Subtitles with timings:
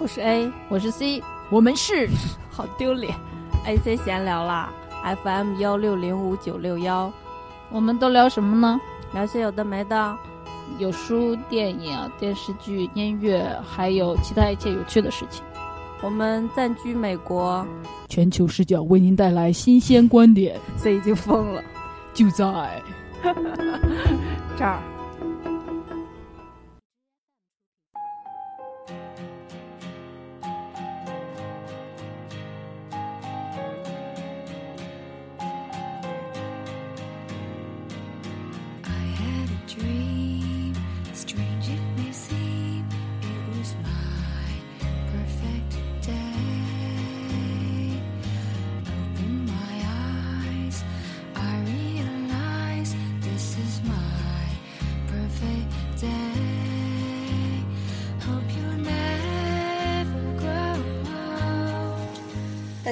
[0.00, 2.08] 我是 A，我是 C，我们是
[2.50, 3.14] 好丢脸
[3.66, 4.72] ，AC 闲聊啦
[5.22, 7.12] ，FM 幺六零五九六幺，
[7.70, 8.80] 我们都聊什么呢？
[9.12, 10.16] 聊些有的没的，
[10.78, 15.44] 有书、电影、电视剧、音乐，还有其他一切有趣的事情。
[16.00, 17.66] 我们暂居美国，
[18.08, 20.58] 全球视角为您带来新鲜观点。
[20.78, 21.62] C 已经疯了，
[22.14, 22.82] 就在
[24.56, 24.80] 这儿。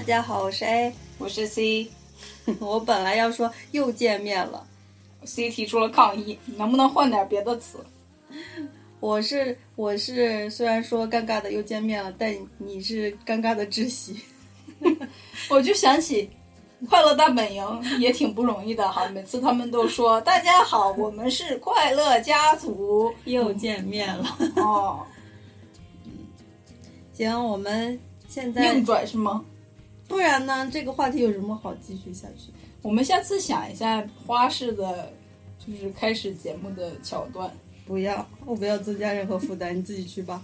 [0.09, 1.87] 家好，我是 A，我是 C。
[2.61, 4.67] 我本来要说又见面了
[5.25, 7.77] ，C 提出了抗议，能不能换点别的词？
[9.01, 14.19] 我是我是，虽然说尴尬的又见面了，但你是尴尬的窒息。
[15.51, 16.31] 我就想起
[16.89, 17.63] 《快乐大本营》
[17.99, 25.01] 也挺不容易的哈，每次他们都说：“大家好，我们是快乐家族，又见面了。”哦，
[27.13, 29.45] 行，我们现在硬转是吗？
[30.09, 30.69] 不然呢？
[30.73, 32.51] 这个话题有什么好继续下去？
[32.81, 35.13] 我们下次想一下花式的，
[35.59, 37.53] 就是开始节目的桥段。
[37.87, 40.43] 不要，我不要增加任何负担，你自己去吧。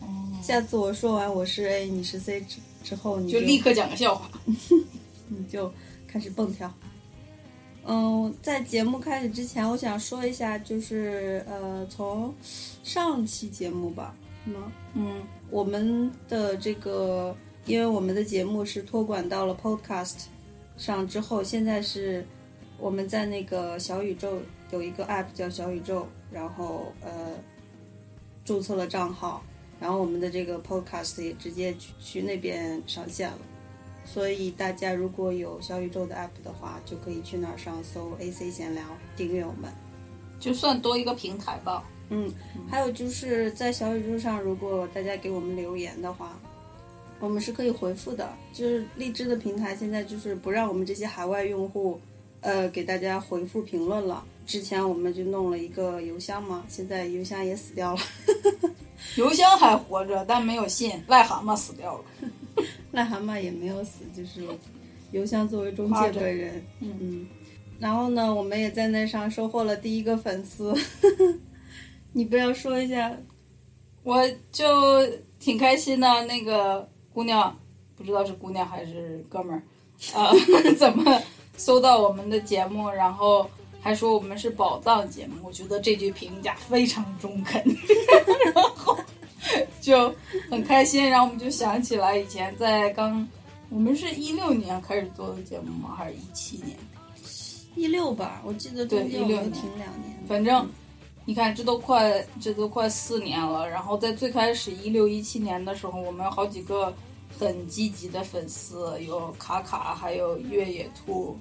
[0.00, 0.06] 哦，
[0.42, 4.30] 下次我说完我是 A，你是 C 之之后，你就立刻讲个笑话，
[5.28, 5.70] 你就
[6.08, 6.72] 开始蹦跳。
[7.84, 12.34] 嗯，在节目开始之前，我想说一下，就是呃，从
[12.82, 14.72] 上期节目吧，什么？
[14.94, 17.36] 嗯，我们的这个。
[17.66, 20.26] 因为我们的节目是托管到了 Podcast
[20.76, 22.24] 上之后，现在是
[22.78, 24.40] 我们在那个小宇宙
[24.70, 27.34] 有一个 App 叫小宇宙，然后呃
[28.44, 29.42] 注册了账号，
[29.80, 33.38] 然后我们的这个 Podcast 也直接去去那边上线了。
[34.04, 38.84] 所以大家如果有小宇宙的 App 的话，就可以去那儿上搜 AC 闲聊，
[39.16, 39.72] 订阅我们，
[40.38, 41.82] 就算多一个平台吧。
[42.10, 42.32] 嗯，
[42.70, 46.38] 还有就是在小宇宙上，如果大家给我们留言的话。
[47.18, 51.98] 我们是可以回复的，就是荔枝的平台现在就是不让我们这些海外用户，
[52.40, 54.24] 呃，给大家回复评论了。
[54.46, 58.00] 之前我们就弄了一个邮箱嘛，现在邮箱也死掉了。
[59.16, 60.92] 邮箱还活着，但没有信。
[61.08, 62.04] 癞蛤蟆死掉了，
[62.92, 64.46] 癞蛤蟆也没有死，就是
[65.10, 66.62] 邮箱作为中介的人。
[66.80, 67.26] 嗯嗯。
[67.80, 70.74] 然后呢，我们也在那上收获了第一个粉丝。
[72.12, 73.16] 你不要说一下，
[74.02, 74.22] 我
[74.52, 74.64] 就
[75.38, 76.88] 挺开心的，那个。
[77.16, 77.58] 姑娘，
[77.96, 79.62] 不知道是姑娘还是哥们儿，
[80.12, 80.30] 呃，
[80.76, 81.18] 怎么
[81.56, 83.48] 搜到我们的节目，然后
[83.80, 85.36] 还说我们是宝藏节目？
[85.42, 87.64] 我觉得这句评价非常中肯，
[88.52, 88.94] 然后
[89.80, 90.14] 就
[90.50, 91.08] 很开心。
[91.08, 93.26] 然后我们就想起来以前在刚，
[93.70, 95.94] 我们是一六年开始做的节目吗？
[95.96, 96.76] 还是一七年？
[97.76, 100.22] 一六吧，我记得对一六停两年。
[100.28, 100.68] 反正
[101.26, 103.68] 你看，这都快这都快四年了。
[103.68, 106.94] 然后在最开始一六一七年的时候，我们好几个。
[107.38, 111.36] 很积极的粉丝有卡卡，还有越野兔，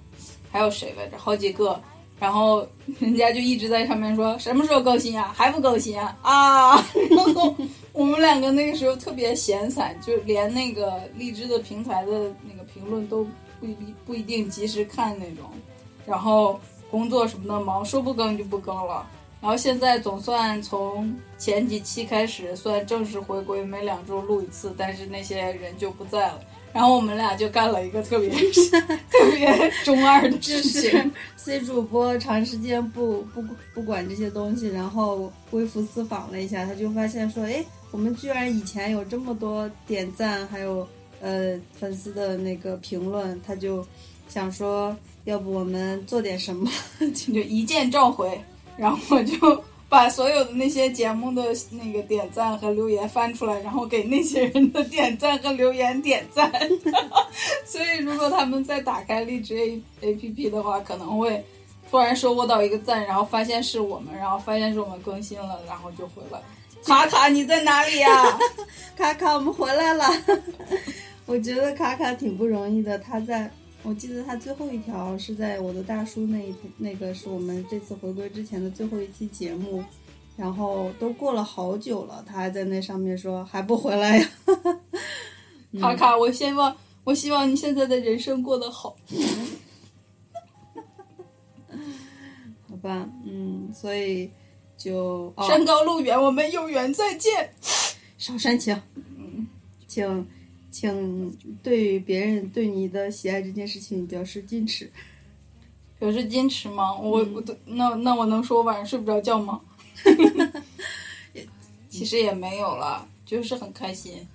[0.51, 1.17] 还有谁来着？
[1.17, 1.79] 好几个。
[2.19, 2.67] 然后
[2.99, 5.33] 人家就一直在上面说什么时候更新啊？
[5.33, 6.17] 还不更新啊？
[6.21, 6.85] 啊！
[7.09, 7.55] 然后
[7.93, 13.25] 我们两个那个时候特别闲散，就连那个荔枝的平台的那个评论都
[13.61, 15.45] 不一不一定及时看那种。
[16.05, 16.59] 然后
[16.91, 19.07] 工作什么的忙，说不更就不更了。
[19.45, 26.41] 然后现在总算从前几期开始算正式回归，每两周录一次，但是那些人就不在了。
[26.73, 28.27] 然后我们俩就干了一个特别
[29.07, 40.87] 特别中二的事情，C 主播长时间不不不管这些东西，然后微服私访了一下，他就发现说，哎，我们居然以前有这么多点赞，还有
[41.21, 43.85] 呃粉丝的那个评论，他就
[44.27, 46.67] 想说，要不我们做点什么，
[47.13, 48.41] 就一键召回。
[48.77, 56.51] 然后我就 把所有的那些节目的那个点赞和留言翻出来，然后给那些人的点赞和留言点赞。
[57.65, 61.43] 所以如果他们再打开荔枝 A A P P 的话，可能会
[61.89, 66.41] 突然收获到一个赞，然后发现是我们，然后发现是我们更新了，然后就回来。
[66.83, 68.39] 卡卡，你在哪里呀？
[68.97, 70.05] 卡卡，我们回来了。
[71.25, 73.49] 我觉得卡卡挺不容易的，他在。
[73.87, 79.83] 我记得他最后一条是在我的大叔那一那个是我们这次回归之前的最后一期节目，
[80.35, 84.27] 然后都过了好久了，他还在那上面说还不回来呀，
[85.79, 88.95] 卡卡，我希望我希望你现在的人生过得好。
[92.67, 94.29] 好吧，嗯，所以
[94.77, 97.49] 就、哦、山高路远，我们有缘再见。
[98.17, 98.81] 少煽情，
[99.87, 100.27] 请
[100.75, 101.31] 请
[101.63, 104.91] 对别人对你的喜爱这件事情表示矜持。
[105.97, 106.93] 表示矜持吗？
[106.93, 109.61] 我我的那那我能说我晚上睡不着觉吗？
[111.89, 114.27] 其实也没有了，就是很开心。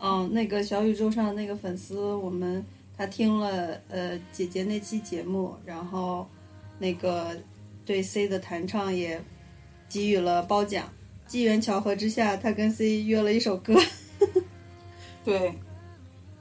[0.00, 2.66] 嗯，那个小宇宙上的那个粉丝，我们
[2.98, 6.26] 他听了呃姐姐那期节目，然后
[6.80, 7.40] 那个
[7.84, 9.22] 对 C 的弹唱也
[9.88, 10.92] 给予了褒奖。
[11.28, 13.80] 机缘巧合之下，他跟 C 约了一首歌。
[15.24, 15.54] 对，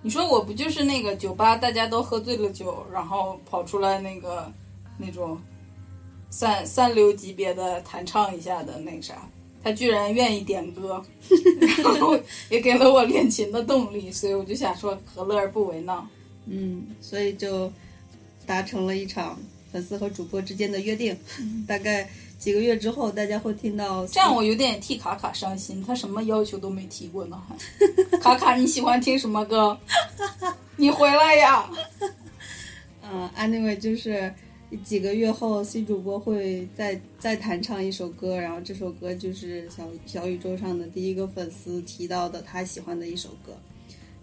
[0.05, 4.53] 你说我不就是那个酒吧大家都喝醉了酒，然后跑出来那个
[4.99, 5.35] 那种
[6.29, 9.27] 三三流级别的弹唱一下的那个啥，
[9.63, 11.03] 他居然愿意点歌，
[11.83, 12.15] 然后
[12.51, 16.07] 也给了我练琴的动力，所以我就想说何乐而不为呢？
[16.45, 17.73] 嗯，所以就
[18.45, 19.39] 达成了一场
[19.71, 21.17] 粉丝和主播之间的约定。
[21.67, 29.77] 大概几个月之后，大家会听到这样我有点替卡卡伤心，他什么要求都没提过呢，还卡卡你喜欢听什么歌？
[30.77, 31.69] 你回来呀！
[33.01, 34.33] 嗯，anyway，就是
[34.83, 43.53] 几个月后新主播会再再弹唱一首歌，然后这首歌就是小小宇宙上的第一个粉丝提到的他喜欢的一首歌。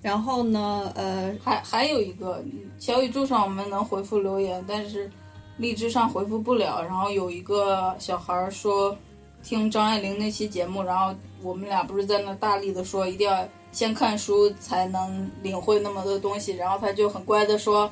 [0.02, 2.44] 然后呢，呃，还还有一个
[2.78, 5.08] 小宇宙上我们能回复留言，但是
[5.56, 6.82] 荔枝上回复不了。
[6.82, 8.96] 然后有一个小孩儿说
[9.42, 17.90] 听张爱玲那期节目，然后我们俩不是在那大力的说一定要先看书才能领会那么多东西，然后他就很乖的说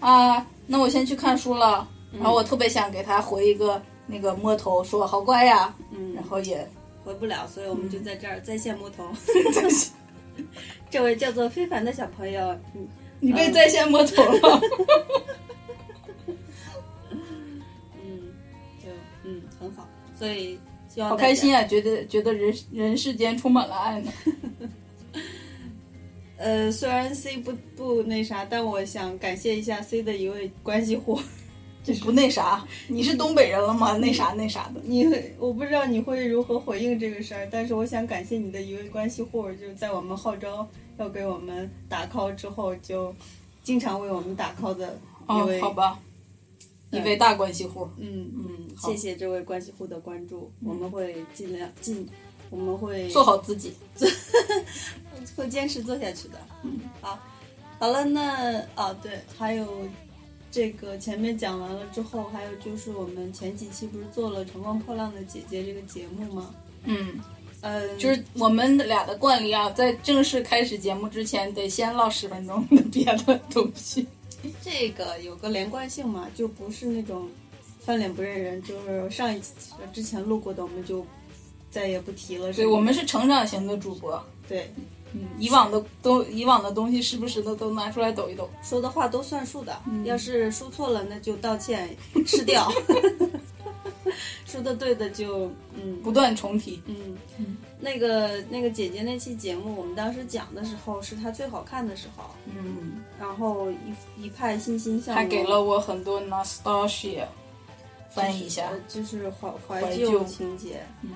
[0.00, 1.88] 啊，那我先去看书了。
[2.12, 6.68] 然后我特别想给他回一个那个摸头，说好乖呀，嗯，然后也
[7.02, 9.02] 回不了，所以我们就在这儿在线摸头。
[10.90, 12.86] 这位叫做非凡的小朋友，你，
[13.28, 14.60] 你被在线摸头了。
[19.62, 19.88] 很好，
[20.18, 21.62] 所以希望好开心啊！
[21.64, 24.12] 觉得觉得人人世间充满了爱呢。
[26.36, 31.20] 呃，虽然 C 不不那啥，但我想感谢一下 C 的一位关系户。
[31.84, 33.96] 这不那啥，你是东北人了吗？
[33.96, 34.80] 那啥那啥的。
[34.84, 40.68] 你会我不知道你会如何回应这个事儿，但是我想感谢你的一位关系户，就是在我们号召
[40.98, 43.12] 要给我们打 call 之后，就
[43.64, 44.96] 经常为我们打 call 的
[45.28, 45.98] 一哦位。，好吧，
[46.92, 47.88] 一位大关系户。
[47.96, 52.06] 嗯嗯，谢谢这位关系户的关注，我们会尽量尽，
[52.50, 53.72] 我们会做好自己。
[55.36, 56.38] 会坚持做下去的。
[56.62, 57.18] 嗯，好，
[57.78, 59.66] 好了，那哦对，还有
[60.50, 66.54] 这个前面讲完了之后，还有就是我们前几期不是做了《乘风破浪的姐姐》这个节目吗？
[66.84, 67.20] 嗯，
[67.60, 74.06] 嗯，就是我们俩的惯例啊，在正式开始节目之前，得先唠十分钟的别的东西。
[74.62, 77.28] 这个有个连贯性嘛，就不是那种
[77.80, 79.54] 翻脸不认人，就是上一次
[79.92, 81.06] 之前录过的，我们就
[81.70, 82.52] 再也不提了。
[82.52, 84.22] 对，我们是成长型的主播。
[84.48, 84.72] 对
[85.14, 88.48] 嗯，以往的都以往的东西，时不时的都拿出来抖一抖。
[88.62, 91.94] 说的话都算数的，嗯要是说错了那就道歉
[92.26, 92.72] 吃掉，
[94.46, 96.00] 说的对的就嗯。
[96.02, 96.82] 不断重提。
[96.86, 97.16] 嗯，
[97.80, 103.70] 那个那个姐姐那期节目，我们当时讲的时候是她最好看的时候，嗯，然后
[104.16, 107.24] 一一派欣欣向荣，她给了我很多 nostalgia，
[108.10, 108.68] 翻译一下。
[108.70, 108.78] 呃。
[108.88, 111.10] 就是怀怀怀旧旧情节，嗯。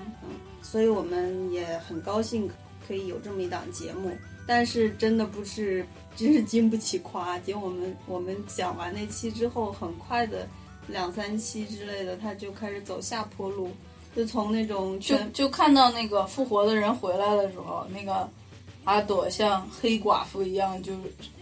[0.61, 2.49] 所以我们也很高兴
[2.85, 4.11] 可以有这么一档节目，
[4.45, 5.85] 但是真的不是，
[6.15, 7.37] 真是经不起夸。
[7.39, 10.47] 结果我们我们讲完那期之后，很快的
[10.87, 13.71] 两三期之类的，他就开始走下坡路，
[14.15, 18.27] 就从那种就就看到那个复活的人回来的时候，那个
[18.83, 20.93] 阿朵像黑寡妇一样，就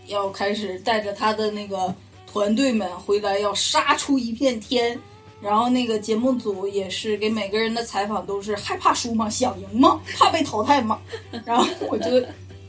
[0.08, 1.94] 要开始带着他的那个
[2.32, 5.00] 团队们回来，要杀出一片天。
[5.42, 9.30] 然后那个节目组也是给每个人的采访都是害怕输吗？
[9.30, 10.02] 想赢吗？
[10.18, 11.00] 怕被淘汰吗？
[11.46, 12.10] 然后我就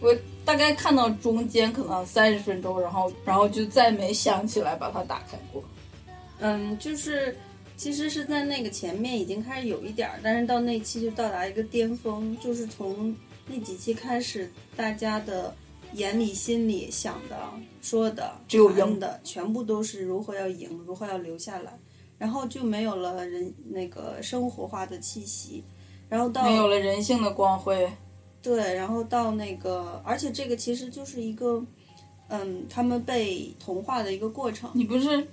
[0.01, 0.15] 我
[0.45, 5.63] 大概看到中间可能三十分钟，然后然后就再没想起来把它打开过。
[6.41, 7.37] 嗯，就是
[7.77, 13.15] 其实是在那个前面已经开始有一点儿，但是到那期就到达一个巅峰，就是从
[13.47, 15.55] 那几期开始，大家的
[15.93, 17.37] 眼里、心里想的、
[17.81, 21.79] 说的、只有赢谈的，全部都是如何要赢，如何要留下来，
[22.19, 25.63] 然后就没有了人那个生活化的气息，
[26.09, 27.91] 然后到没有了人性的光辉，
[28.43, 31.65] 对，然后到那个，而且这个其实就是一个，
[32.29, 34.71] 嗯，他们被同化的一个过程。
[34.75, 35.27] 你不是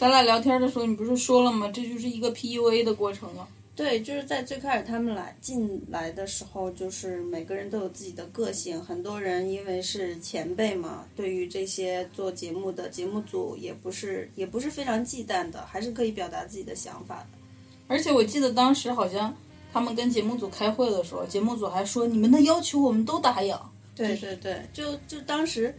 [0.00, 1.70] 咱俩聊天的时候，你不是说了吗？
[1.70, 3.46] 这就是一个 PUA 的过程吗。
[3.76, 8.82] 对，就是在最开始他们来进来的时候，就是每个人都有自己的个性。
[8.82, 17.38] 很多人因为是前辈嘛，对于这些做节目的节目组也不是也不是非常忌惮的，还是可以表达自己的想法的。
[17.86, 19.36] 而且我记得当时好像
[19.70, 23.54] 他们跟节目组开会的时候，节目组还说你们的要求我们都答应。
[23.94, 25.74] 对对对，就就当时，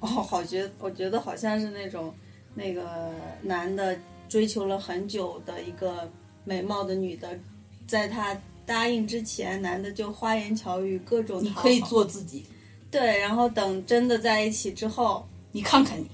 [0.00, 2.12] 哦，好觉我觉得好像是那种
[2.54, 3.10] 那个
[3.42, 6.10] 男的追求了很久的一个
[6.44, 7.38] 美貌的女的，
[7.86, 12.44] 在他答应之前，男的就花言巧语各种你可以做自己，
[12.90, 16.08] 对，然后等真的在一起之后，你看看你，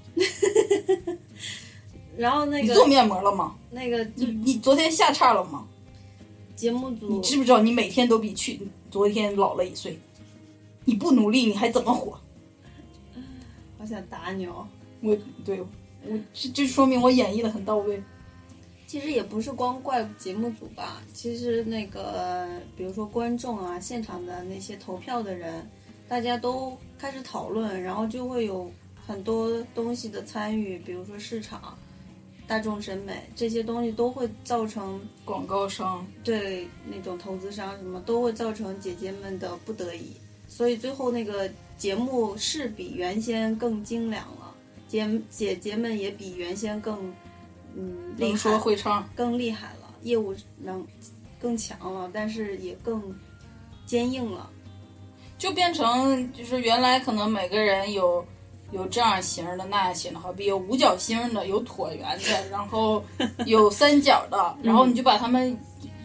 [2.17, 3.57] 然后那个你做面膜了吗？
[3.71, 5.67] 那个你你昨天下叉了吗？
[6.57, 9.99] 节目组你知不知道你每天都比去昨天老了一岁？
[10.85, 12.19] 你不努力你还怎么火？
[13.79, 14.67] 好想打你哦。
[15.01, 15.61] 我对
[16.09, 18.03] 我这这说明我演绎的很到位。
[18.87, 25.69] 其实也不是光怪节目组吧，其实那个比如说观众啊，现场的那些投票的人，
[26.09, 28.73] 大家都开始讨论，然后就会有
[29.07, 31.77] 很多东西的参与，比如说市场、
[32.47, 40.13] 大众审美这些东西都会造成广告商对那种投资商什么都会造成姐姐们的不得已，
[40.49, 41.47] 所以最后那个
[41.77, 44.48] 节目是比原先更精良了，
[44.89, 46.97] 姐姐姐们也比原先更
[47.77, 50.85] 嗯厉能害说会唱，更厉害了，业务能
[51.39, 53.01] 更强了，但是也更
[53.87, 54.51] 坚硬了。
[55.37, 58.25] 就变成就是原来可能每个人有
[58.73, 63.05] 有这样型儿的那样型的，好比有五角星的，有椭圆的，然后
[63.47, 65.57] 有三角的， 然后你就把他们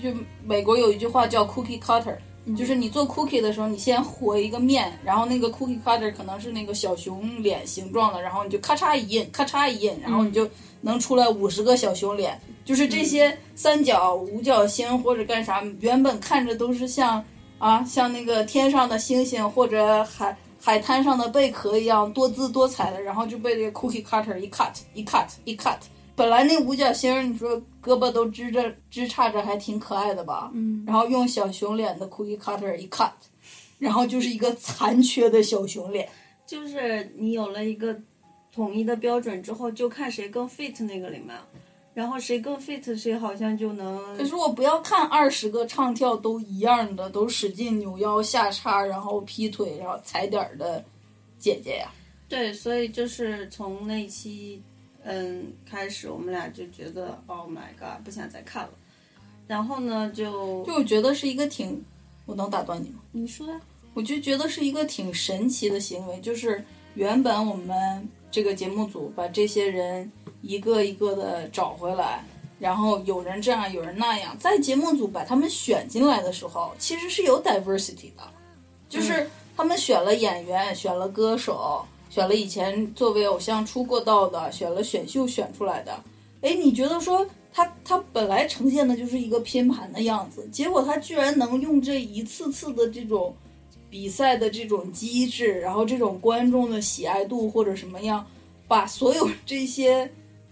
[0.02, 0.14] 就
[0.44, 2.16] 美国有一句话叫 cookie cutter。
[2.58, 10.48] 就是你做 cookie 的时候，你先和一个面，然后那个 cookie cutter 可能是那个小熊脸形状的，然后你就咔嚓一印，咔嚓一印，然后你就
[10.82, 12.38] 能出来五十个小熊脸。
[12.66, 17.24] 就是这些三角、五角星或者干啥，原本看着都是像
[17.60, 25.78] 啊，像那个天上的星星或者海海滩上的贝壳一样多姿多彩的，然后就被这个 cookie cutter 一 cut 一 cut 一 cut。
[26.16, 30.50] 本来那五角星，你说胳膊都支着支叉着，还挺可爱的吧？
[30.54, 30.84] 嗯。
[30.88, 33.12] 然后用小熊脸的 cookie cutter 一 cut，
[33.78, 36.08] 然后就是一个残缺的小熊脸。
[36.46, 37.96] 就是你有了一个
[38.54, 41.36] 统一的标准之后，就看谁更 fit 那个里面，
[41.94, 50.84] 然后谁更 fit，谁好像就能可是我不要看二十个唱跳都一样的，都使劲扭腰下叉，然后劈腿，然后踩点儿的
[51.40, 51.90] 姐姐呀。
[52.28, 54.62] 对，所以就是从那期
[55.04, 58.70] 嗯开始，我们俩就觉得 Oh my God，不想再看了。
[59.48, 61.84] 然后呢，就就我觉得是一个挺，
[62.26, 63.02] 我能打断你吗？
[63.12, 63.60] 你说呀，
[63.94, 66.64] 我就觉得是一个挺神奇的行为，就是
[66.96, 70.10] 原本我们这个节目组把这些人
[70.42, 72.24] 一个一个的找回来，
[72.58, 78.24] 然后有人这样，有人那样，在节目组把他们选进来的时候，其实是有 diversity 的，
[78.88, 85.92] 就是他们选了演员，选了歌手，选了以前作为偶像出过道的，选了选秀选出来的。
[86.42, 93.36] 哎，你觉得说他他本来呈现的就是一个拼盘的样子，结果他居然能用这一次次的这种
[93.90, 98.24] 比赛的这种机制，然后这种观众的喜爱度或者什么样，
[98.68, 100.08] 把所有这些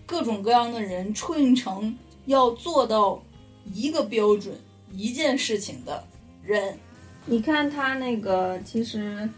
[0.08, 3.22] 各种各样的人串成要做到
[3.72, 4.56] 一个标准、
[4.92, 6.04] 一件事情的
[6.44, 6.76] 人。
[7.28, 9.30] 你看他那个，其实，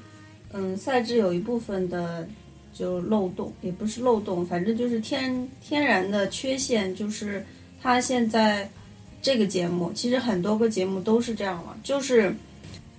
[0.53, 2.27] 嗯，赛制有一部分的
[2.73, 7.43] 就漏洞，也不是漏洞，反正就是天天然的缺陷，就是
[7.81, 8.69] 他现在
[9.21, 12.33] 这个节目，其实很多个节目都是这样了，就是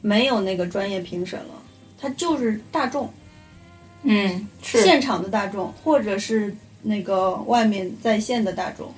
[0.00, 1.54] 没有那个专业评审了，
[1.96, 3.08] 他就是大众，
[4.02, 8.92] 嗯，是现场的大众，或者是那个外面在线的大众。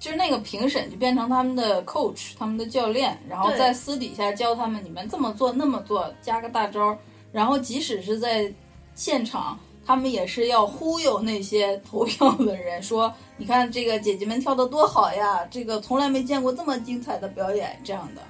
[0.00, 6.98] 就是那个评审就变成他们的 coach，他们的教练，然后在私底下教他们你们这么做那么做，加个大招儿。
[7.32, 8.52] 然后即使是在
[8.94, 18.22] 现场，他们也是要忽悠那些投票的人，说你看这个姐姐们跳的多好呀，这个从来没见过这么精彩的表演，这样的。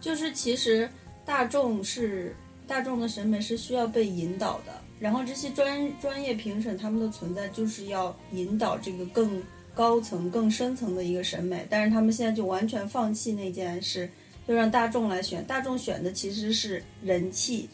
[0.00, 0.88] 就是其实
[1.24, 2.34] 大众是
[2.66, 9.42] 大众的审美是需要被引导的，然后这些专专业评审他们的存在就是要引导这个更
[9.74, 14.08] 高层、更深层的一个审美，但是他们现在就完全放弃那件事，
[14.46, 15.44] 就让大众来选。
[15.44, 17.68] 大众选的其实是人气，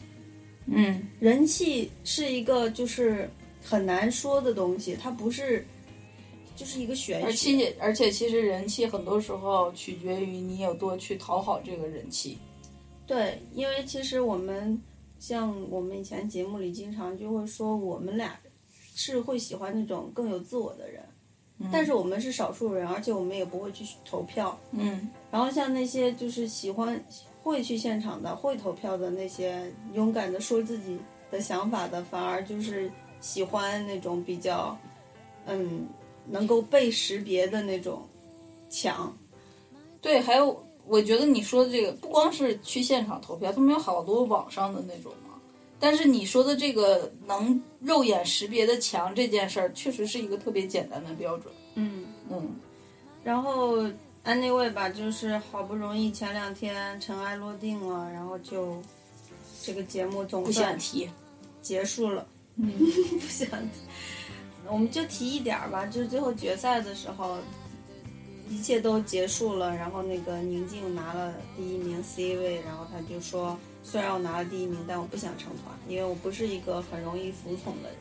[0.67, 3.29] 嗯，人气是一个就是
[3.63, 5.65] 很难说的东西，它不是
[6.55, 7.57] 就是一个玄学而学。
[7.57, 12.37] 且而且其实人气很多时候取决于你有多去讨好这个人气。
[13.05, 14.81] 对，因为其实我们
[15.19, 18.39] 像我们以前节目里经常就会说，我们俩
[18.95, 21.03] 是会喜欢那种更有自我的人，
[21.71, 24.59] 但是我们是少数人，而且我们也不会去投票。
[24.71, 26.99] 嗯然后像那些就是喜欢
[27.45, 30.97] 会去现场的、会投票的那些勇敢的说自己
[31.29, 34.75] 的想法的，反而就是喜欢那种比较，
[35.45, 35.87] 嗯，
[36.25, 38.01] 能够被识别的那种
[38.67, 39.15] 强。
[40.01, 45.35] 对，还有我觉得你说的这个不光是去现场投票，他们有好多网上的那种嘛。
[45.79, 51.53] 但是你说的这个能肉眼识别的强这件事儿，确实是一个特别简单的标准。
[51.75, 52.55] 嗯，嗯
[53.23, 53.83] 然后
[54.25, 58.81] anyway 吧，就是好不容易前两天尘埃落定了，然后就
[59.63, 61.09] 这个节目总不算想提。
[61.61, 62.25] 结束了。
[62.57, 62.71] 嗯
[63.19, 63.81] 不想提，
[64.67, 67.37] 我们就提一点儿吧，就是最后决赛的时候，
[68.49, 77.99] 一切都结束了，然后那个宁静拿了第一名 C 位，然后他就说，虽然我拿了第一名，但我不想成团，因为我不是一个很容易服从的人。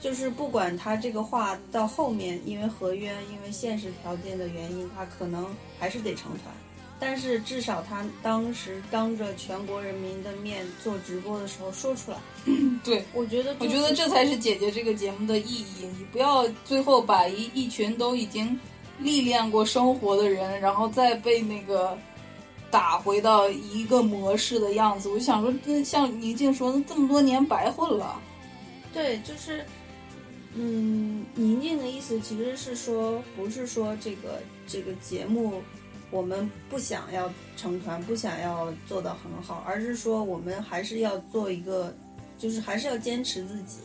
[0.00, 5.46] 就是不管他这个话到后面，因为合约，因为现实条件的原因，他可能
[5.78, 6.54] 还是得成团。
[6.98, 12.16] 但是至少他当时当着全国人民的面做直播的时候说出来，
[12.82, 15.86] 对，我觉得、我觉得这才是姐姐这个节目的意义。
[15.98, 18.58] 你不要最后把一一群都已经
[18.98, 21.98] 历练过生活的人，然后再被那个
[22.70, 25.10] 打回到一个模式的样子。
[25.10, 28.18] 我就想说，这像宁静说的，这么多年白混了。
[28.94, 29.62] 对，就是，
[30.58, 35.62] 嗯，宁静的意思其实是说，不是说这个这个节目
[36.10, 41.94] 我们不想要成团，不想要做得很好，而是说我们还是要做一个，
[42.38, 43.80] 就是还是要坚持自己。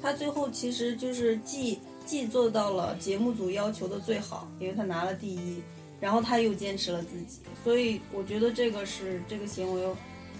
[0.00, 5.62] 他最后其实就是既既做到了节目组要求的最好，因为他拿了第一，
[6.00, 9.86] 然后他又坚持了自己，所以我觉得这个是这个行为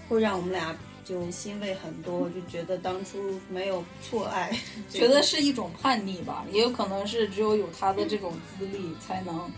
[0.09, 0.75] 会让我们俩
[1.05, 4.51] 就欣慰很多， 就觉得当初没有错爱，
[4.89, 9.49] 觉得是一种叛逆吧，也有可能是只有有他的这种资历才能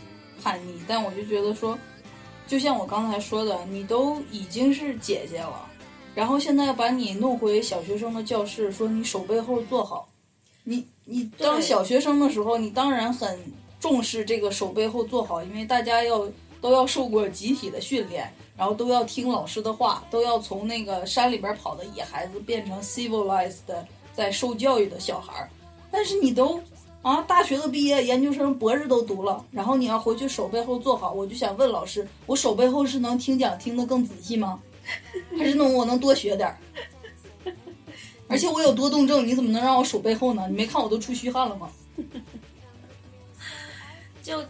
[0.44, 0.80] 叛逆。
[0.88, 1.80] 但我就觉得说，
[2.46, 5.67] 就像我刚才说的，你都已经是姐姐了，
[6.13, 10.08] 然后现在把你弄回小学生的教室，说你手背后坐好。
[10.63, 13.39] 你你当小学生的时候，你当然很
[13.80, 16.28] 重视这个手背后坐好，因为大家要
[16.60, 25.50] 都要受过集体的训练，然后都要听老师的话，都要从那个山里边跑的野孩子变成 civilized 的在受教育的小孩儿。
[25.91, 26.60] 但是你都
[27.04, 34.60] 啊，大学都毕业，研究生、博士都读了，然后你要回去手背后坐好，我就想问老师，我手背后是能听讲听得更仔细吗？
[35.38, 36.58] 还是能我能多学点儿？
[38.28, 40.48] 而且我有多动症，你怎么能让我手背后呢？
[40.50, 41.70] 你没看我都出虚汗了吗？
[44.22, 44.43] 就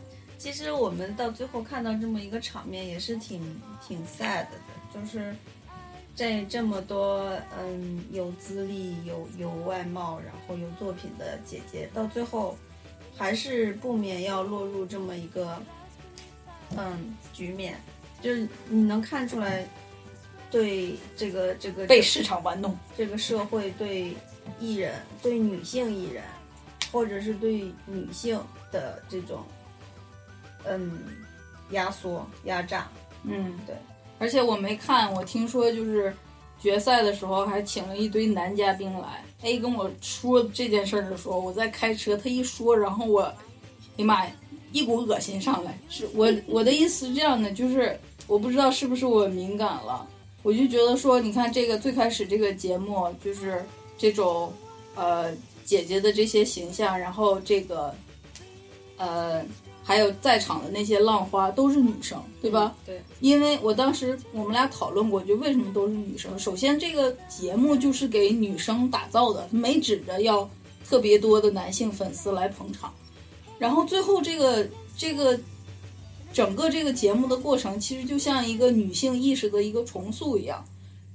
[0.48, 3.42] 其实我们到最后看到这么一个场面，也是挺
[3.86, 4.52] 挺 sad 的，
[4.94, 5.36] 就是
[6.16, 12.58] 这这么多嗯有资历、有有外貌，然后有作品的姐姐，到最后
[13.14, 15.62] 还是不免要落入这么一个
[16.78, 17.76] 嗯局面，
[18.22, 19.68] 就是你能看出来
[20.50, 22.74] 对这个这个被市场玩弄。
[22.96, 24.16] 这个社会对
[24.62, 26.24] 艺人、对女性艺人，
[26.90, 29.44] 或者是对女性的这种
[30.70, 31.00] 嗯
[31.72, 32.88] 压缩、压榨。
[33.24, 33.76] 嗯，对。
[34.20, 36.14] 而且我没看，我听说就是
[36.60, 39.24] 决赛的时候还请了一堆男嘉宾来。
[39.44, 43.36] A 跟我说这件事儿的时候，我在开车，他一说，然后我，哎
[43.98, 44.32] 呀妈呀，
[44.72, 45.78] 一股恶心上来。
[45.90, 50.08] 是我 我的意思是这样的，就是我不知道是不是我敏感了，
[50.42, 53.64] 我就觉得说，你看这个最开始这个节目就是
[53.96, 54.52] 这种
[54.96, 55.32] 呃
[55.64, 57.94] 姐姐的这些形象，然后这个
[58.98, 59.44] 呃
[59.88, 62.76] 还有在场的那些浪花都是女生，对吧？
[62.86, 66.38] 对，因为我当时我们俩讨论过，就为什么都是女生。
[66.38, 70.48] 首先，这个节目就是给女生打造的，没指着要
[70.86, 72.94] 特别多的男性粉丝来捧场。
[73.58, 75.40] 然后最后这个这个
[76.34, 80.62] 整个这个节目的过程，其实就像一个女性意识的一个重塑一样。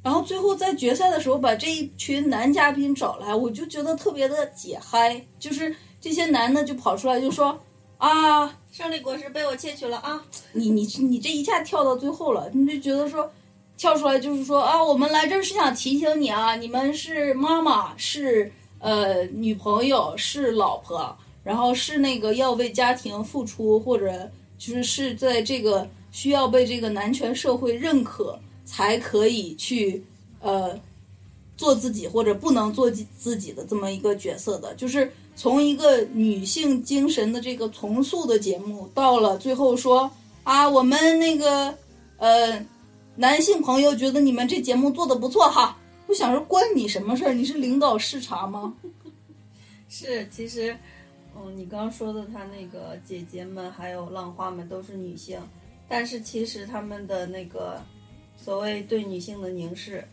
[0.02, 7.61] 然后最后在决赛的时候把这一群男嘉宾找来，我就觉得特别的解嗨，就是这些男的就跑出来就说
[8.02, 10.20] 啊，胜利果实被我窃取了啊！
[10.54, 13.30] 你你你这一下跳到最后了，你就觉得说，
[13.76, 30.04] 跳出来就是说啊，我们来这儿是想提醒你啊，你们是妈妈，是呃女朋友，是老婆，然后是那个要为家庭付出，或者就是是在这个需要被这个男权社会认可，才可以去
[30.40, 30.76] 呃
[31.56, 40.10] 做自己或者不能做自自己的这么一个角色的，就是从一个女性精神的这个重塑的节目，到了最后说
[40.44, 41.74] 啊，我们那个
[42.18, 42.64] 呃
[43.16, 47.32] 男性朋友觉得你们这节目做的不错哈，我想说关你什么事儿？
[47.32, 48.74] 你是领导视察吗？
[49.88, 50.76] 是，其实
[51.36, 55.40] 嗯，你刚刚说的他那个姐姐们还有浪花们都是女性，
[55.88, 57.80] 但是其实他们的那个
[58.36, 60.04] 所谓对女性的凝视，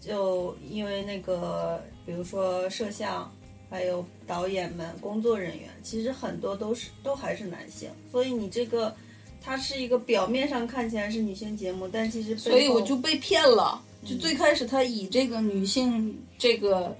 [0.00, 3.30] 就因为那个比如说摄像，
[3.74, 8.94] 还有导演们、工作人员，其实很多都是都还是男性，所以你这个
[9.42, 13.82] 它是一个表面上看起来是女性节目，但其实所以我就被骗了。
[14.04, 16.96] 就最开始他以这个女性这个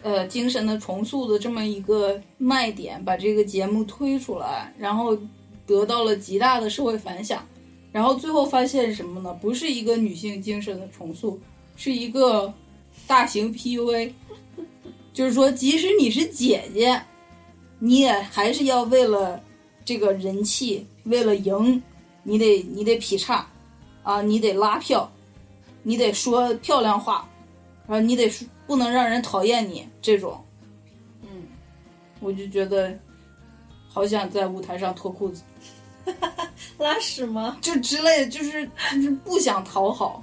[0.00, 5.14] 呃精神的重塑的这么一个卖点，把这个节目推出来，然后
[5.66, 7.46] 得到了极大的社会反响。
[7.92, 9.34] 然后最后发现什么呢？
[9.34, 11.38] 不是一个女性精神的重塑，
[11.76, 12.50] 是一个
[13.06, 14.10] 大型 PUA。
[15.16, 17.02] 就是说，即使你是姐姐，
[17.78, 19.42] 你也还是要为了
[19.82, 21.82] 这个人气，为了赢，
[22.22, 23.48] 你得你得劈叉，
[24.02, 25.10] 啊，你得拉票，
[25.82, 27.26] 你得说漂亮话，
[27.86, 30.38] 然后你得说不能让人讨厌你这种，
[31.22, 31.44] 嗯，
[32.20, 32.94] 我就觉得
[33.88, 35.42] 好想在舞台上脱裤子，
[36.76, 37.56] 拉屎吗？
[37.62, 40.22] 就之类，就是就是不想讨好。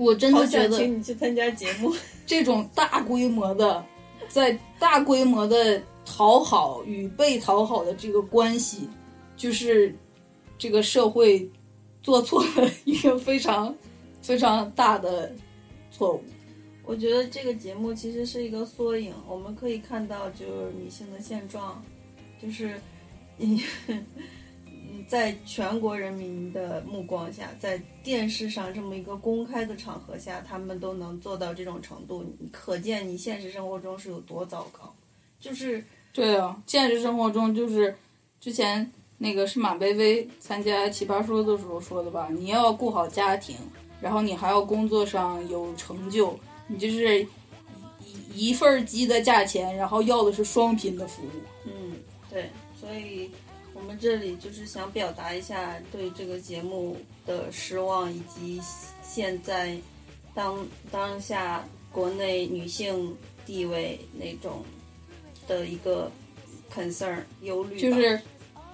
[0.00, 1.94] 我真的觉得请你去参加节目。
[2.24, 3.84] 这种大规模的，
[4.28, 8.88] 在大规模的讨好与被讨好的这个关系，
[9.36, 9.94] 就是
[10.56, 11.48] 这个社会
[12.02, 13.74] 做错了一个非常
[14.22, 15.30] 非常大的
[15.90, 16.22] 错误。
[16.84, 21.80] 我觉得这个节目其实是一个缩影，我们可以看到就是女性的现状，
[22.42, 22.80] 就是，
[23.38, 24.06] 嗯，嗯
[25.10, 34.94] 在全国人民的目光下，在电视上这么一个公开的场合下，他们都能做到这种程度，你可见你现实生活中是有多糟糕。
[35.40, 37.92] 就是对啊，现实生活中就是
[38.40, 43.56] 之前那个是马薇薇参加《奇葩说》的时候说的吧，你要顾好家庭，
[44.00, 47.20] 然后你还要工作上有成就，你就是
[48.32, 51.30] 一一份儿鸡的价钱，然后要的是双拼的服务。
[51.64, 51.96] 嗯，
[52.30, 52.48] 对，
[52.80, 53.28] 所以
[53.80, 58.60] 我们这里就是想表达一下对这个节目的失望，以及
[59.02, 59.76] 现在
[60.34, 63.16] 当当下国内女性
[63.46, 64.62] 地位那种
[65.48, 66.12] 的一个
[66.72, 68.20] concern 忧虑，就是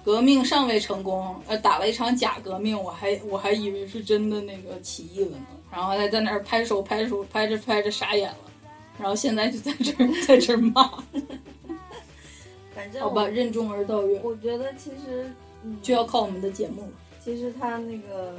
[0.03, 8.51] 革命尚未成功，呃，打了一场假革命，我还我还以为是真的那个起义了呢，然后还在那儿拍手拍手，拍着拍着傻眼了，
[8.99, 11.01] 然后现在就在这儿 在这儿骂，
[12.77, 16.89] 反正好吧，任重而道远，我觉得其实嗯，就要靠我们的节目了。
[17.23, 18.37] 其实他那个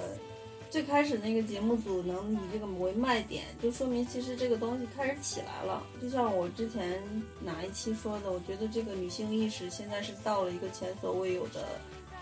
[0.70, 5.82] 最开始那个节目组能以这个为卖点，就说明其实这个东西开始起来了。
[6.00, 7.02] 就像我之前
[7.40, 11.64] 哪一期说的，我觉得这个女性意识现在是到了一个前所未有的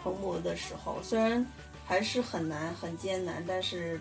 [0.03, 1.45] 蓬勃的时候，虽然
[1.85, 4.01] 还是很难很艰难，但是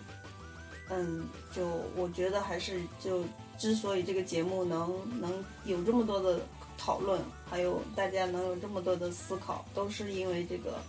[0.89, 3.25] 嗯，就我觉得还是就
[3.57, 6.39] 之所以这个节目能能有这么多的
[6.77, 10.79] 讨论，还有大家能有这么多的思考，都是因为这个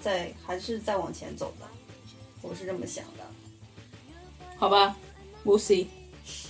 [0.00, 1.66] 在还是在往前走的，
[2.42, 3.24] 我是这么想的。
[4.56, 4.96] 好吧
[5.44, 5.86] ，We'll see。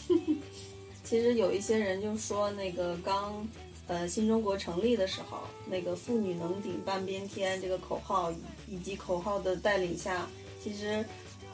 [1.02, 3.46] 其实有一些人就说，那个刚
[3.86, 5.38] 呃新中国成立的时候，
[5.68, 8.32] 那个“妇女能顶半边天”这个口号，
[8.68, 10.28] 以及口号的带领下，
[10.62, 11.04] 其实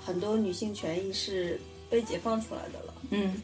[0.05, 1.61] 很多女性权益是
[1.91, 2.95] 被解放出来的了。
[3.11, 3.43] 嗯，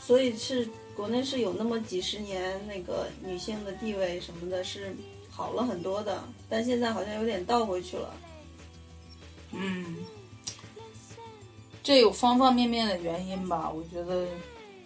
[0.00, 4.96] 所以是国内是有那么几十年，那个女性的地位什么的是
[5.30, 8.14] 好了很多的，但现在好像有点倒回去了。
[9.52, 9.98] 嗯，
[11.82, 13.70] 这有方方面面的原因吧。
[13.70, 14.26] 我觉得，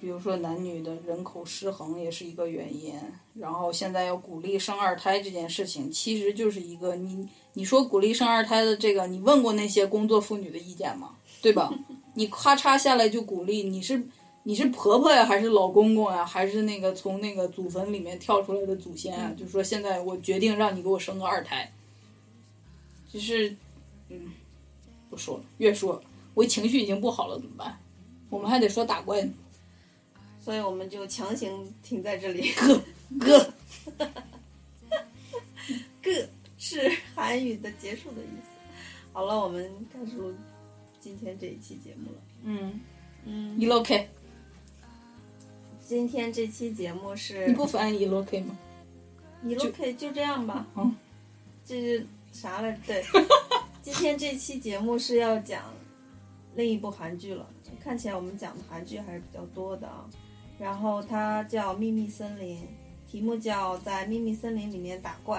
[0.00, 2.94] 比如说男女的人口失衡也是一个原因。
[3.34, 11.14] 然后现在要鼓励生二胎这件事情，其实就是一个你你说鼓励生二胎的这个，你问过那些工作妇女的意见吗？
[11.40, 11.72] 对吧？
[12.14, 14.02] 你咔嚓下来就鼓励，你是
[14.42, 19.32] 你是婆婆呀，还是老公公呀，还是那个从那个祖坟里面跳出来的祖先啊？
[19.36, 21.72] 就是说现在我决定让你给我生个二胎，
[23.08, 23.56] 就是
[24.08, 24.32] 嗯。
[25.10, 26.00] 不说了，越说
[26.34, 27.76] 我情绪已经不好了，怎么办？
[28.28, 29.32] 我们还得说打怪呢。
[30.38, 32.52] 所以我们就强行停在这里。
[33.18, 33.52] 哥，
[36.00, 38.72] 个 是韩语的结束的意思。
[39.12, 40.32] 好了，我们开始录
[41.00, 42.18] 今天这一期节目了。
[42.44, 42.80] 嗯
[43.24, 44.08] 嗯，，E L K，
[45.90, 48.56] 今天这期节目是你不翻译 E L K 吗？
[49.42, 50.64] 你 OK 就这样吧。
[50.76, 50.94] 嗯，
[51.64, 52.78] 这是啥来着？
[52.86, 53.04] 对，
[53.82, 55.64] 今天这期节目是要讲
[56.54, 57.44] 另一部韩剧了。
[57.82, 60.06] 看起来我们讲的韩剧还是比较多的啊。
[60.60, 62.56] 然后它叫《秘密森林》，
[63.10, 65.38] 题目叫《在秘密森林里面打怪》。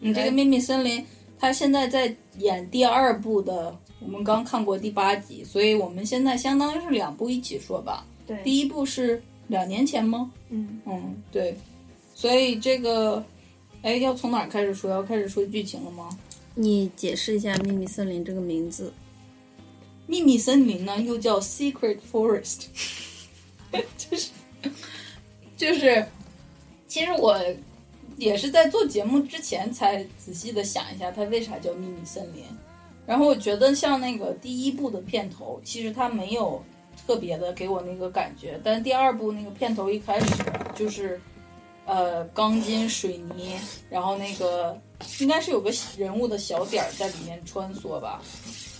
[0.00, 1.04] 你这个秘密森林，
[1.38, 8.06] 它现在在演第二部的，我们刚看过第八集，所以我们现在相当于是两部一起说吧。
[8.26, 10.30] 对，第一部是两年前吗？
[10.48, 11.56] 嗯，嗯，对。
[12.14, 13.24] 所以这个，
[13.82, 14.90] 哎，要从哪儿开始说？
[14.90, 16.08] 要开始说剧情了吗？
[16.54, 18.92] 你解释一下秘密森林这个名字。
[20.06, 22.66] 秘密森林呢，又叫 Secret Forest，
[23.98, 24.30] 就是
[25.56, 26.06] 就是，
[26.86, 27.36] 其实我
[28.16, 32.44] 也是在做节目之前才仔细的想一下，它为啥叫秘密森林。
[33.06, 36.62] 然后我觉得像那个第一部的片头，其实它没有
[37.06, 40.26] 特别的给我那个感觉，但第二部那个片头一开始
[40.74, 41.20] 就是，
[41.86, 43.58] 呃，钢筋水泥，
[43.90, 44.80] 然后那个
[45.20, 48.22] 应该是有个人物的小点儿在里面穿梭吧。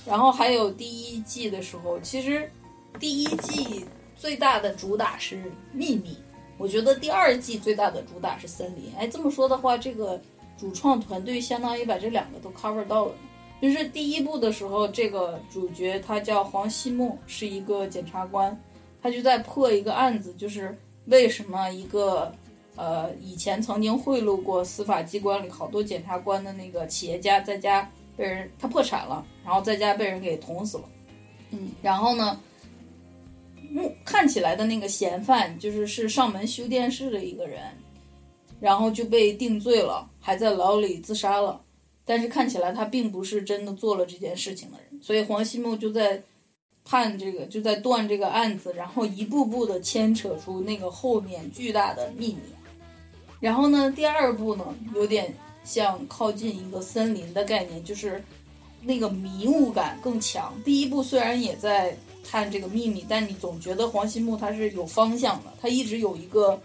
[0.07, 2.51] 然后还有第一季的时候，其实
[2.99, 3.85] 第一季
[4.17, 6.17] 最大的主打是秘密，
[6.59, 8.93] 我觉得第二季最大的主打是森林。
[8.99, 10.21] 哎，这么说的话，这个
[10.57, 13.15] 主创团队相当于把这两个都 cover 到了。
[13.65, 18.55] 就是第一部的时候，这个主角他叫黄西木，是一个检察官，
[19.01, 22.31] 他就在破一个案子，就是为什么一个
[22.77, 30.85] 呃以前曾经贿赂过司法机关里好多检察官的那个企业家在家被人他破产了，然后在家被人给捅死了。
[31.49, 32.39] 嗯，然后呢，
[33.71, 37.63] 目看起来的那个嫌犯就是是上门修电视的一个人，
[38.61, 41.64] 然后就被定罪了，还在牢里自杀了。
[42.07, 46.23] 但是看起来他并不是真的做了这件事情的人，所以黄西木就在
[46.85, 52.41] 判这个，就在断这个案子，然后一步步的牵扯出那个后面巨大的秘密。
[53.41, 58.23] 然后呢，第二步呢，有点像靠近一个森林的概念，就是
[58.83, 60.53] 那个迷雾感更强。
[60.63, 66.61] 第一步虽然也在探这个秘密，但你总觉得黄西木他是有方向的，他一直有一个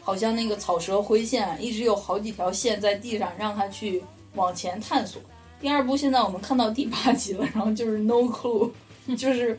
[0.00, 4.02] 好像那个草蛇灰线，一直有好几条线在地上让他去。
[4.34, 5.20] 往前探索。
[5.60, 8.70] 第二部现在我们看到第八集了，然后就是 no clue，
[9.16, 9.58] 就是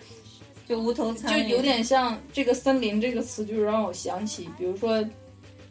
[0.68, 5.04] 就无头就苍蝇，有点像这个森林这个词，就是让我想起，比如说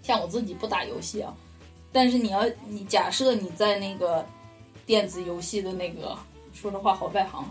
[0.02, 1.34] 像我自己不打游戏啊，
[1.92, 4.24] 但是你要你假设你在那个
[4.84, 6.14] 电子游戏的那个
[6.52, 7.44] 说的话好外行，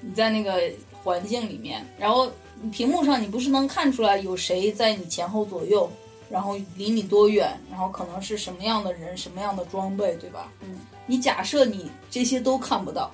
[0.00, 0.62] 你在那个
[1.02, 2.30] 环境里面，然后
[2.70, 5.90] 屏幕上你不是能看出来有谁在你前后左右。
[6.32, 10.50] 然后离你多远，然后可能是什么样的人，什么样的装备，对吧？
[10.62, 13.10] 嗯，你假设你这些都看不到，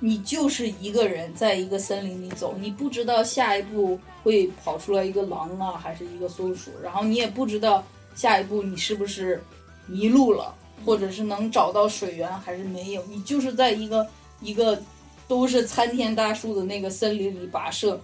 [0.00, 7.84] 你就是一个人在一个森林里走，你不知道下一步会跑出来一个狼啊，还是一个松鼠，然后你也不知道
[8.16, 9.40] 下一步你是不是
[9.86, 10.52] 迷路了，
[10.84, 14.04] 或者是能找到水源还是没有，你就是在一个
[14.40, 14.82] 一个
[15.28, 18.00] 都是参天大树的那个森林里跋涉，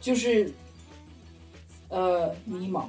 [0.00, 0.50] 就是
[1.90, 2.84] 呃迷茫。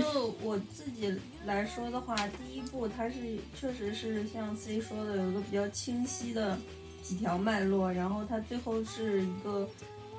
[0.00, 1.12] 就我自己
[1.44, 3.14] 来说的话，第一部它是
[3.58, 6.58] 确实是像 C 说的，有一个比较清晰的
[7.02, 9.68] 几条脉络，然后它最后是一个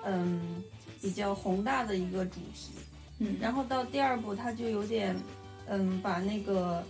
[0.03, 0.63] 嗯
[1.01, 2.71] 比较宏大的一个主题，
[3.19, 5.15] 嗯然后到第二部它就有点
[5.67, 6.83] 嗯把那个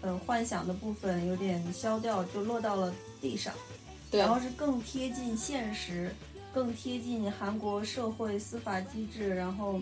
[0.00, 3.52] 呃幻想的部分有点消掉，就落到了地上，
[4.10, 6.10] 对然后是更贴近现实，
[6.52, 9.80] 更贴近韩国社会司法机制，然后。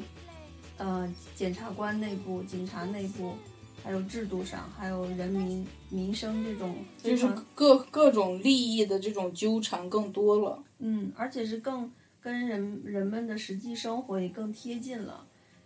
[0.77, 3.35] 呃，检察官内部、警察内部，
[3.83, 10.63] 还有制度上，还有人民民生这种非就是各各种利益的这种纠缠更多了。
[10.79, 15.25] 嗯，而且是更跟人人们的实际生活也更贴近了。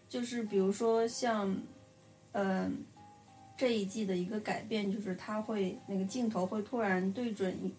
[0.09, 1.57] 就是比如说像，
[2.33, 2.71] 呃，
[3.57, 7.73] 这一季的一个改变，就是他会那个镜头会突然对准一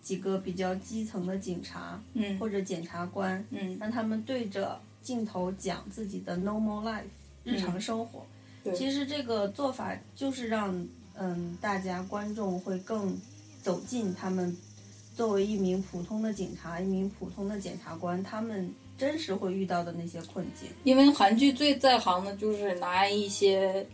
[0.00, 7.04] 几个比较基层的警察嗯或者检察官，嗯，让他们对着镜头讲自己的 normal life
[7.42, 8.20] 日常生活。
[8.64, 13.18] 嗯其实这个做法就是让嗯大家观众会更
[13.62, 14.54] 走进他们
[15.16, 20.68] 作为一名普通的警察、一名普通的检察官，他们真实会遇到的那些困境。
[20.84, 23.86] 因为韩剧最在行的就是拿一些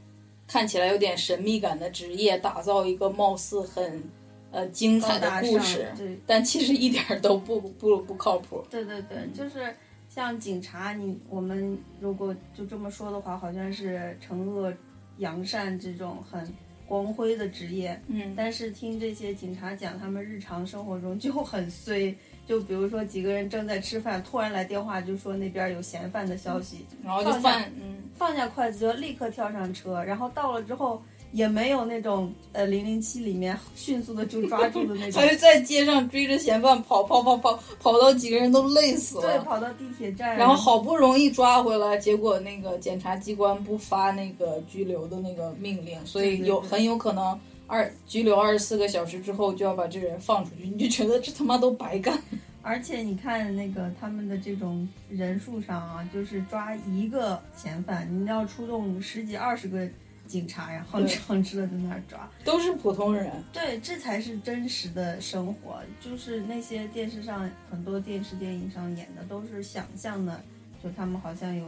[0.49, 4.03] 看起来有点神秘感的职业，打造一个貌似很
[4.51, 5.87] 呃精彩的故事
[6.27, 8.65] 但其实一点儿都不不不靠谱。
[8.69, 9.73] 对对对，就是
[10.15, 14.73] 像警察，你我们如果就这么说的话，好像是惩恶
[15.19, 16.49] 扬善这种很
[16.87, 22.15] 光辉的职业，嗯，但是听这些警察讲，他们日常生活中就很衰。
[22.47, 31.03] 就比如说几个人正在吃饭，突然来电话就说那边有嫌犯的消息，然后就放下嗯，放下筷子就立刻跳上车，然后到了之后
[31.35, 35.15] 也没有那种呃零零七里面迅速的就抓住的那种。
[35.21, 39.23] 还，是在街上追着嫌犯跑跑跑跑跑到几个人都累死了。
[39.23, 52.17] 对，跑到地铁站，然后好不容易抓回来，结果那个检察机关不发那个拘留的那个命令，所以有很有可能二拘留二十四个小时之后就要把这人放出去，你就觉得这他妈都白干。
[52.63, 59.87] 而且你看那个他们的这种人数上啊，就是抓一个嫌犯，你要出动十几二十个
[60.27, 62.29] 警察呀，哼哧哼哧的在那儿抓。
[62.45, 63.31] 都是普通人。
[63.53, 70.43] 对，这才是真实的生活，就是那些电视上很多电视电影上演的都是想象的，
[70.83, 71.67] 就他们好像有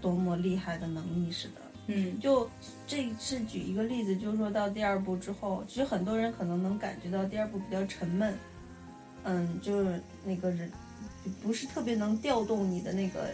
[0.00, 1.60] 多么厉害的能力似的。
[1.86, 2.48] 嗯，就
[2.86, 8.34] 这是举一个例子，就是说到第二部之后，其实很多人可能能感觉到第二部比较沉闷，
[9.24, 10.72] 嗯，就是那个人
[11.42, 13.28] 不是特别能调动你的那个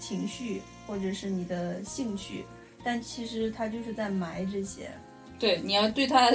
[0.00, 2.44] 情绪或者是你的兴趣，
[2.84, 4.90] 但其实他就是在埋这些。
[5.38, 6.30] 对，你要对他，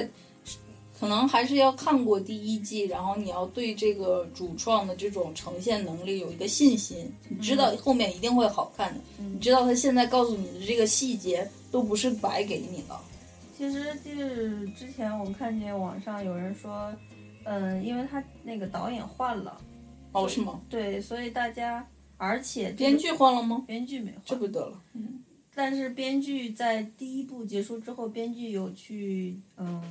[0.99, 8.99] 可能还是要看过第一季，然后你要对这个主创的这种呈现能力有一个信心，你知道后面一定会好看的。
[9.17, 12.99] 你知道他现在告诉你的这个细节都不是白给你的。
[13.57, 16.93] 其实就是之前我看见网上有人说，
[17.43, 19.59] 嗯，因为他那个导演换了，
[20.11, 20.59] 哦，是吗？
[20.69, 23.63] 对，所以大家，而且这个编剧换了吗？
[23.65, 24.79] 编剧没换，这不得了。
[25.57, 29.81] 但是编剧在第一部结束之后，编剧有去嗯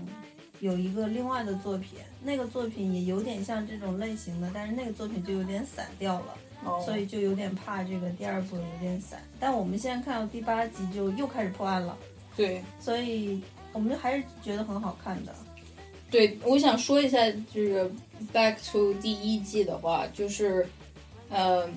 [0.60, 9.20] 有一个另外的作品，那个作品也有点像这种类型的，但是那个作品就有点散掉了，哦，所以就有点怕这个第二部有点散。
[9.40, 11.98] 但我们现在看到第八集就又开始破案了，
[12.36, 15.34] 对所以我们还是觉得很好看的。
[16.08, 17.90] 对，我想说一下，就是
[18.32, 20.64] Back to 第一季的话，就是，
[21.28, 21.68] 呃，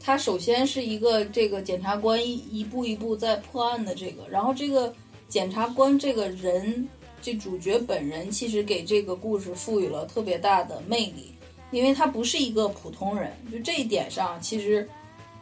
[0.00, 4.92] 他首先是一个这个检察官一一步一步在破案的这个，然后这个
[5.28, 6.88] 检察官这个人，
[7.20, 11.34] 这主角本人其实给这个故事赋予了特别大的魅力，
[11.70, 14.88] 因为他不是一个普通人，就这一点上，其实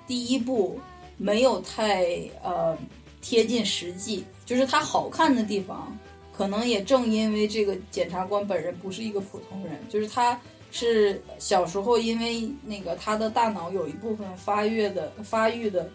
[0.06, 0.78] 第一部
[1.16, 2.06] 没有太
[2.42, 2.76] 呃
[3.20, 5.96] 贴近实际，就是他好看的地方。
[6.36, 10.38] 可能也正因为这个检察官本人不是一个普通人，就是他
[10.70, 15.88] 是小时候因为那个他的大脑有一部分发育的发育的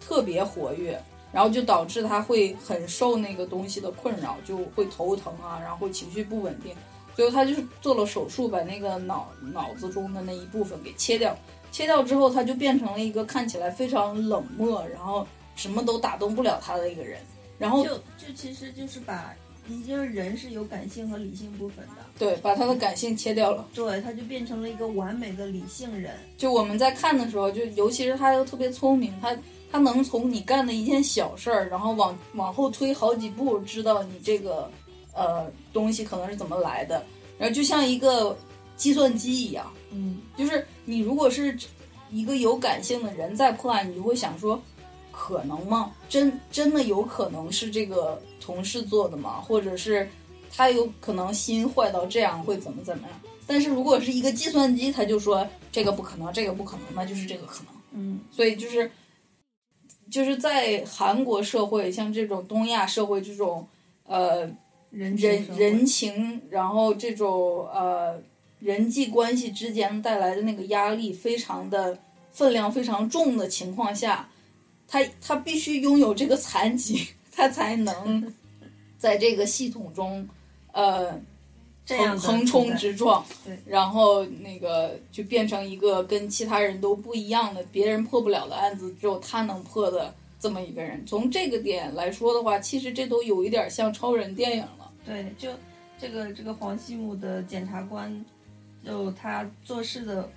[0.00, 1.00] 特别活跃，
[1.32, 6.74] 然后就导致他会很受那个东西的困扰，就会头疼啊，然后情绪不稳定。
[7.14, 11.36] 最后他就是做了手术，把那个脑脑子中的那一部分给切掉。
[11.72, 17.20] 切掉之后，他就变成了一个看起来非常冷漠，然后什么都打动不了他的一个人。
[17.58, 19.34] 然后就就其实就是把，
[19.68, 23.68] 已经人是有感性和理性部分的，对，把他的感性切掉了。
[23.74, 26.14] 对，他就变成了一个完美的理性人。
[26.36, 29.36] 就我们在看的时候，就尤其是他又特别聪明，他
[29.70, 34.70] 他能从你干的一件小事儿，然后往往后推好几步，知道你这个
[35.14, 37.04] 呃东西可能是怎么来的，
[37.38, 38.36] 然后就像一个
[38.76, 41.56] 计算机一样，嗯，就是你如果是
[42.10, 44.60] 一个有感性的人在破案，你就会想说，
[45.12, 45.92] 可能吗？
[46.08, 49.40] 真真的有可能是这个同事做的嘛？
[49.40, 50.08] 或者是
[50.50, 53.20] 他有可能心坏到这样会怎么怎么样？
[53.46, 57.66] 但是如果是一个计算机，他就说这个不可能，这个不可能，那就是这个可能。
[57.92, 58.90] 嗯，所以就是
[60.08, 63.66] 就是在韩国社会，像这种东亚社会这种
[64.04, 64.48] 呃
[64.90, 68.20] 人人人情，然后这种呃
[68.60, 71.98] 人际关系之间带来的那个压力非常的
[72.30, 74.28] 分量非常重的情况下，
[74.86, 78.32] 他他必须拥有这个残疾，他才能
[78.98, 80.28] 在这个系统中
[80.72, 81.20] 呃
[81.84, 91.04] 这样横冲直撞，对然后那个就变成一个跟其他人都不一样的，别人破不了的案子，只有他能破的这么一个人。
[91.04, 94.92] 从这个点来说的话，其实这都有一点像超人电影了。
[95.04, 95.48] 对，就
[95.98, 98.24] 这个这个黄西姆的检察官，
[98.84, 100.30] 就他做事的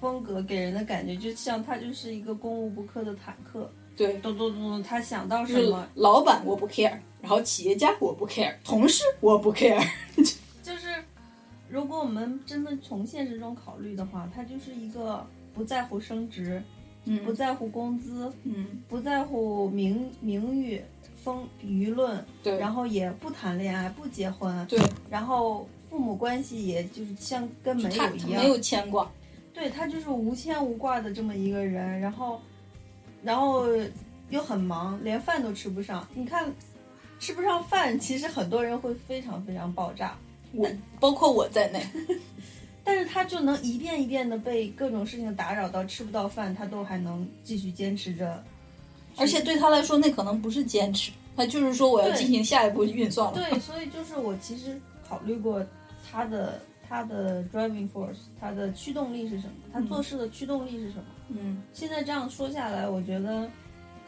[0.00, 5.86] 风格给人的感觉，就像他就是一个攻无不克的坦克，对，咚咚咚咚，他想到什么？
[5.96, 9.78] 老板我不 care，然后企业家我不 care，同事我不 care。
[10.62, 11.04] 就是，
[11.68, 16.62] 如果我们真的从现实中考虑的话，他就是一个不在乎升职，
[17.04, 17.22] 嗯。
[17.26, 20.82] 不在乎工资，嗯，不在乎名名誉、
[21.22, 24.78] 风舆论，对，然后也不谈恋爱、不结婚，对，
[25.10, 29.10] 然后父母关系也就是像跟没有一样，没有牵挂，
[29.52, 32.40] 对他就是无牵无挂的这么一个人，然后，
[33.22, 33.66] 然后
[34.30, 36.06] 又很忙，连饭都吃不上。
[36.14, 36.52] 你看，
[37.18, 40.16] 吃不上饭，其实很多人会非常非常爆炸。
[40.52, 40.68] 我
[40.98, 41.84] 包括我在内。
[42.82, 48.42] 但是他就能一遍一遍的被各种事情打扰到吃不到饭，他都还能继续坚持着。
[49.16, 53.34] 而且对他来说，那可能不是坚持，他就是说我要进行下一步运算了。
[53.34, 55.64] 对， 所以就是我其实考虑过
[56.10, 59.52] 他的他的 driving force，他的驱动力是什么？
[59.72, 61.04] 他做事的驱动力是什么？
[61.04, 61.19] 嗯，
[61.72, 63.48] 现在这样说下来，我觉得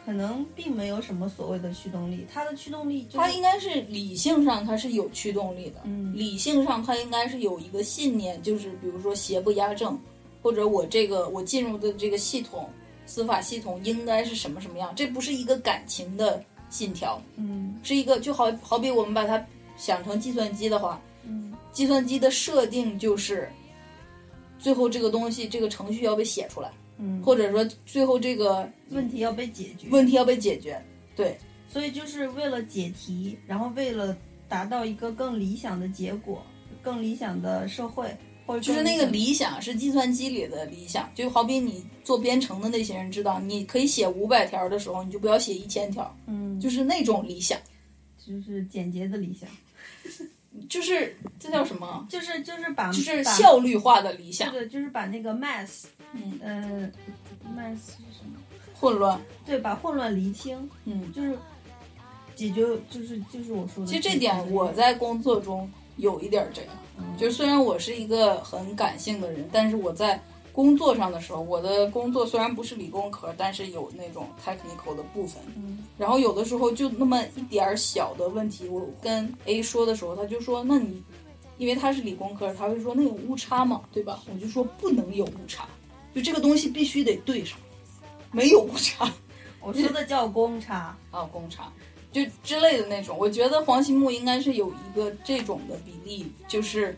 [0.04, 6.12] 可能并没有什么所谓的驱动力，它的驱动力就是他应该是理性上它是有驱动力的，嗯。
[6.16, 9.98] 理性上它应该是有一个信念，就是比如说邪不压正，
[10.42, 12.68] 或者我这个我进入的这个系统，
[13.06, 17.78] 司法系统应该是什么什么样，这不是一个感情的信条，嗯。
[17.84, 19.44] 是一个就好好比我们把它
[19.76, 23.50] 想成计算机的话，嗯计算机的设定就是，
[24.58, 26.70] 最后这个东西这个程序要被写出来，
[27.05, 29.88] 嗯，或者说最后这个问题要被解决。
[29.90, 30.80] 问题要被解决。
[31.16, 31.36] 对，
[31.68, 34.16] 所以就是为了解题，然后为了
[34.48, 36.46] 达到一个更理想的结果，
[36.80, 47.59] 更理想的社会，或者就是那个理理想是计算机里的理想，就好比你做编程的那些人知道，你可以写五百条的时候，你就不要写一千条，嗯，就是那种理想，
[48.24, 49.48] 就是简洁的理想，
[50.68, 52.07] 就是这叫什么？
[52.11, 56.92] 就是就是把就是效率化的理想，对，就是把那个 math，嗯，嗯、
[57.56, 58.38] math 是什么？
[58.78, 61.12] 混乱，对，把混乱厘清，嗯。
[61.12, 61.38] 就是
[62.34, 63.86] 解决，就是就是我说的。
[63.86, 70.20] 其实这点我在工作中有一点儿这样，嗯就是虽然我是一个很感性的人，但是我在
[70.52, 75.42] 工作上的时候，我的工作虽然不是理工科，但是有那种 technical 的部分。
[75.56, 81.00] 嗯然后有的时候就那么一点儿小的问题，我跟 A 说的时候，他就说：“那你，
[81.58, 85.68] 因为他是理工科，他会说那有误差嘛，对吧？”我就说不能有误差，
[86.14, 87.58] 就这个东西必须得对上，
[88.30, 89.10] 没有误差。
[89.60, 91.72] 我说的叫公差，啊，公差，
[92.10, 93.16] 就之类的那种。
[93.16, 96.96] 我觉得黄心木应该是有一个这种的比例，就是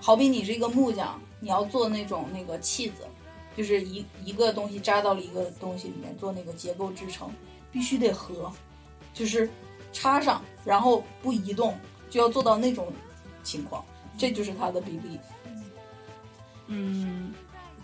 [0.00, 3.02] 好比你是一个木匠，你要做那种那个器子，
[3.56, 7.28] 就是一一个东西扎到了一个东西里面做那个结构支撑，
[7.72, 8.52] 必须得合，
[9.12, 9.50] 就是
[9.92, 11.76] 插上，然后不移动，
[12.08, 12.92] 就要做到那种
[13.42, 13.84] 情况，
[14.16, 15.18] 这就是它的比例。
[16.68, 17.34] 嗯，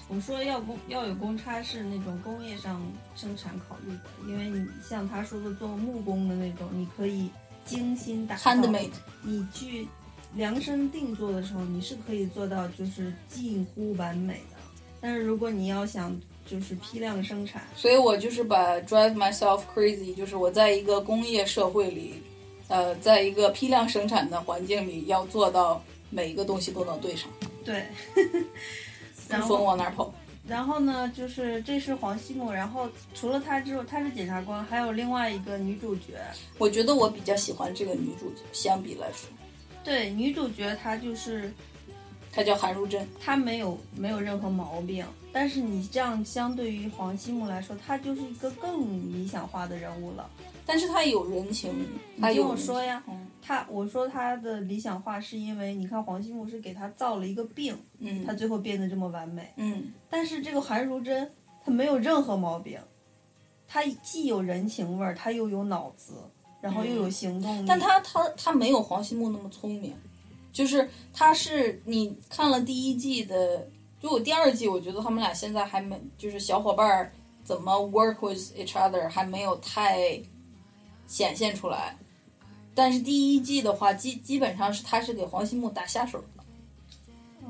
[0.09, 2.81] 我说要公要有公差是那种工业上
[3.17, 7.29] 生产考虑的，因为你像他说的做木工的那种，你可以
[7.65, 8.91] 精心打造 Handmade，
[9.23, 9.89] 你去
[10.35, 14.57] 量身定做的时候，你是可以做到就是近乎完美的。
[15.01, 22.15] 但是如果你要想就是批量生产，所以我就是把 drive myself crazy，就是我在一个工业社会里，
[22.69, 27.29] 呃，在一个批量生产的环境里，要做到每一个东西都能对上，
[27.65, 27.85] 对，
[28.15, 28.21] 不
[29.29, 30.13] 然后风往哪儿跑。
[30.49, 36.21] 然后呢，就是这是黄西木，然后除了他之后，他是检察官，还有另外一个女主角。
[36.57, 39.29] 我觉得我比较喜欢这个女主角，相比来说，
[39.83, 41.53] 对，女主角她就是
[42.31, 43.05] 她叫韩如珍。
[43.21, 50.31] 她没有没有任何毛病，但是你这样相对于黄西木来说，她就是一个更理想化的人物了。
[50.65, 51.73] 但是她有人情，
[52.21, 59.53] 她你听我说呀，嗯她我说他的理想化是因为你看黄西木是给他造了一个病，嗯，他最后变得这么完美。
[59.55, 61.31] 嗯，但是这个韩如珍
[61.65, 62.77] 他没有任何毛病，
[63.69, 66.15] 他既有人情味儿，她又有脑子，
[66.61, 67.67] 然后又有行动力。
[67.69, 69.95] 但他他他没有黄西木那么聪明，
[70.53, 73.69] 就是他是你看了第一季的，
[74.01, 77.13] 就我第二季，我觉得他们俩现在还没就是小伙伴儿
[77.45, 80.21] 怎么 work with each other 还没有太
[81.07, 81.97] 显现出来。
[82.77, 86.27] 但是第一季的话，基基本上是他是给黄西木打下手的。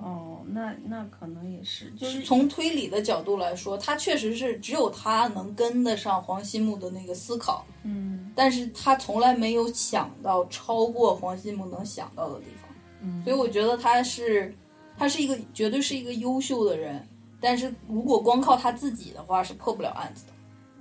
[0.03, 12.71] 哦，那那可能也是，就是从推理的角度来说，他确实是只有他能跟得上黄西木的那个思考，嗯但是他从来没有想到超过黄西木能想到的地方。
[13.01, 14.55] 嗯，所以我觉得他是，
[14.99, 17.05] 他是一个绝对是一个优秀的人，
[17.41, 20.33] 但是如果光靠他自己的话是破不了案子的。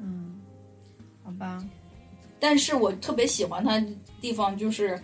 [0.01, 0.41] 嗯，
[1.23, 1.65] 好吧，
[2.37, 3.87] 但是我特别喜欢他的
[4.21, 5.01] 地方就是，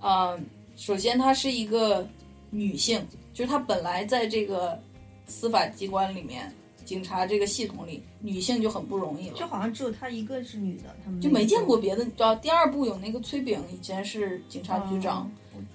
[0.00, 0.38] 呃，
[0.76, 2.06] 首先她是一个
[2.50, 4.78] 女性，就是她本来在这个
[5.26, 6.52] 司法机关里面，
[6.84, 9.36] 警察这个系统里，女性就很不容易了。
[9.36, 15.30] 就好像只有她一个是女的，他们就没见过别的，你知道，第二部有那个崔炳，以前是警察局长，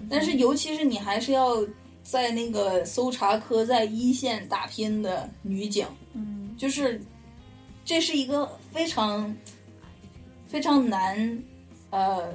[0.08, 1.56] 但是尤其是你还是要
[2.02, 6.34] 在那个搜查科在一线打拼的女警，嗯。
[6.56, 6.98] 就是
[7.84, 9.36] 这是一个非常
[10.46, 11.42] 非常难
[11.90, 12.32] 呃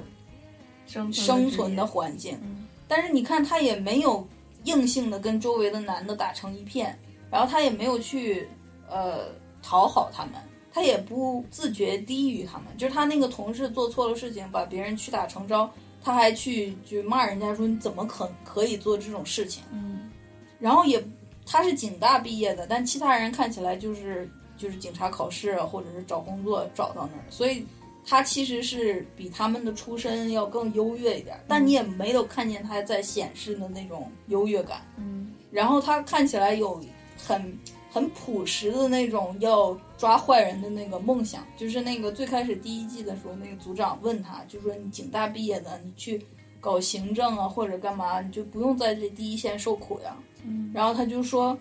[0.92, 2.38] 生生存的的环境。
[2.42, 4.26] 嗯但是你看，她也没有
[4.64, 6.98] 硬性的跟周围的男的打成一片，
[7.30, 8.46] 然后她也没有去
[8.86, 9.28] 呃
[9.62, 10.34] 讨好他们，
[10.70, 12.66] 她也不自觉低于他们。
[12.76, 15.70] 就是她那个同事做错了事情，把别人屈打成招，
[16.02, 19.62] 她还去就骂人家说你怎么可可以做这种事情？
[19.72, 20.10] 嗯
[20.58, 21.02] 然后也
[21.46, 27.64] 她是警大毕业的，但其他人看起来就是就是警察考试啊，或者是找工作找到那儿，所以
[28.04, 34.80] 她其实是比他们的出身要更优越一点，但你也没有看见他在显示的那种优越感。
[34.96, 36.82] 嗯然后他看起来有
[37.16, 37.58] 很
[37.90, 46.24] 很朴实的那种要抓坏人的那个梦想，就是那个最开始第一季的时候，那个组长问他，就说你警大毕业的，你去
[46.58, 50.16] 搞行政啊或者干嘛，你就不用在这第一线受苦呀。
[50.44, 51.56] 嗯然后他就说，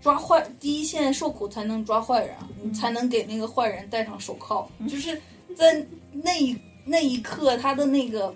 [0.00, 4.70] 抓坏第一线受苦才能抓坏人啊，你才能给那个坏人戴上手铐。
[4.86, 5.18] 就是
[5.54, 8.34] 在那一那一刻他的那个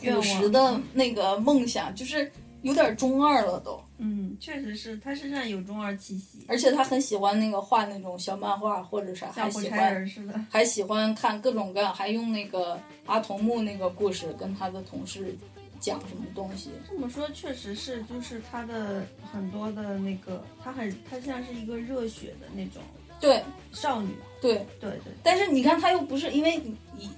[0.00, 2.30] 朴实的那个梦想，就是
[2.62, 3.80] 有点中二了都。
[4.02, 10.10] 嗯，确实是，他身上有中二气息，而且他很喜欢那个画那种小漫画，或者啥还喜欢。
[10.48, 15.36] 还喜欢看各种各样，还用那个阿童木那个故事跟他的同事
[15.78, 16.70] 讲什么东西。
[16.88, 22.82] 这么说确实是，就是他的很多的那个，他很他像是一个热血的那种
[23.20, 23.42] 对
[23.72, 24.14] 少女。
[24.40, 27.10] 对，对对，但是你看他又不是因为你你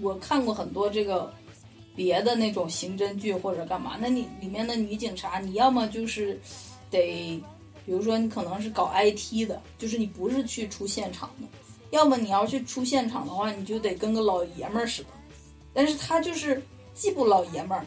[0.00, 1.30] 我看过很多这个
[1.94, 6.40] 别的那种刑侦剧或者干嘛，那你里面的女警察，你要么就是
[6.90, 7.38] 得，
[7.84, 11.46] 比如说你可能是搞 IT 的，就是你不是去出现场的，
[11.90, 15.08] 要么你要去出现场的话，你就得跟个老爷们儿似的。
[15.74, 16.62] 但是他就是
[16.94, 17.84] 既不老爷们儿，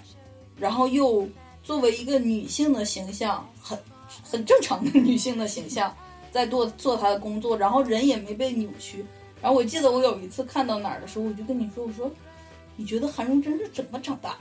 [0.55, 1.27] 然后又
[1.63, 3.75] 作为一个女性的形象，很
[4.23, 5.95] 很正常的女性的形象，
[6.33, 9.05] 在做做他的工作，然后人也没被扭曲。
[9.39, 12.11] 然后我记得我有一次看到哪儿的时候，我就跟你说，我说
[12.75, 14.37] 你觉得韩荣真是怎么长大的？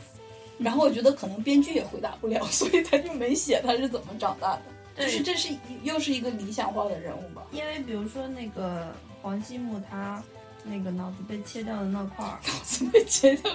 [0.59, 4.63] 然后我觉得可能编剧也回答不了， 所以他就没写他是怎么长大的。
[4.97, 5.49] 就是这是
[5.83, 7.43] 又是一个理想化的人物吧？
[7.51, 10.23] 因为比如说那个黄西木，他
[10.65, 13.51] 那个脑子被切掉的那块儿，脑子被切掉，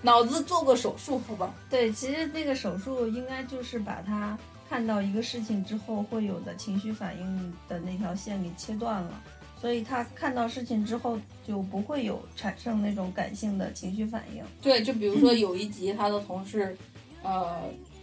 [0.00, 1.54] 脑子做过手术，好吧？
[1.70, 4.36] 对，其实那个手术应该就是把他
[4.72, 9.22] 看到一个事情之后会有的情绪反应的那条线给切断了，
[9.60, 14.42] 所以他看到事情之后就不会有产生那种感性的情绪反应。
[14.62, 16.74] 对，就比如说有一集他的同事，
[17.22, 17.60] 呃，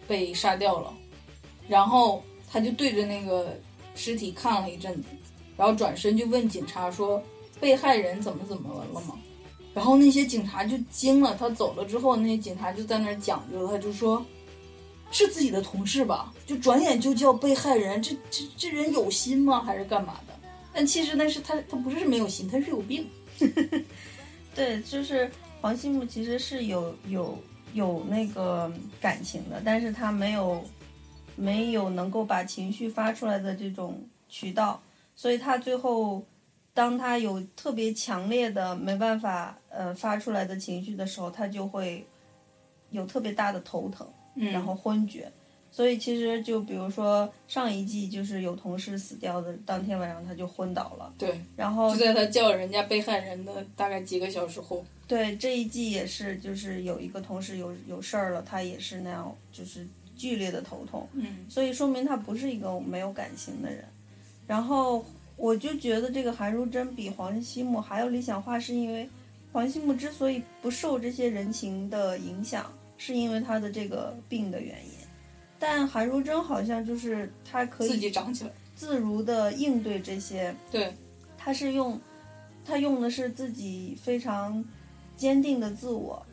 [0.07, 0.93] 被杀掉了，
[1.67, 3.57] 然后他就对着那个
[3.95, 5.09] 尸体看了一阵子，
[5.57, 7.19] 然后转身就问警察说
[7.59, 9.17] ：“被害人怎么怎么了吗？”
[9.73, 11.35] 然后那些警察就惊了。
[11.35, 14.23] 他走了之后，那些警察就在那儿讲究，他就说
[15.11, 19.61] ：“是自己的同事吧？”就转眼就叫被害人，这这这人有心吗？
[19.61, 20.33] 还是干嘛的？
[20.73, 23.07] 但其实那是他，他不是没有心，他是有病。
[24.55, 25.29] 对，就是
[25.61, 27.37] 黄西木其实是有有
[27.73, 30.63] 有那个感情的，但是他没有
[31.35, 34.81] 没有能够把情绪发出来的这种渠道，
[35.15, 36.23] 所以他最后
[36.73, 42.05] 当他有特别强烈的没办法呃发出来的情绪的时候，他就会
[42.89, 44.07] 有特别大的头疼，
[44.47, 45.31] 然后昏厥。
[45.71, 59.87] 所以其实就比如说上一季就是有同事死掉的当天晚上他就昏倒了，对，然后就在他叫人家被害人的大概几个小时后，对，这一季也是，就是有一个同事有有事儿了，他也是那样，就是
[60.17, 63.85] 剧烈的头痛，嗯所以说明他不是一个没有感情的人。
[64.47, 65.05] 然后
[65.37, 69.07] 我就觉得这个韩如贞比黄西木还要理想化，是因为
[69.51, 74.91] 黄西木之所以不受这些人情的影响，是因为他的这个病的原因。
[75.57, 78.51] 但韩如珍好像就是他可以自己长起来。
[78.75, 80.93] 自如的应对这些对，
[81.37, 81.99] 他是用，
[82.63, 84.63] 他用的是自己非常
[85.17, 86.25] 坚定的自我，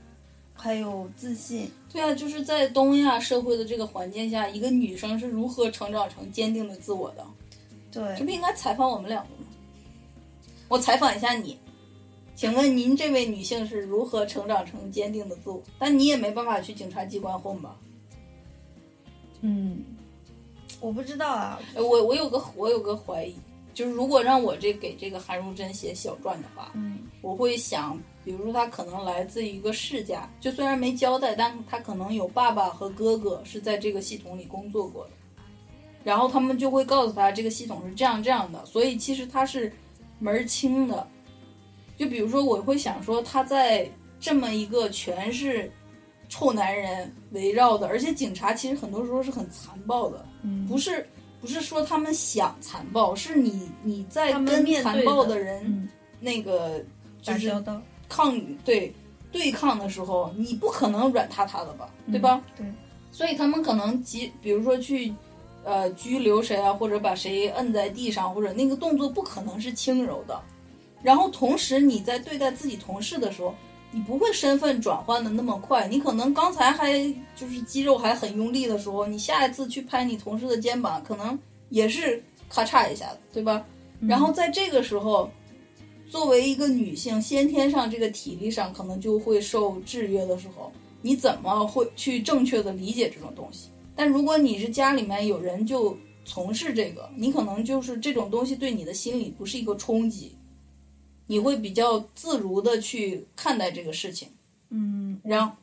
[0.54, 1.68] 还有自信。
[1.92, 7.26] 对啊，就是在东亚社会的这个环境下，一个女生是如何成长成坚定的自我的？
[7.90, 9.46] 对这，不应该采访我们两个吗？
[10.68, 11.58] 我采访一下你，
[12.36, 15.60] 请问您这位女性是如何成长成坚定的自我？
[15.78, 17.74] 但你也没办法去警察机关混吧？
[19.40, 19.82] 嗯，
[20.78, 23.34] 我不知道啊，呃我我有个我有个怀疑，
[23.72, 35.10] 就是如果让我这给这个韩如真写小传的话，嗯我会想，比如说她可能来自一个世家，就虽然没交代，但她可能有爸爸和哥哥是在这个系统里工作过的，
[36.04, 39.72] 然后他们就会告诉她这个系统是这样这样的，所以其实她是
[40.18, 41.08] 门儿清的。
[41.96, 43.90] 就比如说，我会想说他在
[44.20, 45.70] 这么一个全是
[46.28, 51.06] 臭男人围绕的，而且警察其实很多时候是很残暴的，嗯，不是
[51.40, 55.88] 不是说他们想残暴，是你你在跟残暴的人嗯，
[56.20, 56.82] 那个
[57.22, 57.50] 就是
[58.08, 58.92] 抗对
[59.30, 62.42] 对抗的时候，你不可能软塌塌的吧，对吧？
[62.56, 62.66] 对，
[63.12, 65.14] 所以他们可能即比如说去
[65.64, 70.40] 呃拘留谁啊，或者把谁摁在地上，或者那个动作不可能是轻柔的。
[71.06, 73.54] 然后同时你在对待自己同事的时候，
[73.92, 76.98] 你不会身份转换的那么快，你可能刚才还
[77.36, 81.38] 就是肌肉还很用力的时候，你下一次去拍你同事的肩膀，可能
[81.68, 83.64] 也是咔嚓一下子，对吧？
[84.00, 85.30] 然后在这个时候，
[86.10, 93.68] 作为一个女性，先天上这个体力上可能就会受制约的时候，你怎么会去正确的理解这种东西？
[93.94, 100.35] 但如果你是家里面有人就从事这个，你可能就是这种东西对你的心理不是一个冲击，
[101.26, 104.28] 你会比较自如的去看待这个事情。
[104.70, 105.54] 嗯，然后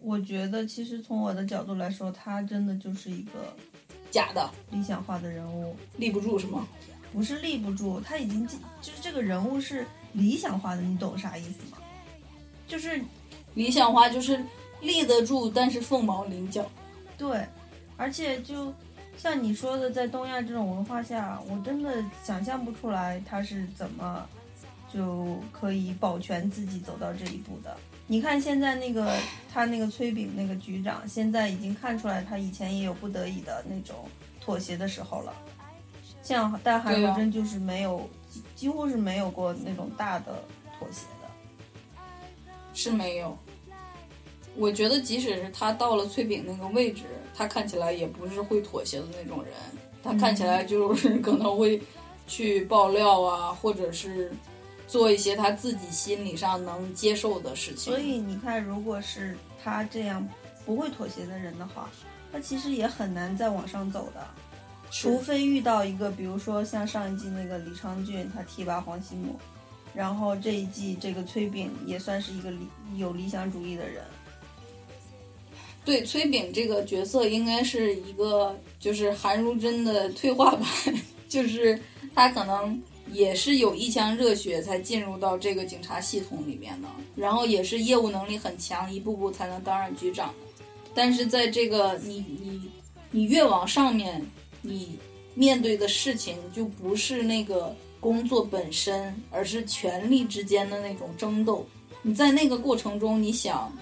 [0.00, 3.54] 我觉得其实从我的角度来说，他真的就是一个
[4.10, 6.66] 假的理想化的人物，立不住是吗？
[7.12, 11.78] 不是立不住，他已经就是这个人物是理想化的，你懂啥意思吗？
[12.68, 13.00] 就是
[13.54, 14.44] 理想化就是
[14.80, 16.68] 立得住，但是凤毛麟角。
[17.16, 17.46] 对，
[17.96, 18.74] 而且就
[19.16, 24.28] 像你说的，在东亚这种文化下，我真的想象不出来他是怎么
[24.96, 27.76] 就可以保全自己走到这一步的。
[28.06, 29.12] 你看现在那个
[29.52, 34.08] 他那个崔炳那个局长，现在已经看出来他以前也有不得已的那种
[34.40, 35.34] 妥协的时候了。
[36.22, 40.42] 像但韩国真就是没有，几几乎是没有过那种大的
[40.78, 41.28] 妥协的。
[42.72, 43.36] 是没有。
[44.56, 49.52] 我觉得，即使是他到了崔炳那个位置，他看起来也不是会妥协的那种人。
[50.02, 51.80] 他看起来就是可能会
[52.26, 54.32] 去爆料啊，或者是
[54.86, 57.92] 做一些他自己心理上能接受的事情。
[57.92, 60.26] 所以你看，如果是他这样
[60.64, 61.90] 不会妥协的人的话，
[62.32, 64.26] 他其实也很难再往上走的。
[64.90, 69.36] 除非遇到一个，比如说像上一季那个李昌俊，他提拔黄西木，
[69.92, 74.04] 然后这一季这个崔炳也算是一个理有理想主义的人。
[75.84, 80.64] 对崔炳这个角色，应该是一个就是韩如真的退化版，
[81.28, 81.78] 就是
[82.14, 82.80] 他可能
[83.12, 90.34] 也是有一腔热血才进入到这个警察系统里面的，然后也是业务能力很强，一步步才能当上局长。
[90.94, 92.70] 但是在这个你你
[93.10, 94.24] 你越往上面，
[94.62, 94.98] 你
[95.34, 101.66] 面对的事情就不是那个工作本身，而是权力之间的那种争斗。
[102.02, 103.72] 你在那个过程中，你想。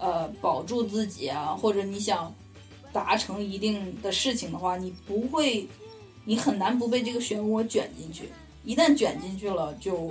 [0.00, 2.32] 呃，保住自己啊，或者你想
[2.92, 5.66] 达成一定的事情的话，你不会，
[6.24, 8.28] 你很难不被这个漩涡卷进去。
[8.64, 10.10] 一旦卷进去了，就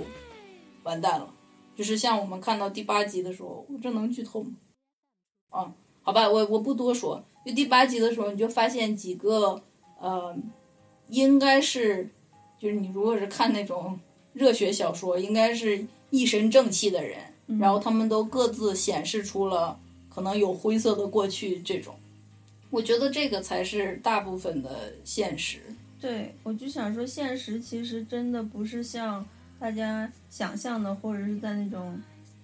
[0.82, 1.28] 完蛋了。
[1.76, 4.50] 就是像我们看到第八集的时候，我这能剧透吗？
[5.50, 5.72] 啊，
[6.02, 7.24] 好吧，我我不多说。
[7.46, 9.62] 就第八集的时候，你就发现几个
[10.00, 10.36] 呃，
[11.08, 12.08] 应该是，
[12.58, 13.98] 就是你如果是看那种
[14.32, 17.18] 热血小说，应该是一身正气的人。
[17.58, 19.80] 然后他们都各自显示出了
[20.10, 21.94] 可能有灰色的过去，这种，
[22.68, 25.62] 我觉得这个才是大部分的现实。
[26.00, 29.26] 对，我就想说，现实其实真的不是像
[29.58, 32.00] 大家想象的，或者是在那种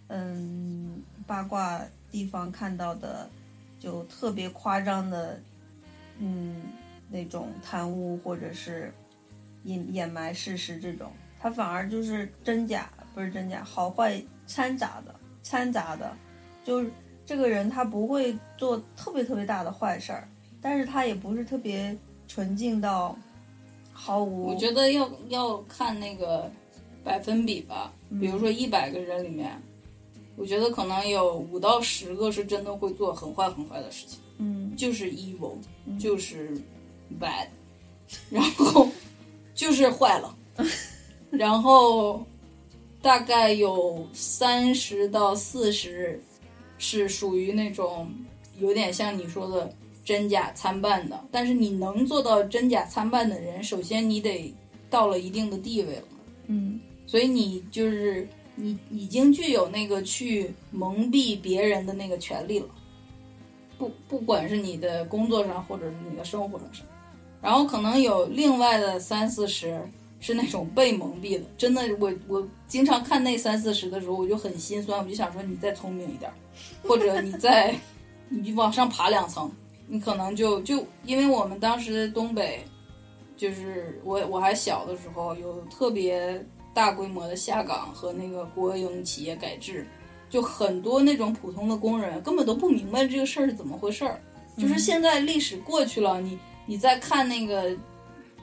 [0.09, 1.81] 嗯八卦
[2.11, 3.31] 地方看到的，
[3.79, 5.41] 就特别夸张的，
[6.19, 6.63] 嗯
[7.09, 8.93] 那种贪污或者是
[9.63, 16.13] 隐掩埋事实这种，它反而就是真假不是真假，好坏掺杂的，掺杂的，
[16.65, 16.91] 就是
[17.25, 20.29] 这个人他不会做特别特别大的坏事儿，
[20.61, 21.97] 但是他也不是特别
[22.27, 23.17] 纯净到
[23.95, 24.49] 毫无。
[24.49, 26.51] 我觉得要要看那个
[27.03, 27.91] 百分比吧，
[28.21, 29.51] 比如说一百个人里面，
[30.37, 34.75] 我觉得可能有五到十个是真的会做很坏很坏的事情，嗯。
[34.77, 35.53] 就是 evil，
[36.01, 36.51] 就是
[37.21, 37.47] bad，
[38.29, 38.89] 然后
[39.55, 40.37] 就是坏了，
[41.31, 42.27] 然后
[43.01, 46.21] 大概有三十到四十
[46.77, 48.13] 是属于那种
[48.59, 49.73] 有点像你说的
[50.05, 54.55] 真假参半的，但是你能做到真假参半的人，首先你得
[54.91, 56.05] 到了一定的地位了，
[56.49, 56.81] 嗯。
[57.07, 62.67] 所以你就是你已经具有那个去蒙蔽别人的那个权利了，
[63.77, 66.87] 不不管是你的工作上或者是你的生活上，
[67.43, 69.79] 然后可能有另外的三四十
[70.19, 76.35] 是那种被蒙蔽的，真的我我经常看那三四十的时候，我就很心酸，我就想说你再聪明一点儿，
[76.89, 77.79] 或者你再
[78.31, 79.53] 你往上爬两层，
[79.87, 82.65] 你可能就就因为我们当时东北，
[83.37, 89.87] 就是我我还小的时候有特别大规模的下岗和那个国营企业改制，
[90.29, 94.21] 就很多那种普通的工人根本都不明白这个事儿是怎么回事儿，
[94.59, 97.77] 就是现在历史过去了，你你再看那个。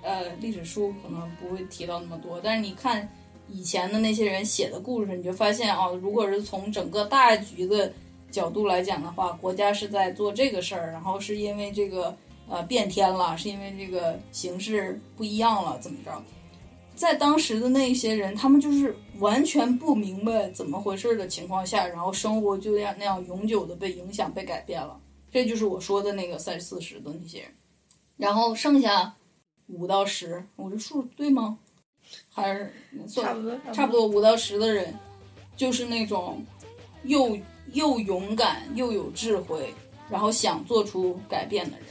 [0.04, 3.08] 呃，历史书可能不会提到那么多，但是你看
[3.48, 7.94] 以前的那些人写的故事，你就发现啊，如果是从整个大局的
[8.32, 12.18] 角度来讲的话，国家是在做这个事儿，然后是因为这个
[12.48, 16.24] 呃变天了，是因为这个形势不一样了，怎么着？
[16.96, 25.00] 在当时的那些人，他们就是完全不明白怎么回事的情况下，然后生活就那样那样永久的被影响、被改变了。
[25.32, 27.50] 这就是我说的那个三四十的那些人，
[28.18, 29.14] 然后剩下。
[29.68, 31.58] 五到十，我这数对吗？
[32.30, 32.74] 还是
[33.08, 34.94] 差不多差不多五到十的人，
[35.56, 36.46] 就是那种
[37.04, 37.38] 又
[37.74, 39.74] 又勇敢又有智慧，
[40.10, 41.88] 然后想做出改变的人。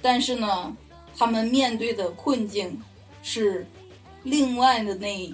[0.00, 0.76] 但是呢，
[1.16, 2.80] 他们面对的困境
[3.22, 3.66] 是
[4.22, 5.32] 另外的那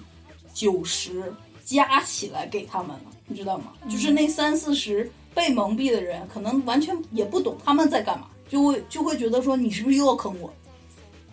[0.53, 1.33] 九十
[1.65, 3.73] 加起来给他们了，你知道吗？
[3.83, 10.53] 嗯、就是那三四十被蒙蔽的人，可能完全也不懂他们在干嘛，就会就会觉得说你是不是又要坑我？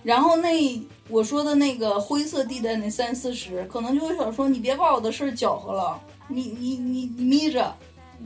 [0.04, 7.76] 然后那我说的那个灰色地带那三四十，可能就会想说你别把我的事儿搅和了，你你你你眯着，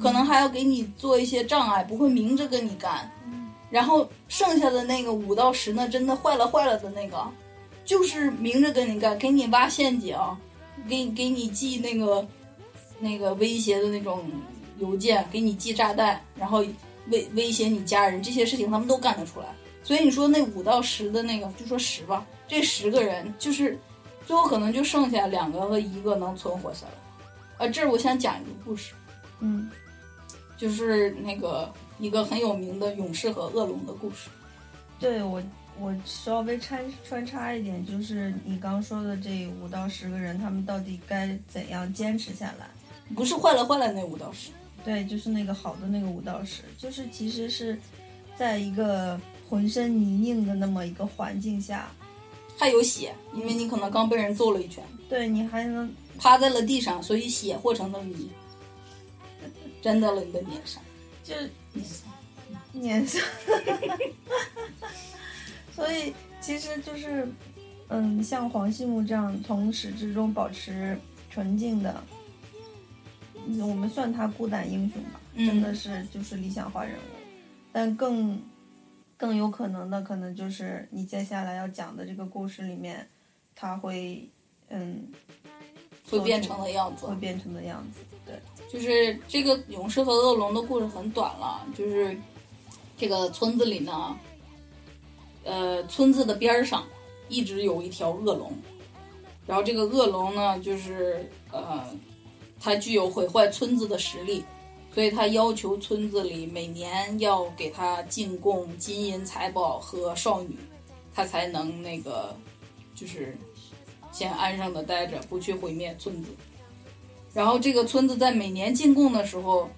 [0.02, 3.10] 可能还要给你做一些障碍，不会明着跟你干。
[3.72, 7.18] 然后剩下的那个五到十呢，真的坏了坏了的那个，
[7.84, 10.18] 就是明着跟你干，给你挖陷阱，
[10.88, 12.26] 给给你寄那个
[13.00, 14.24] 那个威胁的那种
[14.80, 16.64] 邮件，给你寄炸弹，然后
[17.10, 19.48] 威威胁你家人，这些事情他们都干得出来。
[19.84, 23.78] 所以你说那五到十的那个，就说十吧，这十个人就是
[24.26, 27.66] 最后可能就剩下两个和一个能存活下来。
[27.66, 28.94] 啊，这儿我想讲一个故事，
[29.40, 29.70] 嗯
[30.58, 34.30] 就是那个一个很有名的勇士和恶龙的故事。
[35.00, 35.42] 对我，
[35.80, 42.68] 我稍微穿穿插一点，就是你刚说的这五到十个人，他们到底该怎样坚持下来？
[43.14, 44.50] 不是坏了坏了那五到十，
[44.84, 47.78] 对，就是那个好的那个五到十，就是其实是
[48.36, 51.92] 在一个浑身泥泞的那么一个环境下，
[52.58, 58.28] 还有血，因为你可能刚被人揍了一拳，对你还能趴在了地上，所以血和成了泥，
[59.86, 60.84] 粘到了你的脸上。
[61.24, 61.34] 就
[62.74, 63.20] 脸上，
[65.74, 67.28] 所以其实就是，
[67.88, 70.96] 嗯，像黄西木这样从始至终保持
[71.32, 72.04] 纯净的，
[73.48, 77.16] 嗯我们算他孤胆英雄吧，嗯真的是就是理想化人物。
[77.72, 78.40] 但更
[79.18, 83.10] 更有可能的，可能就是你接下来要讲的这个故事里面，
[83.56, 84.30] 他会
[84.70, 85.08] 嗯
[86.08, 87.16] 会变成的样子会。
[87.16, 88.02] 变成的样子。
[88.72, 92.18] 就是这个勇士和恶龙的故事很短了，就是
[92.98, 94.18] 这个村子里呢，
[95.44, 96.86] 呃，村子的边儿上
[97.30, 98.52] 一直有一条恶龙，
[99.48, 101.86] 然后这个恶龙呢，就是呃，
[102.60, 104.44] 它具有毁坏村子的实力，
[104.94, 110.58] 所以它要求村子里每年要给它进贡金银财宝和少女，
[111.14, 112.36] 它才能那个
[112.94, 113.38] 就是
[114.12, 116.32] 先安生的待着，不去毁灭村子。
[117.36, 119.70] 然后这个村子在每年进贡的时候，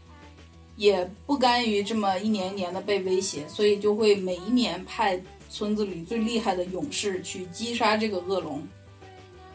[0.76, 8.62] 也不甘于这么一年一年的被威胁，所以就会每一年派村子里最厉害的勇士去击杀这个恶龙，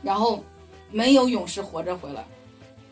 [0.03, 0.43] 然后
[0.91, 2.25] 没有勇士活着回来，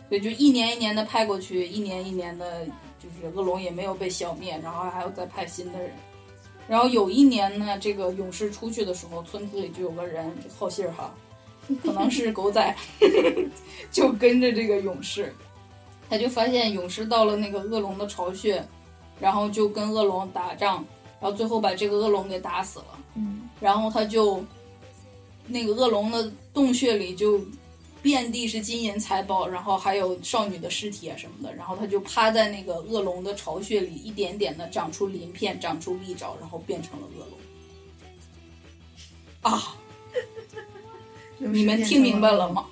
[0.09, 2.65] 所以就一年一年的派过去，一年一年的，
[3.03, 5.91] 就是恶龙也没有被消灭，然后还要再派新的人。
[6.69, 11.13] 然后有一年呢，这个勇士出去的时候，村子里就有个人这好信儿哈，
[11.83, 12.77] 可能是狗仔，
[13.91, 15.35] 就跟着这个勇士，
[16.09, 18.65] 他就发现勇士到了那个恶龙的巢穴，
[19.21, 20.85] 然后就跟恶龙打仗，
[21.21, 22.99] 然后最后把这个恶龙给打死了。
[23.15, 24.43] 嗯然后他就
[25.47, 27.39] 那个恶龙的洞穴里就
[28.01, 31.55] 遍地是金银财宝，然后还有少女的尸体啊什么的。
[31.55, 37.27] 然后他就趴在那个恶龙的巢穴里，一点点的长出鳞片，长出利爪，然后变成了恶
[39.43, 39.53] 龙。
[39.53, 39.77] 啊，
[41.41, 42.67] 你们听明白了吗？？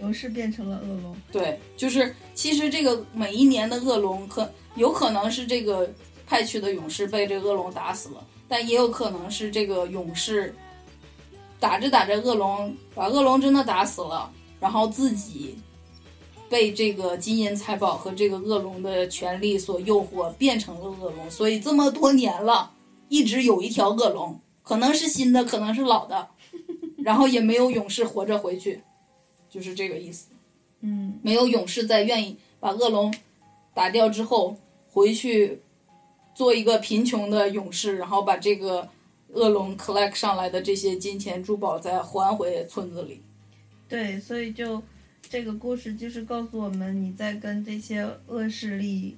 [0.00, 1.16] 勇士变成了恶龙。
[1.30, 5.92] 对，就是其实这个每一年的恶龙可有可能是这个
[6.26, 10.54] 派去的勇士被这恶龙打死了，但也有可能是这个勇士
[11.58, 14.30] 打着打着恶龙把恶龙真的打死了，
[14.60, 15.58] 然后自己
[16.48, 21.28] 被这个金银财宝和这个恶龙的权力所诱惑，变成了恶龙。
[21.28, 22.70] 所以这么多年了，
[23.08, 26.28] 一直有一条恶龙，可能是新的，可能是老的，
[27.08, 28.82] 然后也没有勇士活着回去，
[29.48, 30.28] 就是这个意思。
[30.80, 33.12] 嗯没有勇士再愿意把恶龙
[33.72, 34.54] 打掉之后
[34.90, 35.58] 回去
[36.34, 38.86] 做一个贫穷的勇士，然后把这个
[39.28, 43.22] 恶龙 collect 上来的这些金钱珠宝再还回村子里。
[43.88, 44.82] 对，所以就
[45.22, 49.16] 这个故事就是告诉我们，你在跟这些恶势力、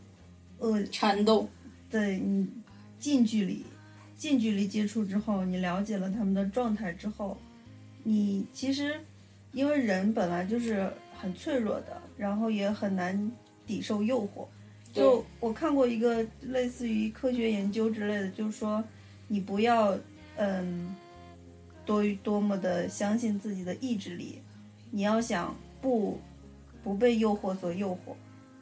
[0.59, 1.49] 恶缠斗，
[1.91, 2.47] 对你
[3.01, 3.65] 近距离、
[4.17, 7.37] 近距离接触之后，你了解了他们的状态之后，
[8.03, 9.01] 你其实
[9.53, 13.31] 因为人本来就是很脆弱的，然后也很难
[13.67, 14.47] 抵受诱惑。
[14.93, 18.83] 就我看过一个类似于科学研究之类的，就是说
[19.29, 19.97] 你不要
[20.37, 20.97] 嗯
[21.87, 24.41] 多多么的相信自己的意志力，
[24.91, 26.19] 你要想不
[26.83, 28.15] 不被诱惑所诱惑，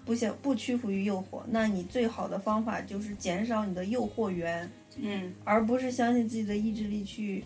[0.04, 7.42] 不想不屈服于诱惑，那你最好的方法就是减少你的诱惑源，嗯，而不是相信自己的意志力去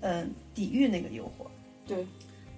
[0.00, 1.46] 嗯抵御那个诱惑。
[1.86, 2.06] 对，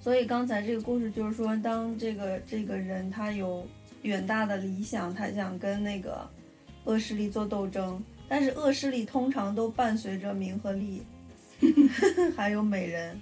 [0.01, 3.67] 所以刚才这个故事就是说，当这个这个人他有
[4.03, 6.29] 远大的理想，他想跟那个
[6.85, 11.03] 恶势力做斗争，但是恶势力通常都伴随着名和利，
[12.37, 13.19] 还有美人，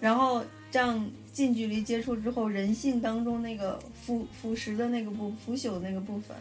[0.00, 6.36] 然后这样近距离接触之后，人性当中那个腐腐蚀的那个部腐朽的那个部分，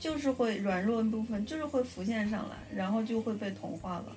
[0.00, 4.16] 就是会软弱的部分，就是会浮现上来，然后就会被同化了。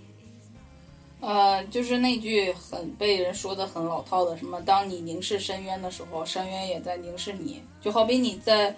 [1.21, 7.61] 呃，就是那句很被人说的很老套的，什么“当你凝视深渊的时候，深渊也在凝视你”。
[7.79, 8.75] 就好比你在，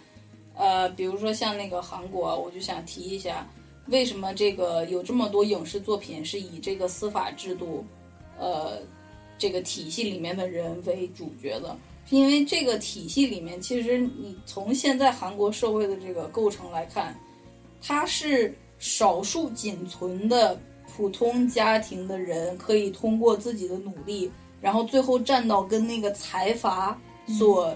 [0.54, 3.48] 呃，比如说像那个韩国，我就想提一下，
[3.88, 7.86] 为什么这个有这么多影视作品是以这个司法制度，
[8.38, 8.82] 呃，
[9.38, 11.74] 这个体系里面的人为主角的？
[12.06, 17.18] 是因为这个体系里面，其实你从现在韩国社会的这个构成来看，
[17.82, 20.60] 它是少数仅存的。
[20.96, 24.30] 普通家庭的人可以通过自己的努力，
[24.62, 27.76] 然后最后站到跟那个财阀所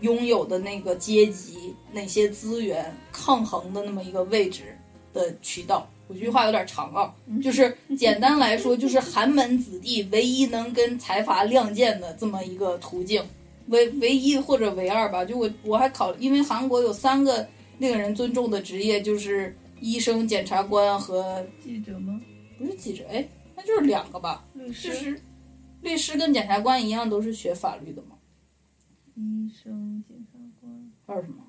[0.00, 4.76] 拥有的那个阶级、那些资源抗衡的那么一个位置
[5.12, 5.88] 的渠道。
[6.08, 13.22] 我这句话有点长啊，就是简单来说，就是寒门子弟唯一能跟财阀亮剑的这么一个途径，
[13.68, 15.24] 唯唯一或者唯二吧。
[15.24, 17.46] 就我我还考，因为韩国有三个
[17.78, 22.20] 令人尊重的职业，就是医生、检察官和记者吗？
[22.62, 24.44] 不是记者，哎，那就是两个吧。
[24.54, 25.20] 律师，
[25.80, 28.16] 律师跟检察官一样，都是学法律的吗。
[29.16, 31.42] 医生、检察官还有什么？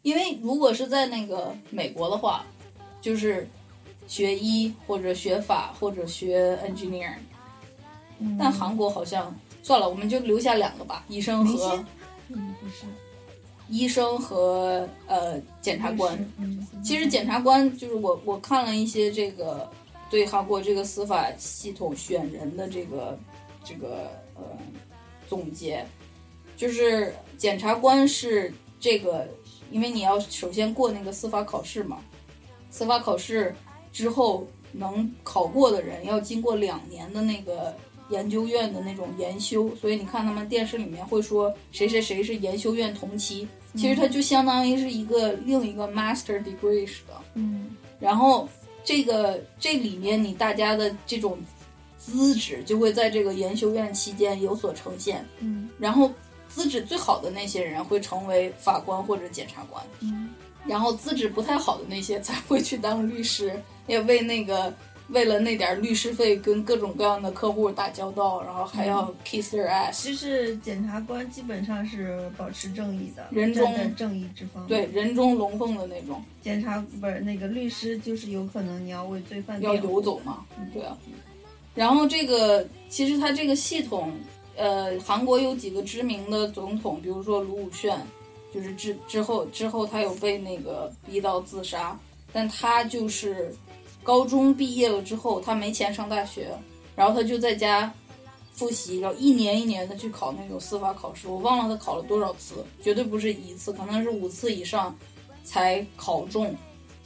[0.00, 2.46] 因为如果是在那个美国的话，
[3.02, 3.46] 就是
[4.06, 7.12] 学医或者学法或者学 engineer。
[8.38, 9.32] 但韩国好像
[9.62, 11.84] 算了，我们就留下两个吧，医生和
[12.28, 12.86] 嗯，不是。
[13.68, 16.18] 医生和呃检察官，
[16.82, 19.70] 其实检察官就是我我看了一些这个
[20.10, 23.18] 对韩国这个司法系统选人的这个
[23.62, 24.42] 这个呃
[25.28, 25.86] 总结，
[26.56, 29.28] 就是检察官是这个，
[29.70, 31.98] 因为你要首先过那个司法考试嘛，
[32.70, 33.54] 司法考试
[33.92, 37.74] 之后能考过的人要经过两年的那个。
[38.10, 47.14] 研究院的那种研修，所以你看他们电视里面会说谁谁谁是研修院同期，其实它就相当于是一个另一个 master degree 似的。
[47.34, 48.48] 嗯，然后
[48.84, 51.38] 这个这里面你大家的这种
[51.98, 55.24] 资质就会在这个研修院期间有所呈现。
[55.38, 56.10] 嗯，然后
[56.48, 59.84] 资质最好的那些人会成为法官或者检察官。
[60.00, 60.30] 嗯，
[60.66, 64.72] 然后资质不太好的那些才会去当律师，也为那个。
[65.08, 70.04] 为了那点律师费，跟各种各样的客户打交道，然后还要 kiss their ass。
[70.04, 74.66] 就是检察官基本上是保持正义的，人中正义之方。
[74.66, 76.22] 对，人中龙凤的那种。
[76.42, 80.44] 检察不是那个律师，就是有可能你要为罪犯要游走嘛？
[80.74, 80.94] 对啊。
[81.74, 84.12] 然后这个其实他这个系统，
[84.56, 87.96] 呃，韩国有几个知名的总统，比如说卢武铉，
[88.52, 91.98] 就是之之后之后他有被那个逼到自杀，
[92.30, 93.54] 但他就是。
[94.08, 96.48] 高中毕业了之后，他没钱上大学，
[96.96, 97.92] 然后他就在家
[98.52, 101.28] 复习，然后一年一年的去考那种司法考试。
[101.28, 104.96] 我忘了他考了多少次，绝对不是一次，可能是五次以上
[105.44, 106.56] 才考中，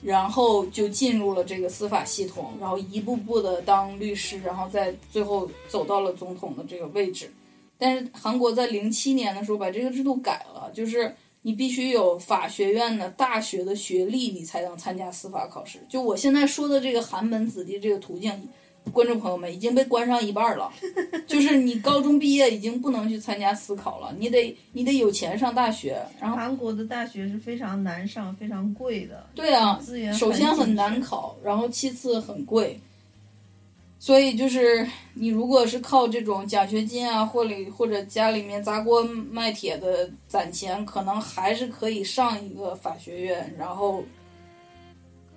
[0.00, 7.28] 然后就进入了这个司法系统，然后一步步的当律师，然后在最后走到了总统的这个位置。
[7.78, 11.12] 但是韩国在零七年的时候把这个制度改了，就是。
[11.42, 15.78] 你必须有法学院的大学的学历，你才能参加司法考试。
[15.88, 18.32] 就我现在说的这个寒门子弟这个途径，
[18.92, 20.72] 观众朋友们已经被关上一半了。
[21.26, 26.00] 就是你高中毕业已经不能去参加司考了，你得你得有钱上大学。
[26.20, 29.26] 然后韩国的大学是非常难上、非常贵的。
[29.34, 32.78] 对啊，资源首先很难考，然后其次很贵。
[34.02, 34.84] 所以就是
[35.14, 44.02] 你如果是靠这种奖学金啊，或者或者家里面砸锅卖铁的攒钱，可能还是可以上一个法学院，然后，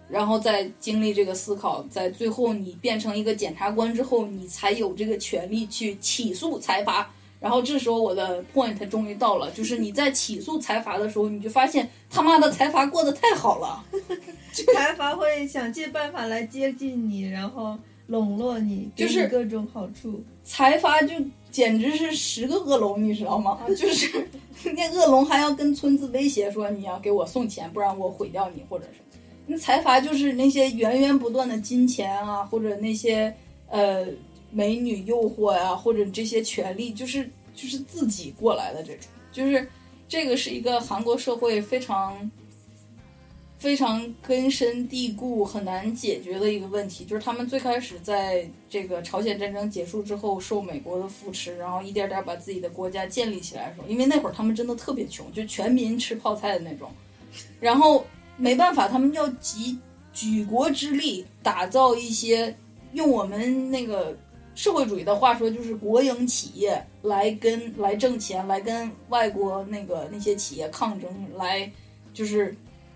[0.09, 7.11] 然后再经历这个思考，在最后你变成一个检察官之后，你才有这个权利去起诉财阀。
[7.39, 13.86] 然后这时候我的 point 终于到了，就是你在起诉财阀的时候，你就发现他妈的财阀过得太好了，
[14.74, 17.78] 财阀会想尽办法来接近你，然后。
[18.08, 20.24] 笼络你，就是各种好处。
[20.43, 21.14] 财阀就
[21.49, 23.60] 简直是十个恶龙，你知道吗？
[23.78, 24.28] 就是
[24.76, 33.34] 那恶龙还要跟村子威胁说，你要给我送钱，不然我毁掉你，或者是那财阀就是那些源源不断的金钱啊，或者那些
[33.70, 34.06] 呃
[34.51, 39.68] 美女诱惑呀，或者这些权利，就是就是自己过来的这种，就是
[40.08, 42.30] 这个是一个韩国社会非常。
[43.66, 56.91] 非常根深蒂固、很难解决的一个问题，就是他们最开始在这个朝鲜战争结束之后，受美国的扶持，然后一点点把自己的国家建立起来的时候，因为那会儿他们真的特别穷，就全民吃泡菜的那种，
[57.59, 58.05] 然后
[58.38, 59.80] 没办法，他们要集
[60.13, 62.55] 举国之力打造一些
[62.93, 64.16] 用我们那个
[64.53, 71.68] 社会主义的话说，就是国营企业来跟来挣钱，来跟外国那个那些企业抗争，来
[72.13, 72.55] 就是。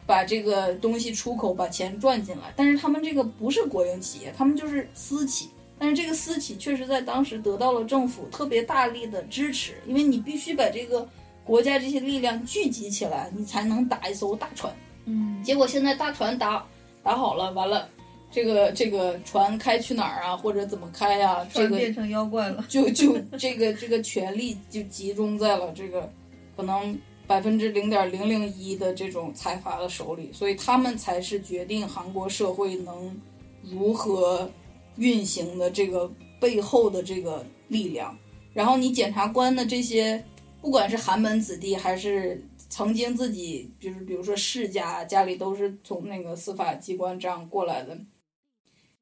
[0.10, 2.52] 把这个东西出口，把钱赚进来。
[2.56, 5.50] 但是他们这个不是国营企业，他们就是私企。
[5.78, 11.08] 但是这个私企确实在当时得到了政府特别大力的支持，因为你必须把这个
[11.44, 14.76] 国家这些力量聚集起来，你才能打一艘大船。
[15.06, 16.66] 嗯，结果现在大船打
[17.04, 17.88] 打好了，完了，
[18.32, 22.66] 这个这个船开去哪儿啊，或者怎么开呀、这个变成妖怪了。
[22.68, 26.12] 就就这个这个权力就集中在了这个
[26.58, 27.00] 可能
[27.30, 33.16] 百分之零点零零一的这种财阀的手里，所以他们才是决定韩国社会能
[33.62, 34.50] 如何
[34.96, 36.12] 运行的这个
[36.42, 38.18] 背后的这个力量。
[38.52, 40.26] 然后你检察官的这些，
[40.60, 47.96] 不管是寒门子弟还是曾经自己就是比如说世家家里都是从那个司法机关这样过来的，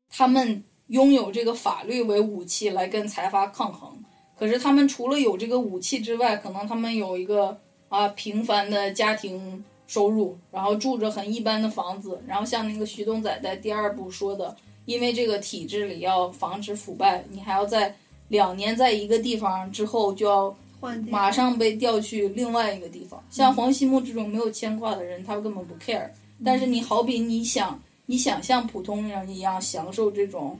[0.10, 4.04] 他们拥有这个法律为武器来跟财阀抗衡。
[4.38, 7.60] 可是他们除了有这个武器之外，可能他们有一个
[7.90, 17.96] 啊平凡的家庭收入，然后住着很一般的房子，然后像那个徐东仔在第二部说的，因为这个体制里要防止腐败，你还要在
[18.28, 23.24] 两年在一个地方之后就要换地马上被调去另外一个地方。
[23.30, 26.10] 像黄西木这种没有牵挂的人，他根本不 care。
[26.44, 30.60] 但是你好比你想，你想像普通人一样享受这种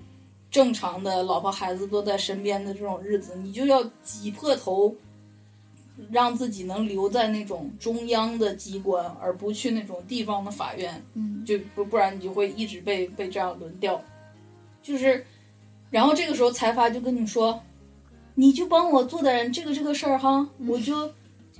[0.50, 4.96] 正常的老婆孩子都在身边的这种日子，你就要挤破头，
[6.12, 11.04] 让自己能留在那种中央的机关，而不去那种地方的法院。
[11.14, 14.02] 嗯，就不不然你就会一直被被这样轮调。
[14.82, 15.26] 就是，
[15.90, 17.60] 然后这个时候财阀就跟你说，
[18.36, 21.12] 你就帮我做点这个这个事儿哈，我就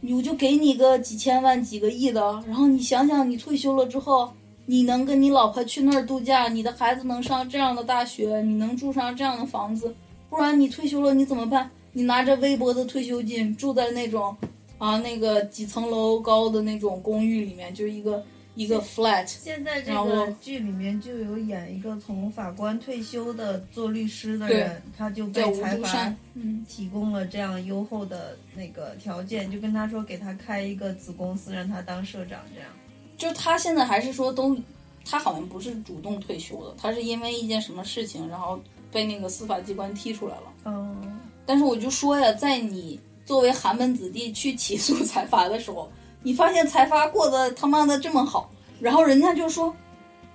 [0.02, 4.32] 我就给你个几千万几个亿的，然后你想想，你退休了之后，
[4.66, 9.94] 你能跟你老婆去那儿度假，你的孩子能上这样的大学，你能住上这样的房子，
[10.30, 11.70] 不然你退休了你怎么办？
[11.98, 14.38] 你拿着微薄的退休金住在那种
[14.78, 18.24] 啊那个几层楼高的那种公寓里面，就是一个
[18.54, 32.70] 一个 flat，现在这个剧里面就有演一个从法官退休的做律师的人，他就被叫吴财阀，嗯，提供了这样优厚的那个条件，就跟他说给他开一个子公司，让他当社长这样。
[33.18, 34.56] 就他现在还是说都，
[35.04, 38.60] 他好像不是主动退休的，他是因为一件什么事情，然后
[38.92, 40.44] 被那个司法机关踢出来了。
[40.66, 45.90] 嗯，但是我就说呀，在你作为寒门子弟去起诉财阀的时候，
[46.22, 48.50] 你发现财阀过得他妈的这么好，
[48.82, 49.74] 然后人家就说，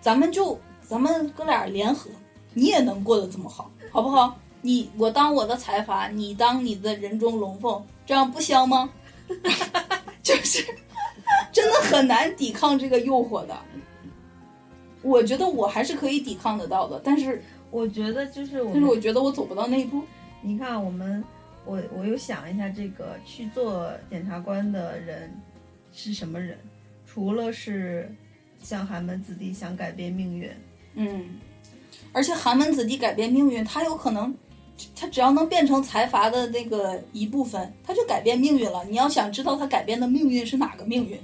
[0.01, 2.11] 咱们就咱们哥俩联合，
[2.55, 4.35] 你也能过得这么好，好不好？
[4.63, 8.89] 你我当我的财阀，你当你的人中龙凤，这样不香吗？
[10.23, 10.65] 就是
[11.53, 13.59] 真的很难抵抗这个诱惑的。
[15.03, 20.03] 我觉得我还是可以抵抗得到的，但是我觉得就是我但是我，觉得我走不到那一步。
[20.43, 21.23] 你看我们，
[21.65, 25.33] 我我又想一下，这个去做检察官的人
[25.93, 26.59] 是什么人？
[27.07, 28.11] 除了是
[28.63, 30.51] 像寒门子弟想改变命运，
[30.95, 31.39] 嗯，
[32.13, 34.35] 而且寒门子弟改变命运，他有可能，
[34.97, 38.85] 他只要能变成财阀的那个一部分，他就改变命运了。
[38.87, 41.21] 你要想知道他改变的命运是哪个命运，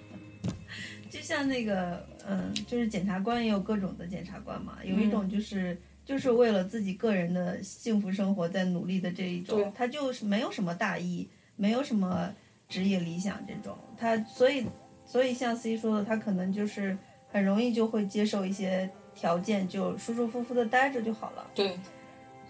[1.08, 12.30] 就像那个，嗯，就是检察官也有各种的检察官嘛，有一种就是、就是为了自己个人的幸福生活在努力的这一种，他就是没有什么大义，没有什么
[12.68, 14.66] 职业理想这种，他所以
[15.06, 16.96] 所以像 C 说的，他可能就是
[17.30, 21.46] 很容易就会接受一些条件，就舒舒服服的待着就好了。
[21.54, 21.78] 对，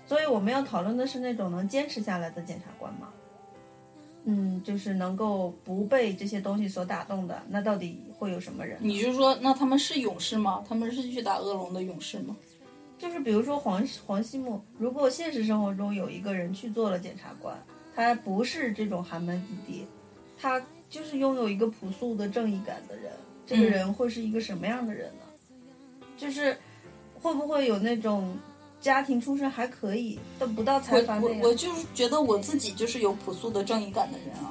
[0.07, 3.09] 所以我们要讨论的是那种能坚持下来的检察官嘛，
[4.25, 8.79] 嗯，就是能够不被这些东西所打动的，那到底会有什么人？
[8.81, 10.65] 你就说那他们是勇士吗？
[10.69, 12.37] 他们是去打恶龙的勇士吗？
[13.05, 17.55] 就是比如说黄黄西木，如果现实生活中有一个人去做了检察官，
[17.95, 19.87] 他不是这种寒门子弟，
[20.41, 23.13] 他就是拥有一个朴素的正义感的人，
[23.47, 26.07] 这个嗯人会是一个什么样的人呢？
[26.17, 26.57] 就是
[27.21, 28.35] 会不会有那种
[28.81, 31.41] 家庭出身还可以，但不到财阀那样？
[31.41, 34.51] 我我我就是觉得我自己就是有朴素的正义感的人啊，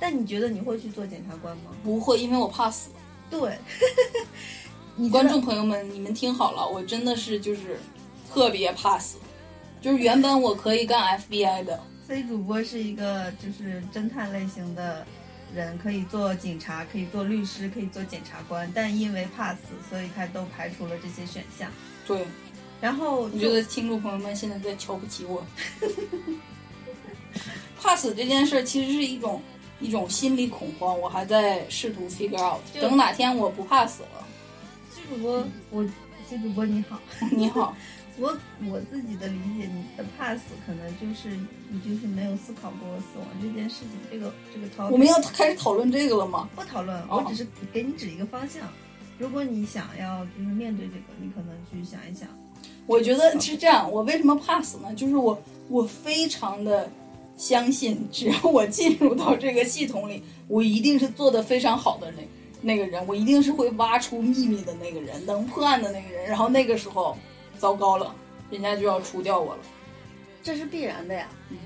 [0.00, 1.72] 但你觉得你会去做检察官吗？
[1.84, 2.88] 不会，因为我怕死。
[3.30, 3.58] 对，
[5.10, 7.80] 观众朋友们，你们听好了，我真的是就是
[8.30, 9.18] 特别怕死，
[9.80, 15.04] 就是原本我可以干 FBI 的，C 主播是一个就是侦探类型的
[15.54, 21.70] 人，可以做警察，可以做律师，可以做检察官，但因为怕死，所以他都排除了这些选项。
[22.06, 22.26] 对，
[22.80, 25.44] 然后就我觉得听众朋友们现在在瞧不起我。
[27.80, 29.42] 怕死这件事儿其实是一种
[29.80, 32.60] 一种心理恐慌，我还在试图 figure out。
[32.80, 34.26] 等哪天我不怕死了
[35.12, 35.84] 主播，我
[36.26, 36.98] 新主播你好，
[37.32, 37.76] 你好，
[38.18, 38.34] 我
[38.70, 41.36] 我自己的理解，你的 pass 可能就是
[41.68, 46.48] 你就是没有思考过死亡这件事情，这个这个 topic 我们要开始讨论这个了吗？
[46.56, 48.66] 不讨论，哦我只是给你指一个方向。
[49.18, 52.26] 如果你想要就是面对这个，你可能去想一想。
[52.86, 54.94] 我觉得是这样，我为什么怕死呢？
[54.94, 55.38] 就是我
[55.68, 56.90] 我非常的
[57.36, 62.22] 相信，只要我进入到这个系统里，我一定是做的非常好的那
[62.62, 66.24] 那个人，我一定是会挖出秘密的那个人，能破案的那个人。
[66.30, 67.18] 然后那个时候，
[67.58, 68.14] 糟糕了，
[68.50, 69.60] 人家就要除掉我了。
[70.42, 71.28] 这是必然的呀。
[71.50, 71.58] 嗯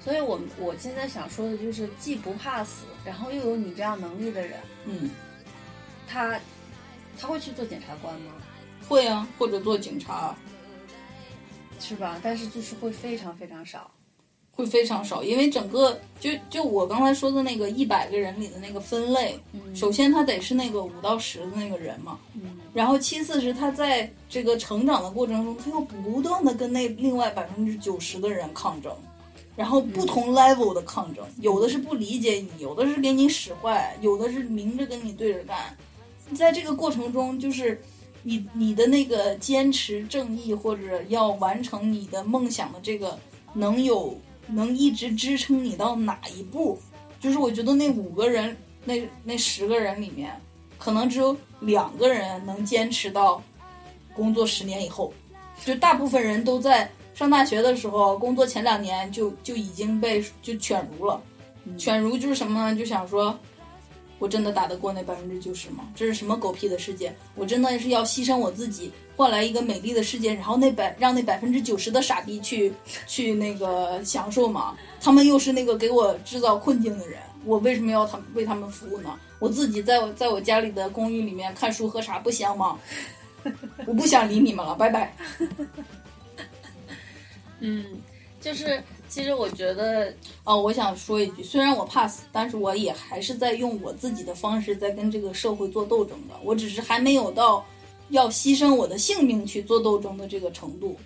[0.00, 5.10] 所以我我现在想说的就是，既不怕死，然后又有你这样能力的人，嗯，
[6.06, 6.38] 他
[7.18, 8.32] 他会去做检察官吗？
[8.86, 10.36] 会啊，或者做警察
[11.80, 12.20] 是吧？
[12.22, 13.90] 但是就是会非常非常少。
[14.54, 28.92] 会非常少，因为整个就就我刚才说的那个一百个人里的那个分类，嗯首先他得是那个五到十的那个人嘛，嗯然后其次是他在这个成长的过程中，他又不断的跟那另外百分之九十的人抗争，
[29.56, 35.76] 然后不同 level 的抗争，有的是不理解你，有的是给你使坏，有的是明着跟你对着干。
[36.34, 37.80] 在这个过程中，就是
[38.22, 43.18] 你你的那个坚持正义或者要完成你的梦想的这个，
[43.52, 46.78] 能有能一直支撑你到哪一步？
[47.20, 50.38] 就是我觉得那五个人，那那十个人里面，
[50.78, 53.42] 可能只有两个人能坚持到
[54.14, 55.12] 工作十年以后，
[55.64, 61.20] 就大部分人都在上大学的时候，工作前两年就就已经被就犬儒了。
[61.78, 62.76] 犬儒就是什么呢？
[62.76, 63.38] 就想说，
[64.24, 65.84] 我真的打得过那百分之九十吗？
[65.94, 67.14] 这是什么狗屁的世界？
[67.34, 72.72] 我真的是要牺牲我自己，换来一个美丽的世界，然后那百让那百分之九十的傻逼去
[73.06, 74.74] 去那个享受吗？
[74.98, 79.14] 他们又是那个给我制造困境的人，我为什么要他为他们服务呢？
[79.40, 82.78] 我自己在我在我家里的公寓里面看书喝茶不香吗？
[83.84, 85.14] 我不想理你们了，拜拜。
[87.60, 87.84] 嗯，
[88.40, 96.34] 就是其实我觉得哦，我想说一句，虽然我怕死，但是我也还是在用我自己的方式在跟这个社会做斗争的。
[96.42, 97.64] 我只是还没有到
[98.08, 100.96] 要牺牲我的性命去做斗争的这个程度。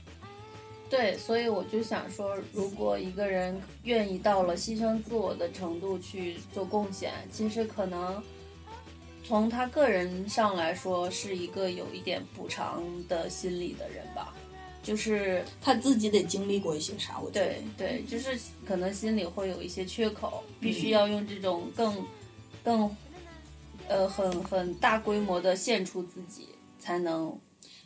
[0.89, 8.23] 对，所以我就想说，如果一个人愿意到了牺牲自我的程度去做贡献，其实可能
[9.23, 14.33] 从他个人上来说，是一个有一点补偿的心理的人吧。
[14.83, 21.95] 就是他自己得经历过一些啥，我觉得对对，就是可能心里会有一些缺口，必须要用这种更
[22.65, 22.97] 更
[23.89, 26.49] 呃很很大规模的献出自己，
[26.79, 27.39] 才能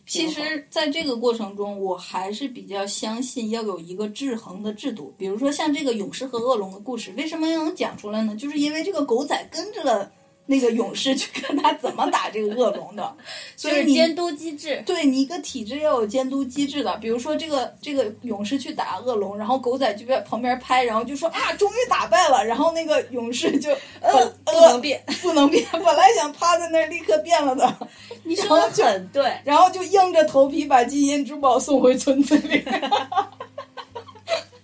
[0.04, 5.14] 其实，在这个过程中，我还是比较相信要有一个制衡的制度。
[5.16, 8.34] 比如说，像这个勇士和恶龙的故事，为什么要能讲出来呢？
[8.36, 10.12] 就是因为这个狗仔跟着了
[10.52, 13.16] 那个勇士去看他怎么打这个恶龙的，
[13.56, 14.82] 所以你监督机制。
[14.84, 27.88] 对你一个体制要有监督机制的，比如说这个这个勇士去打恶龙，然后狗仔就在旁边拍，然后就说啊，终于打败了，然后那个勇士就呃不能变，不能变，本来想趴在那儿立刻变了的，
[28.22, 32.62] 你说的很对，然后就硬着头皮把金银珠宝送回村子里。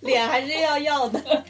[0.01, 1.43] 脸还是要要的。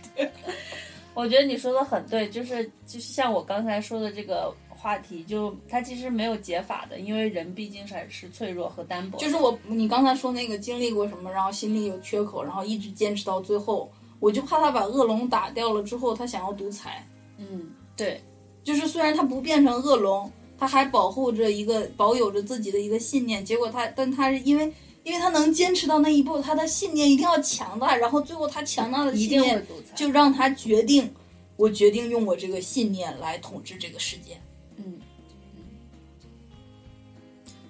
[1.20, 9.20] 我觉得你说的很对，就是就是像我刚才说的这个话题，就它其实没有解法的，因为人毕竟还是脆弱和单薄。
[9.20, 13.92] 就是我你刚才说那个经历过什么，然后心里有缺口，然后一直坚持到最后，
[14.22, 17.06] 我就怕他把恶龙打掉了之后，他想要独裁。
[17.38, 18.22] 嗯，对，
[18.64, 24.72] 就是虽然他不变成恶龙，他还保护着一个保有着自己的一个信念，结果他但他是因为
[25.04, 29.66] 因为他能坚持到那一步，他的信念一定要强大，然后最后他强大的信念。
[29.96, 31.14] 就让他决定，
[31.58, 34.40] 我决定用我这个信念来统治这个世界。
[34.78, 35.00] 嗯，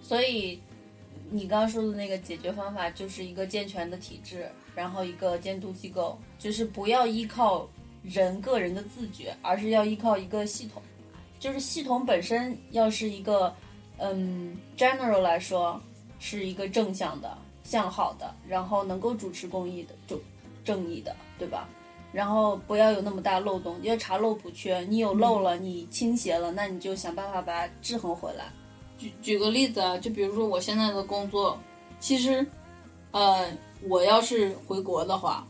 [0.02, 0.60] 所以
[1.32, 7.68] 你刚刚说的那个解决方法就是一个健全的体制，然后一个监督机构，就是不要依靠
[8.04, 10.82] 人个人的自觉，而是要依靠一个系统。
[11.40, 13.56] 就是系统本身要是一个，
[13.98, 15.82] 嗯，general 来说
[16.20, 20.20] 是一个正向的、向好的，然后能够主持公益的、就
[20.64, 21.68] 正义的，对吧？
[22.12, 24.80] 然后不要有那么大漏洞，要查漏补缺。
[24.90, 28.46] 你有漏了，你倾斜了，那你就想办法把它制衡回来。
[28.98, 31.58] 举举个例子啊，就比如说我现在的工作，
[32.00, 32.46] 其实，
[33.12, 33.48] 呃，
[33.88, 35.46] 我要是回国的话，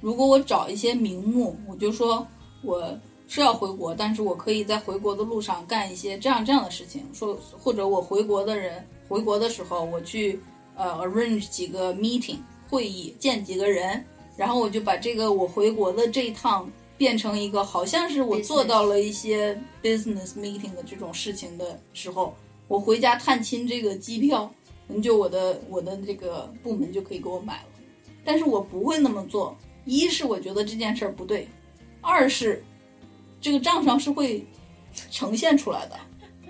[0.00, 2.26] 如果我找一些名目，我就说
[2.62, 2.96] 我
[3.26, 10.40] 是要回国，但是我可以在回国的路上干一些这样这样的事情，说或者我回国的人回国的时候，我去
[10.74, 12.38] 呃 arrange 几个 meeting
[12.70, 14.02] 会议，见几个人，
[14.38, 16.66] 然后我就把这个我回国的这一趟
[16.96, 22.34] 变成一个好像是我做到了一些 business meeting 的这种事情的时候，
[22.68, 24.50] 我回家探亲这个机票
[24.88, 27.68] 可能就我的我的这个部门就可以给我买了。
[28.24, 31.46] 但是我不会那么做，一是我觉得这件事儿不对，
[32.00, 32.64] 二是
[33.42, 34.42] 这个账上是会
[35.10, 36.00] 呈现出来的，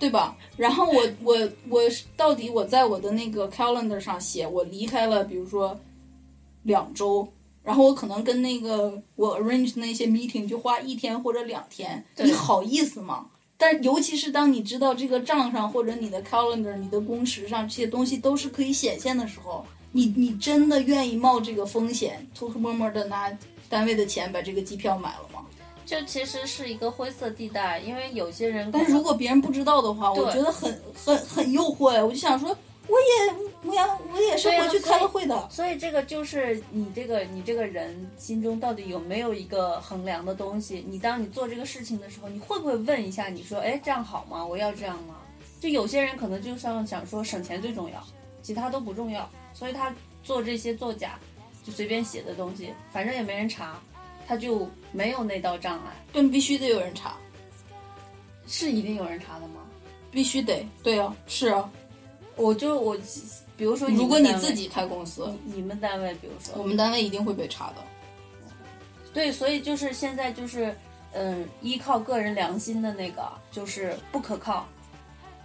[0.02, 0.36] 对吧？
[0.56, 1.36] 然后我我
[1.68, 1.80] 我
[2.16, 5.78] 到底我在我的那个 calendar 上写我离开了，比如说
[6.64, 7.28] 两周，
[7.62, 13.28] 然后我可能跟那个我 arrange 那些 meeting 就花一天或者两天，你好意思吗？
[13.56, 23.30] 但尤其是当你知道这个账上或者你的 calendar、你的工时上这些东西都是可以显现的时候，你你真的愿意冒这个风险，偷偷摸摸的拿
[23.68, 25.46] 单位的钱把这个机票买了吗？
[25.92, 32.02] 就其实是一个灰色地带，因为有些人但，是如果别人不知道的话，我觉得很很很诱惑呀。
[32.02, 32.48] 我就想说，
[32.88, 33.80] 我也我也
[34.14, 35.48] 我也是回去开了会的。
[35.50, 40.82] 所以这个就是你这个你这个人心中到底有没有一个衡量的东西？
[40.88, 43.28] 你当你做这个事情的时候，你会不会问一下？
[43.28, 44.42] 你说，哎，这样好吗？
[44.42, 45.16] 我要这样吗？
[45.60, 48.02] 就有些人可能就像想说省钱最重要，
[48.40, 49.94] 其他都不重要，所以他
[50.24, 51.18] 做这些作假，
[51.62, 53.78] 就随便写的东西，反正也没人查，
[54.26, 55.92] 他就没有那道障碍。
[56.12, 57.16] 对，必须得有人查，
[58.46, 59.60] 是一定有人查的吗？
[60.10, 60.66] 必须得。
[60.82, 61.70] 对啊，是啊。
[62.36, 62.96] 我就我，
[63.58, 67.76] 比如说如果你自己开公司，你你们单位，比如说我们单位一定会被查的。
[69.12, 70.74] 对，所以就是现在就是，
[71.12, 74.66] 嗯，依靠个人良心的那个就是不可靠，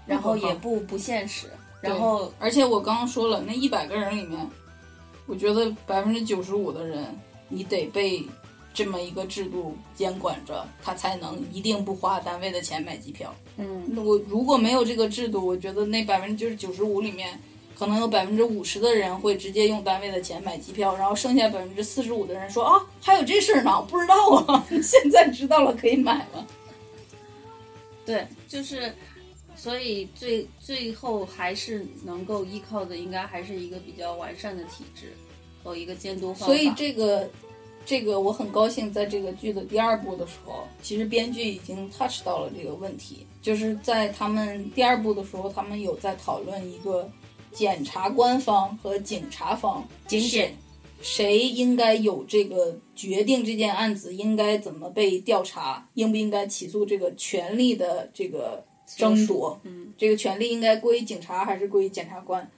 [0.06, 1.52] 然后也不不现实，
[1.82, 4.50] 然后而且我刚刚说了，那一百个人里面，
[5.26, 7.06] 我觉得百分之九十五的人，
[7.50, 8.26] 你得被
[8.78, 13.34] 这么一个制度监管着，他才能一定不花单位的钱买机票。
[13.58, 17.42] 嗯，那我如果没有这个制度，我觉得那百分之就是九十五里面，
[17.76, 24.14] 可能有百分之五十的人会直接用单位的钱买机票，然后剩下百分之四十五的人说啊，还有这事儿呢，不知道
[24.46, 26.46] 啊， 现在知道了可以买了。
[28.06, 28.94] 对，就是，
[29.56, 35.14] 所以最最后还是能够依靠的，应该还是一个比较完善的体制
[35.64, 36.46] 和一个监督方法。
[36.46, 37.28] 所以这个，
[37.88, 47.10] 这个我很高兴，在这个剧的第二部的时候，其实编剧已经 touch 到了这个问题，就是在他们第二部的时候，他们有在讨论一个
[47.54, 50.54] 检察官方和警察方警检
[51.02, 58.66] 谁应该有这个决定这件案子应该怎么被调查，应不应该起诉这个权利的这个
[58.98, 62.52] 争夺，嗯，这个权利应该归警察还是归检察官？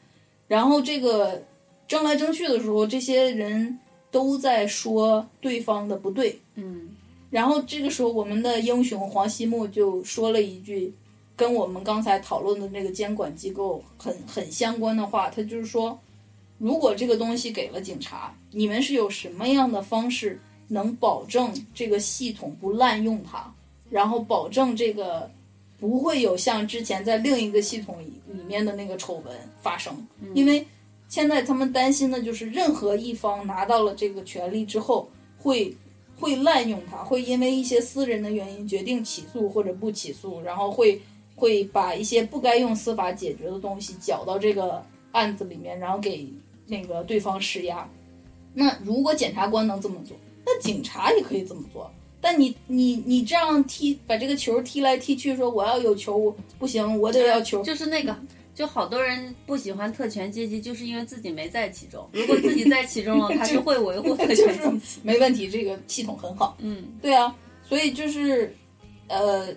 [0.47, 1.43] 然后这个
[1.87, 3.77] 争来争去的时候，这些人
[4.11, 6.89] 都在说对方的不对，嗯
[7.29, 10.91] 然后这个时候，我们的英雄黄西木就说了一句，
[11.35, 15.29] 跟我们刚才讨论的那个监管机构很很相关的话。
[15.29, 15.99] 他就是说，
[16.57, 23.53] 如果这个东西给了警察，你们是有什么样的方式能保证这个系统不滥用它，
[23.91, 25.29] 然后保证这个
[25.79, 29.25] 不会有像之前在另一个系统里里面的那个丑闻
[29.61, 29.95] 发生？
[30.33, 30.65] 因为
[31.09, 35.09] 现在他们担心的就是，任何一方拿到了这个权利之后，
[35.39, 35.75] 会
[36.15, 41.01] 会滥用它，会因为一些私人的原因决定起诉或者不起诉，然后会
[41.35, 46.31] 会把一些不该用司法解决的东西搅到这个案子里面，然后给
[46.67, 47.89] 那个对方施压。
[48.53, 50.15] 那如果检察官能这么做，
[50.45, 51.91] 那警察也可以这么做。
[52.21, 58.15] 但你你你这样踢把这个球踢来踢去，说我要有球不行，我得要球，就是那个。
[58.59, 62.05] 就好多人不喜欢特权阶级，就是因为自己没在其中。
[62.11, 64.99] 如果自己在其中了， 他是会维护 特权阶级。
[65.01, 66.57] 没问题，这个系统很好。
[66.59, 67.33] 嗯，对啊，
[67.63, 68.53] 所以就是，
[69.07, 69.47] 呃，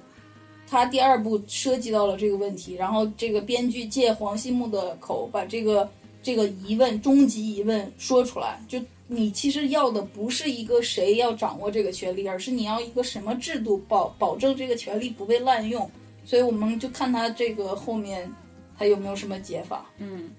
[0.68, 5.90] 他第二部涉及到了这个问题，然后这个编剧借黄西木的口把这个
[6.22, 8.64] 这个疑问、终极疑问说出来。
[8.68, 15.90] 就你其实要的不是一个谁要掌握这个权利，而是你要一个什么制度保保证这个权利不被滥用。
[16.24, 18.32] 所以我们就看他这个后面
[18.82, 19.86] 他有没有什么解法。
[19.98, 20.30] 嗯，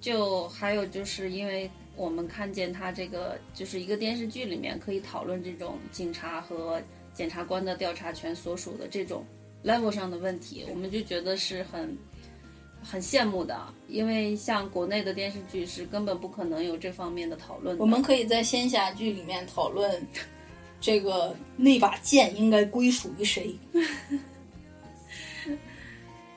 [0.00, 6.80] 就还有就是因为我们看见他这个就是一个电视剧里面可以讨论这种警察和
[7.12, 9.22] 检察官的调查权所属的这种
[9.62, 11.94] level 上的问题，我们就觉得是很
[12.82, 13.54] 很羡慕的，
[13.86, 17.82] 因为像国内的电视剧是根本不可能有这方面的讨论的。
[17.82, 20.02] 我们可以在仙侠剧里面讨论
[20.80, 23.54] 这个那把剑应该归属于谁。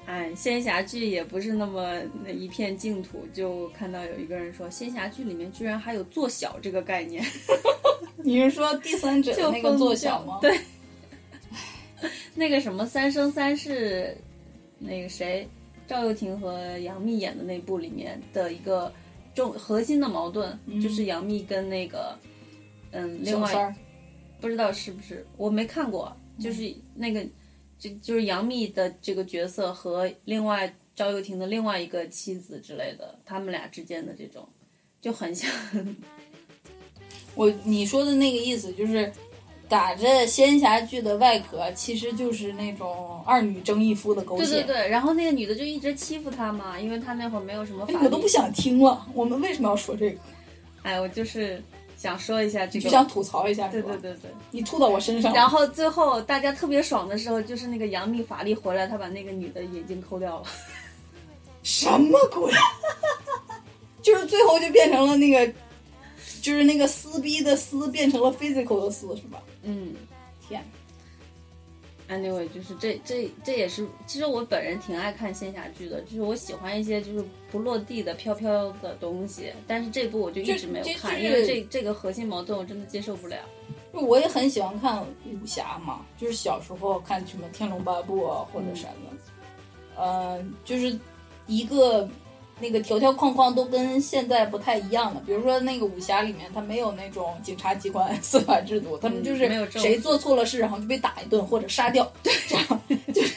[0.06, 7.24] 哎，仙侠剧也不是那么那一片净土，就看到有一个人说，仙侠剧里面居然还有做小这个概念。
[8.24, 10.40] 你是说第三者就那个做小吗？
[10.42, 10.58] 对，
[12.36, 14.16] 那个什么《三生三世》，
[14.80, 15.48] 那个谁，
[15.88, 18.92] 赵又廷和杨幂演的那部里面的一个
[19.34, 22.18] 重核心的矛盾，就是杨幂跟那个
[22.92, 23.74] 嗯，另外
[24.40, 27.26] 不知道是不是我没看过，就是那个
[27.84, 34.48] 就就是杨幂的这个角色和另外赵又廷的另外一个妻子之类的，他们俩之间的这种
[35.02, 35.52] 就很像。
[37.36, 39.12] 我你说的那个意思就是，
[39.68, 44.46] 打着仙侠剧的外壳，其实就是那种二女争一夫的狗血。
[44.46, 49.06] 对对对，然后那个女的就一直欺负他嘛，因为他那会儿没有什么法哎，我都不想听了。
[49.14, 50.20] 我们为什么要说这个？
[50.84, 51.62] 哎，我就是
[52.04, 52.84] 想说一下这个。
[52.84, 54.30] 就想吐槽一下，对对对对。
[54.52, 55.34] 你吐到我身上。
[55.34, 60.46] 然后最后大家特别爽的时候，就是那个杨幂法力回来，她把那个女的眼睛抠掉了。
[61.64, 62.52] 什么鬼？
[64.04, 65.54] 就是最后就变成了那个，
[66.42, 69.42] 就是那个撕逼的撕变成了 physical 的撕，是吧？
[69.62, 69.96] 嗯
[70.46, 70.62] 天，
[72.10, 83.38] ，anyway，就是这这这也是，其实我本人挺爱看仙侠剧的，就是我喜欢一些就是不落地的飘飘的东西，但是这部我就一直没有看，因为这这个核心矛盾我真的接受不了。
[83.94, 90.98] 就我也很喜欢看武侠嘛，就是小时候看什么《天龙八部》啊或者啥的，呃，就是
[91.46, 92.10] 一个
[92.64, 95.22] 那个条条框框都跟现在不太一样了。
[95.26, 102.10] 比如说那个武侠里面，他没有那种警察机关、司法制度，他们就是谁做错了事，然后就被打一顿或者杀掉，
[102.48, 102.82] 这样
[103.14, 103.36] 就是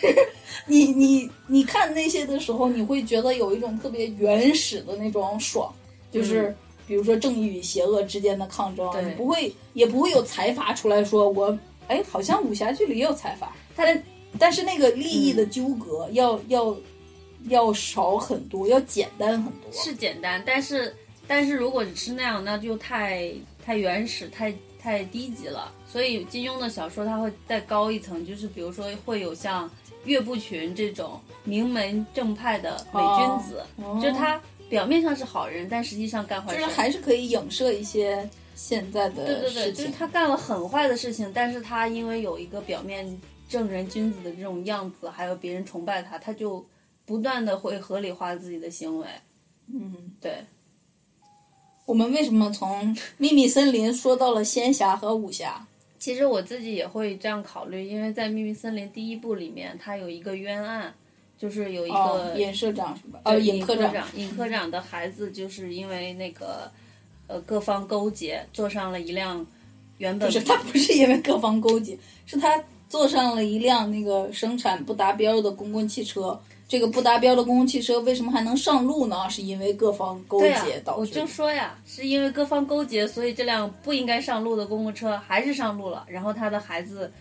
[0.66, 5.70] 你你你看那些的时候，你会觉得有一种特别原始的那种爽，
[6.12, 6.54] 就是。
[6.88, 11.58] 比如说正义与邪恶之间的抗争，你不会也不会有财阀出来说我，
[11.88, 14.00] 哎，好像武侠剧里也有财阀，但
[14.38, 16.76] 但是那个利益的纠葛要、要
[17.48, 19.72] 要少很多，要简单很多。
[19.72, 20.94] 是简单，但是
[21.26, 23.32] 但是如果只是那样，那就太
[23.64, 25.72] 太原始、太太低级了。
[25.86, 29.70] 所以金庸的小说它会再高一层，就是比如说会有像
[30.04, 36.60] 岳不群这种名门正派的伪君子，哦就是他表面上是好人，但实际上干坏事。
[36.60, 46.64] 就是还是可以影射一些现在的对对对，就是他干了很坏的事情，但是他因为有一个表面正人君子的这种样子，还有别人崇拜他，他就
[47.06, 49.06] 不断的会合理化自己的行为。
[49.72, 50.44] 嗯，对，
[51.86, 55.66] 我们为什么从秘密森林说到了仙侠和武侠？
[55.98, 60.94] 其实我自己也会这样考虑，因为在《秘密森林》第一部里面，它有一个冤案，
[61.38, 63.20] 就是有一个、哦，尹社长是吧？
[63.24, 66.70] 呃，对尹科科长，尹科长的孩子就是因为那个
[67.26, 69.44] 呃各方勾结，坐上了一辆
[69.98, 76.38] 原本不是他不是因为各方勾结，是他坐上了一辆那个生产不达标的公共汽车。
[76.68, 79.28] 这个不达标的公共汽车为什么还能上路呢？
[79.30, 81.00] 是因为各方勾、结导致。
[81.00, 87.12] 我就说呀，是因为各方勾结，所以这辆不应该上路的公共车还是上路了，然后他的孩子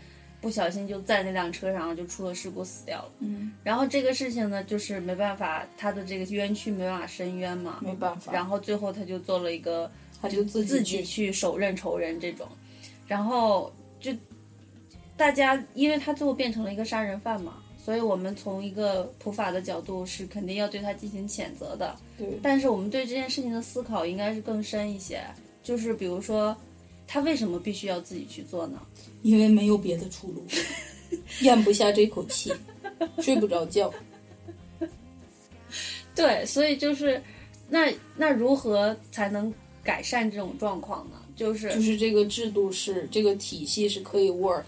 [0.41, 3.11] 不小心就在那辆车上就出了事故死掉了。
[3.19, 9.89] 嗯，然后这个事情呢，就是没办法，他的这个冤屈没办法伸冤嘛，没办法，然后最后他就做了一个
[10.21, 12.47] 他就自己自己去手刃仇人这种，
[13.07, 14.11] 然后就
[15.15, 17.53] 大家因为他最后变成了一个杀人犯嘛，
[17.85, 21.95] 所以我们从一个普法的角度是肯定要对他进行谴责的。
[22.17, 25.21] 对，但是我们对这件事情的思考应该是更深一些，
[25.61, 26.57] 就是比如说
[27.05, 28.81] 他为什么必须要自己去做呢？
[29.21, 30.43] 因为没有别的出路，
[31.41, 32.51] 咽不下这口气，
[33.21, 33.93] 睡不着觉。
[36.15, 37.21] 对，所以就是
[37.69, 39.53] 那那如何才能
[39.83, 41.17] 改善这种状况呢？
[41.35, 44.65] 就是就是这个制度是这个体系是可以 work 的，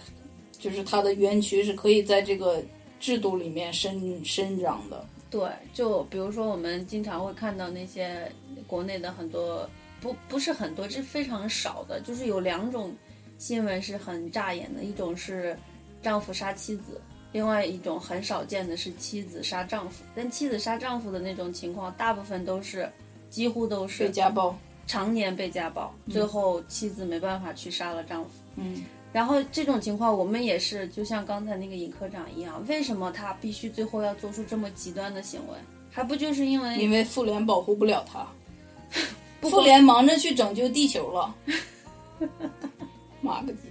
[0.60, 2.64] 就是它的冤屈是可以在这个
[3.00, 5.06] 制度里面生生长的。
[5.30, 8.32] 对，就比如说我们经常会看到那些
[8.66, 9.70] 国内的很多
[10.00, 12.96] 不不是很多，是非常少的，就是有两种
[13.38, 15.58] 新闻是很扎眼的，一种是
[16.02, 17.02] 丈夫杀妻子，
[17.34, 20.04] 另外一种很少见的是妻子杀丈夫。
[20.16, 22.90] 但妻子杀丈夫的那种情况，大部分都是
[23.30, 28.30] 几乎都是被家暴，常年被家暴，最后妻子没办法去杀了丈夫。
[28.56, 28.86] 嗯，
[29.18, 35.58] 然后这种情况，我们也是就像刚才那个尹科长一样，为什么他必须最后要做出这么极端的行为？
[35.90, 38.28] 还不就是因为因为妇联保护不了他，
[39.42, 41.36] 不妇联忙着去拯救地球了。
[43.20, 43.62] 妈个鸡！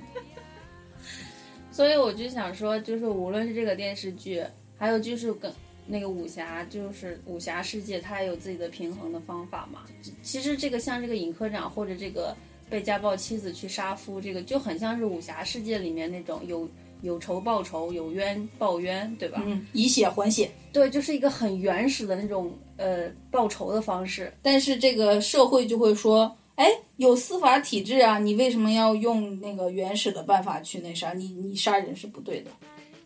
[1.70, 4.44] 所以我就想说，就是无论是这个电视剧，
[4.76, 5.52] 还有就是跟
[5.86, 9.82] 那个武侠，就是武侠世界，它也有自己的平衡的方法嘛。
[10.24, 12.36] 其实这个像这个尹科长或者这个
[12.68, 16.68] 被家暴妻子去杀夫，这个就很像是武侠世界里面那种有
[17.02, 19.42] 有仇报仇，有冤报冤，对吧？
[19.46, 20.50] 嗯，以血还血。
[20.72, 24.32] 对，就是一个很原始的那种呃报仇的方式。
[24.42, 31.12] 但是这个社会就会说，哎，有司法体制啊，你为什么要用那个原始的办法去那啥？
[31.12, 32.50] 你你杀人是不对的。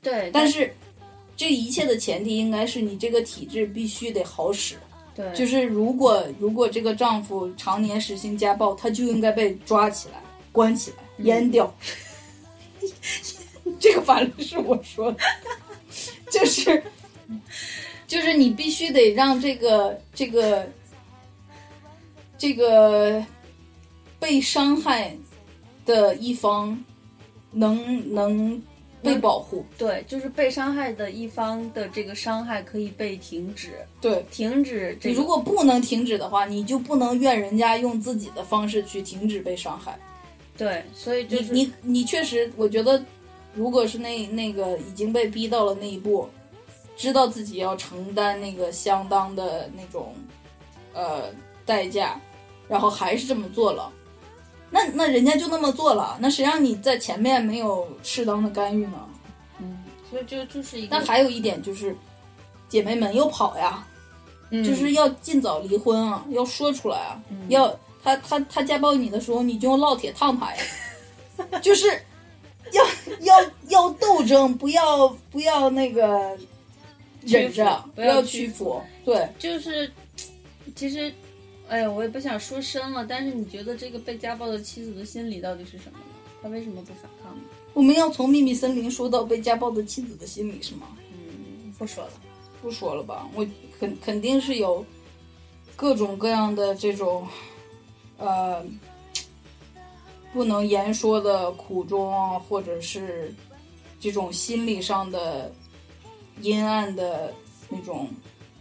[0.02, 0.72] 对，但是
[1.36, 4.76] 这一切的前提应该是你这个体制必须得好使。
[5.20, 11.72] 对，就是如果如果这个丈夫常年实行家暴，他就应该被抓起来、关起来、阉掉。
[13.78, 15.18] 这个法律是我说的，
[16.30, 16.82] 就是
[18.06, 20.66] 就是你必须得让这个这个
[22.38, 23.24] 这个
[24.18, 25.16] 被伤害
[25.84, 26.82] 的一方
[27.52, 28.62] 能能
[29.02, 29.64] 被保护。
[29.78, 35.14] 对，就是被伤害的一方的这个伤害可以被停止，对，停止这个。
[35.14, 39.98] 你如果不能停止的话，你就不能怨人家用自己的方式去停止被伤害。
[40.56, 43.02] 对，所以就是你你你确实，我觉得，
[43.54, 46.28] 如果是那那个已经被逼到了那一步，
[46.96, 50.14] 知道自己要承担那个相当的那种
[50.92, 51.30] 呃
[51.64, 52.20] 代价，
[52.68, 53.90] 然后还是这么做了，
[54.70, 58.98] 那那人家就那么做了，那谁让你在前面没有适当的干预呢？
[59.60, 59.78] 嗯
[60.10, 61.96] 所以就就是一个，那还有一点就是，
[62.68, 63.86] 姐妹们要跑呀，
[64.50, 67.68] 嗯就是要尽早离婚啊，要说出来啊，要
[68.02, 70.62] 他他他家暴你的时候，你就用烙铁烫他呀，
[71.62, 71.86] 就是
[72.72, 72.84] 要
[73.20, 76.36] 要要斗争，不要不要那个
[77.22, 79.90] 忍着，不要屈服，对，就是，
[80.74, 81.12] 其实，
[81.70, 86.04] 哎呀，我也不想说深了，但是你觉得这个被家暴的妻子的心理到底是什么呢？
[86.42, 87.42] 她为什么不反抗呢？
[87.74, 90.88] 我们要从秘密森林说到被家暴的妻子的心理是吗？
[91.12, 92.10] 嗯，不说了。
[92.60, 93.46] 不说了吧，我
[93.78, 94.84] 肯肯定是有
[95.76, 97.26] 各种各样的这种，
[98.18, 98.62] 呃，
[100.32, 103.32] 不能言说的苦衷啊，或者是
[103.98, 105.50] 这种心理上的
[106.42, 107.32] 阴暗的
[107.70, 108.08] 那种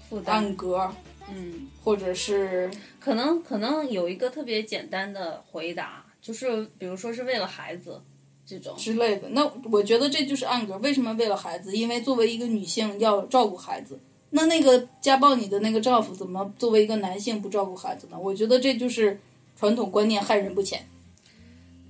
[0.07, 0.89] 负担，暗格，
[1.33, 2.69] 嗯，或者是
[2.99, 8.01] 可能可能有一个特别简单的回答，就是比如说是为了孩子
[8.45, 9.29] 这种，之类的。
[9.29, 10.77] 那我觉得这就是暗格。
[10.79, 11.75] 为什么为了孩子？
[11.75, 13.99] 因为作为一个女性要照顾孩子。
[14.31, 18.17] 那那个家暴你的那个丈夫怎么作为一个男性不照顾孩子呢？
[18.19, 19.19] 我觉得这就是
[19.55, 20.87] 传统观念害人不浅。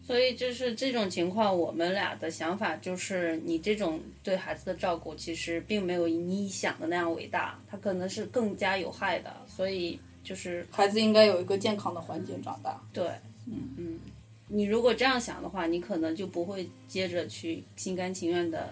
[0.09, 9.31] 所以就是这种情况，我们俩的想法就是，你这种对孩子的照顾其实并没有你想的那样伟大，他可能是更加有害的。
[9.45, 12.81] 所以就是孩子应该有一个健康的环境长大。
[12.91, 13.07] 对，
[13.45, 13.99] 嗯嗯，
[14.47, 18.67] 你如果这样想的话，你可能就不会接着去心甘情愿的，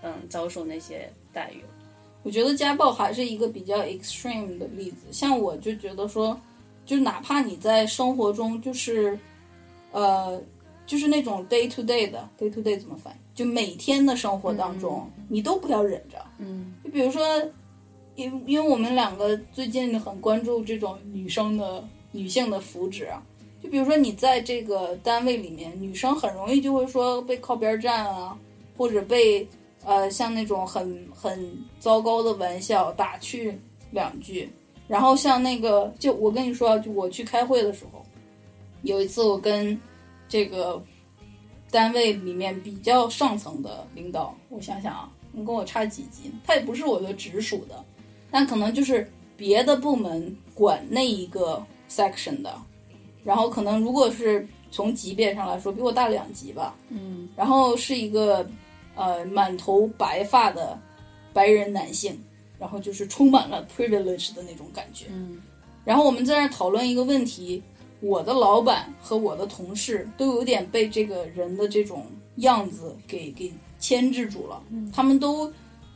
[0.00, 1.60] 嗯，遭受那些待遇。
[2.22, 5.12] 我觉得家暴还是一个比较 extreme 的例子。
[5.12, 6.40] 像我就觉得说，
[6.86, 9.18] 就哪怕你在生活中就是，
[9.92, 10.42] 呃，
[10.86, 13.16] 就是那种 day to day 的 day to day 怎么翻译？
[13.34, 16.18] 就每天的生活当中，你都不要忍着。
[16.38, 17.22] 嗯就比如说，
[18.16, 21.82] 因因为我们两个最近很关注这种女生的
[22.12, 23.22] 女性的福祉啊。
[23.62, 28.38] 就比如说你在这个单位里面，女生很容易就会说被靠边站啊，
[28.76, 29.48] 或者被
[29.84, 31.50] 呃像那种很很
[31.80, 33.58] 糟糕的玩笑打趣
[33.90, 34.48] 两句。
[34.86, 38.04] 然后像那个，就我跟你说啊，就我去开会的时候，
[38.82, 39.80] 有一次我跟
[40.34, 40.82] 这个
[41.70, 46.28] 单位里面比较上层的领导，我想想啊，你跟我差几级？
[46.44, 47.84] 他也不是我的直属的，
[48.32, 52.52] 但可能就是别的部门管那一个 section 的，
[53.22, 58.44] 然后可能如果是从级别上来说，比我大两级吧，嗯然后是一个
[58.96, 60.76] 呃满头白发的
[61.32, 62.20] 白人男性，
[62.58, 65.06] 然后就是充满了 privilege 的那种感觉。
[65.10, 65.40] 嗯
[65.84, 67.62] 然后我们在那儿讨论一个问题，
[68.04, 72.04] 我的老板和我的同事都有点被这个人的这种
[72.36, 74.62] 样子给给牵制住了，
[74.92, 75.50] 他们都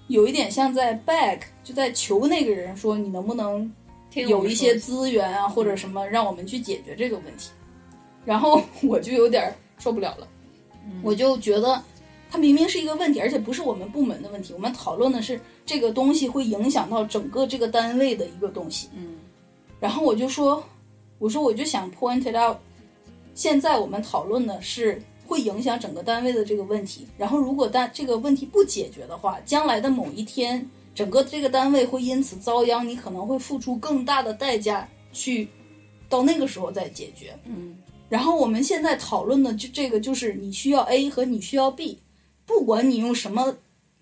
[0.06, 3.70] 有一点像在 beg，就在求那个人说你能不能
[4.14, 7.50] 有一些资源啊或者什么让我们去解决这个问题。
[8.24, 10.26] 然后我就有点受不了了，
[11.02, 11.82] 我就觉得
[12.30, 18.88] 它明明是一个问题，而且不是我们部门的问题，我们讨论的是这个东西会影响到整个这个单位的一个东西。
[18.94, 19.16] 嗯。
[19.78, 20.62] 然后我就说，
[21.18, 22.56] 我说我就想 point it out，
[23.34, 27.06] 现在我们讨论的是会影响整个单位的这个问题。
[27.16, 35.48] 然后如果但这个问题不解决的话，将来的某一天，整个这个单位会因此遭殃，你可能会付出更大的代价去
[36.08, 37.36] 到那个时候再解决。
[37.44, 37.76] 嗯
[38.08, 41.98] 然后我们现在讨论的就这个就是你需要 A 和你需要 B，
[42.46, 43.54] 不管你用什么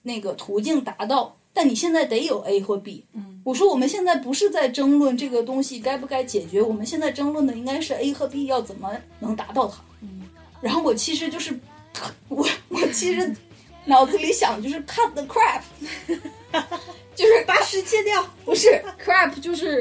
[0.02, 3.04] 那个途径达到，但你现在得有 A 或 B。
[3.14, 8.90] 嗯我说我们现在不是在争论这个东西该不该解决，我们现在争论的应该是 A 和 B 要怎么
[9.20, 9.76] 能达到它。
[10.02, 10.28] 嗯
[10.60, 11.56] 然后我其实就是
[12.28, 13.32] 我我其实
[13.84, 15.62] 脑子里想就是 cut the crap，
[17.14, 18.26] 就是把屎切掉。
[18.44, 19.80] 不是 crap 就是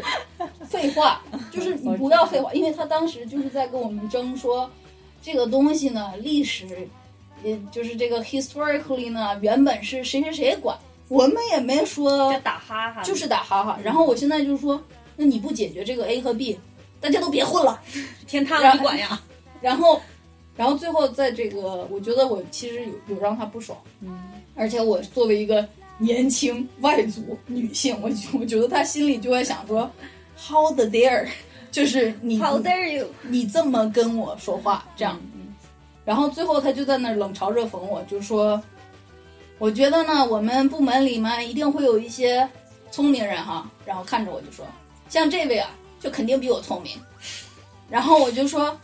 [0.69, 4.69] 废话，就是你不要废话，因为他当时就是在跟我们争说
[5.23, 6.87] 这个东西呢，历史，
[7.43, 10.77] 也就是这个 historically 呢，原本是谁谁谁管，
[11.07, 13.79] 我们也没说就打哈哈，就是打哈哈。
[13.83, 14.81] 然后我现在就是说，
[15.15, 16.57] 那你不解决这个 A 和 B，
[16.99, 17.79] 大家都别混了。
[18.27, 19.21] 天塌了你管呀？
[19.61, 20.01] 然后，
[20.55, 24.19] 然后最后在这个，我觉得我其实有有让他不爽，嗯
[24.55, 25.67] 而且我作为一个
[25.97, 28.09] 年轻外族女性，我
[28.39, 29.89] 我觉得他心里就会想说
[30.37, 31.27] ，How the dare，
[31.71, 33.07] 就是你 How dare you？
[33.23, 35.19] 你这么跟我说话，这样。
[36.05, 38.61] 然后最后他就在那儿冷嘲热讽我，就说，
[39.57, 42.47] 我觉得呢，我们部门里面一定会有一些
[42.91, 43.69] 聪明人哈。
[43.85, 44.65] 然后看着我就说，
[45.09, 45.69] 像这位啊，
[45.99, 46.93] 就肯定比我聪明。
[47.89, 48.77] 然后我就说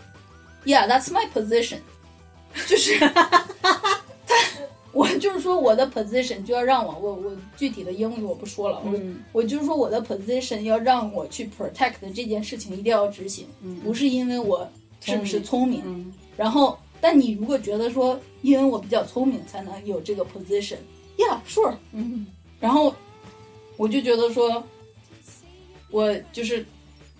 [0.66, 1.80] ，Yeah，that's my position，
[2.68, 4.02] 就是 他，
[4.94, 8.94] 我就是说我的 position 就要让我，我我具体的英语我不说了，我
[9.34, 13.48] 我就是说我的 position 要让我去 protect 这件事情一定要执行，
[13.84, 14.68] 不是因为我
[15.02, 16.78] 是不是聪明，然后。
[17.02, 22.28] 但你如果觉得说，因为我比较聪明才能有这个 position，yeah，sure，嗯，
[22.60, 22.94] 然后
[23.76, 24.64] 我就觉得说，
[25.90, 26.64] 我就是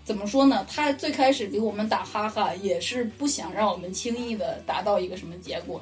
[0.06, 0.66] 怎么说呢？
[0.70, 5.82] 他最开始给我们打哈哈，也是不想让我们轻易的达到一个什么结果。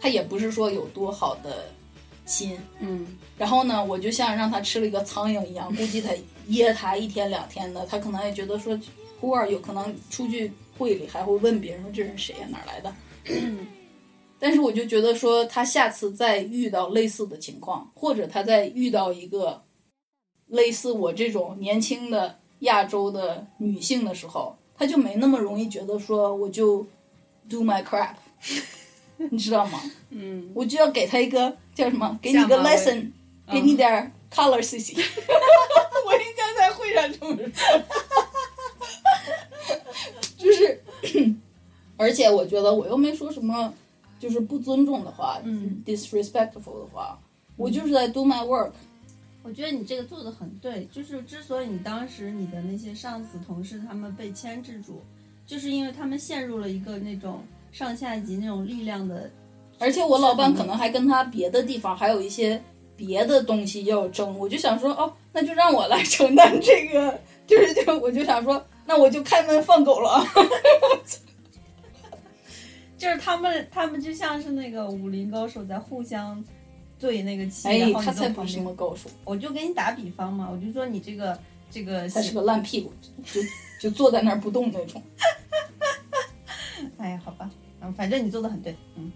[0.00, 1.64] 他也不是说有多好的
[2.26, 3.18] 心，嗯。
[3.36, 6.10] 然后呢，我就像让他吃了一个苍蝇一样，估计他
[6.48, 8.78] 噎他一天两天的，他可能也觉得说，
[9.24, 10.52] 忽尔有可能出去。
[10.76, 12.92] 会里还会问别人说这人谁呀哪来的？
[14.40, 19.62] 但是我就觉得说他下次再遇到类似的情况，或者他在遇到一个
[20.48, 26.84] 类似我这种年轻的亚洲的女性的时候，他就没那么容易觉得说我就
[27.48, 28.16] do my crap，
[29.30, 29.80] 你知道吗？
[30.10, 32.18] 嗯，我就要给他一个叫什么？
[32.20, 33.12] 给你个 lesson，
[33.52, 34.94] 给你点 color C C。
[36.04, 37.84] 我应该在会上这么说。
[40.36, 40.78] 就是，
[41.96, 43.72] 而且我觉得我又没说什么，
[44.18, 47.18] 就是不尊重的话，嗯，disrespectful 的话，
[47.56, 48.72] 我就是在 do my work。
[49.42, 55.02] 我觉得你这个做的很对，就是之所以你当时你的那些上司同事他们被牵制住，
[55.46, 59.30] 就是因为他们陷入了一个那种上下级那种力量的，
[59.78, 62.60] 而且我老板可能还跟他别的地方还有一些
[62.96, 68.64] 别的东西要争，我就想说，哦，那就让我来承担这个，就是就我就想说。
[68.86, 70.22] 那我就开门放狗了，
[72.98, 76.42] 就是他们，他们就像是那个武林高手在互相
[76.98, 79.08] 对那个气，哎，他才不是什么高手。
[79.24, 81.38] 我就给你打比方嘛，我就说你这个
[81.70, 82.92] 这个，他是个烂屁股，
[83.24, 83.40] 就
[83.80, 85.02] 就坐在那儿不动那种。
[86.98, 87.50] 哎呀，好吧，
[87.80, 89.10] 嗯，反正你做的很对，嗯。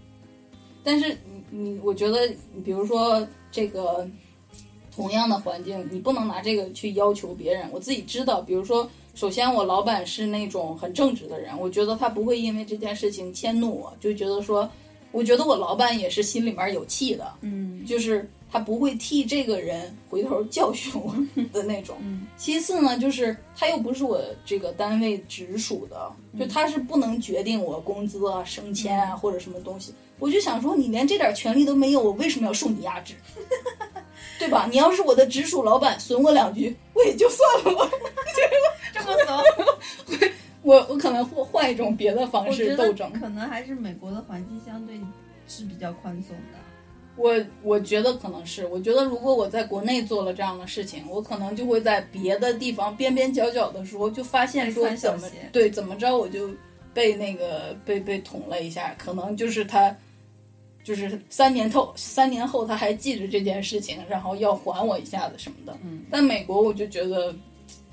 [0.83, 1.15] 但是
[1.51, 2.27] 你你，我觉得，
[2.65, 4.07] 比如说这个
[4.95, 7.69] 同样的环境，你不能拿这个去要求别人。
[7.71, 8.89] 我自己知道，比如说。
[9.19, 14.69] 首先，我老板是那种很正直的人，我觉得他不会因为这件事情迁怒我，就觉得说，
[15.11, 21.13] 我觉得我老板也是心里面有气的，嗯，就是他不会替这个人回头教训我
[21.51, 21.97] 的那种。
[21.99, 26.09] 嗯，其次呢，就是他又不是我这个单位直属的，
[26.39, 29.93] 就他是不能决定我工资啊、升迁啊或者什么东西。
[30.17, 33.15] 我就想说，你连这点权利都没有，我为什么要受你压制？
[34.39, 34.67] 对吧？
[34.71, 37.91] 你要是我的直属老板，损我两句，我也就算了。
[38.91, 40.19] 这么怂，
[40.63, 43.11] 我我可能会换一种别的方式斗争。
[43.13, 44.99] 可能还是美国的环境相对
[45.47, 46.57] 是比较宽松的。
[47.15, 56.49] 我我觉得可能是，我觉得如果我在国内做了这样的事情，我可能就会在别的地方边边角角的时候就发现说怎么对怎么着我就
[56.93, 59.93] 被那个被被捅了一下，可能就是他。
[60.89, 65.77] 就是三年后，三年后他还记着这件事情，然后要还我一下子什么的。
[65.83, 67.31] 嗯，但美国我就觉得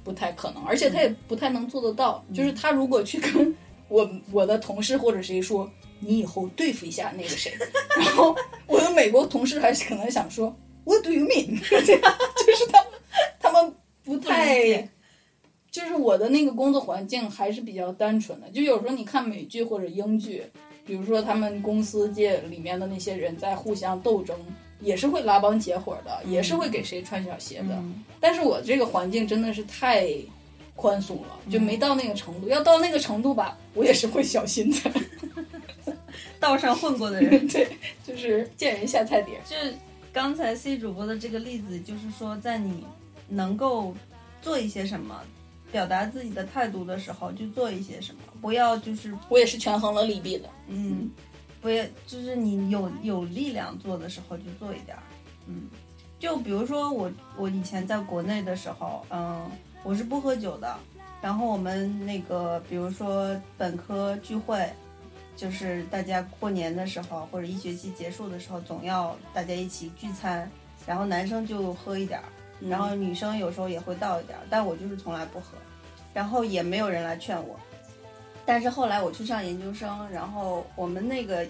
[0.03, 2.25] 不太可能，而且他也不太能做得到。
[2.33, 3.55] 就是他如果去跟
[3.89, 5.71] 我我的同事或者谁说，
[6.01, 7.53] 你以后对付一下那个谁，
[8.01, 8.35] 然后
[8.67, 11.61] 我的美国同事还是可能想说，What do you mean？
[11.69, 12.91] 就是他们
[13.39, 14.89] 他们不太，
[15.71, 18.49] 就是我的那个工作环境还是比较单纯的。
[18.49, 20.43] 就有时候你看美剧或者英剧。
[20.87, 24.39] 比如说，他们公司界里面的那些人在互相斗争，
[24.81, 27.83] 也是会拉帮结伙的，也是会给谁穿小鞋的。
[28.21, 30.09] 但是我这个环境真的是太
[30.77, 32.49] 宽松了，就没到那个程度。
[32.49, 34.93] 要到那个程度吧，我也是会小心的。
[36.39, 37.67] 道上混过的人， 对，
[38.07, 39.41] 就是见人下菜碟。
[39.45, 39.75] 就是
[40.13, 42.85] 刚才 C 主播的这个例子，就是说，在你
[43.29, 43.93] 能够
[44.41, 45.21] 做一些什么。
[45.73, 51.11] 表达自己的态度的时候，就做一些什么，不要就是我也是权衡了利弊的，嗯，
[51.61, 55.03] 不要就是你有有力量做的时候就做一点儿，
[55.47, 55.69] 嗯，
[56.19, 59.51] 就比如说我我以前在国内的时候，嗯，
[59.83, 60.79] 我是不喝酒的，
[61.21, 64.69] 然后我们那个比如说本科聚会，
[65.37, 70.51] 就是大家过年的时候或者一学期结束的时候，总要大家一起聚餐，
[70.87, 72.25] 然后男生就喝一点儿。
[72.61, 75.57] 然后女生有时候也会倒一点，但我就是从来不喝，
[76.15, 77.59] 然后也没有人来劝我。
[78.45, 81.47] 但是后来我去上研究生，然后我们那个，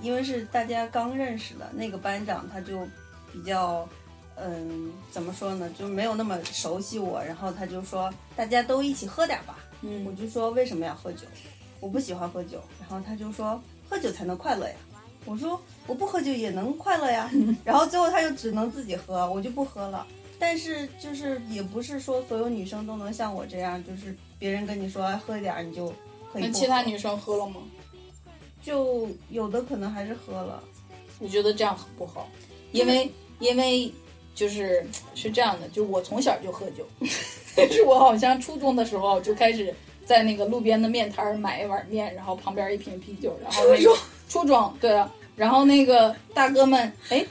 [0.00, 2.86] 因为是大家刚认识的那个班长，他就
[3.32, 3.86] 比较，
[4.36, 7.22] 嗯，怎么说呢，就没有那么熟悉我。
[7.22, 9.58] 然后他就说大家都一起喝点吧。
[9.82, 11.26] 嗯我嗯，就说为什么要喝酒？
[11.80, 12.60] 我不喜欢喝酒。
[12.80, 14.74] 然后他就说喝酒才能快乐呀。
[15.26, 17.30] 我说我不喝酒也能快乐呀。
[17.62, 20.06] 然后最后他就只能自己喝，我就不喝了。
[20.38, 25.88] 但是就是也不是说所有女生都能像我这样，就是别人跟你说哎喝一点儿你就
[26.32, 26.50] 可以那。
[26.50, 27.62] 其他女生喝了吗？
[28.62, 30.62] 就有的可能还是喝了。
[31.20, 32.28] 我觉得这样很不好，
[32.72, 33.10] 因为
[33.40, 33.92] 因为
[34.34, 36.86] 就是是这样的，就是我从小就喝酒，
[37.56, 39.74] 但是我好像初中的时候就开始
[40.06, 43.96] 在那个路边的面摊儿买一碗面，然后旁边一瓶啤酒，然后那个
[44.28, 47.26] 初中对啊，然后那个大哥们，哎，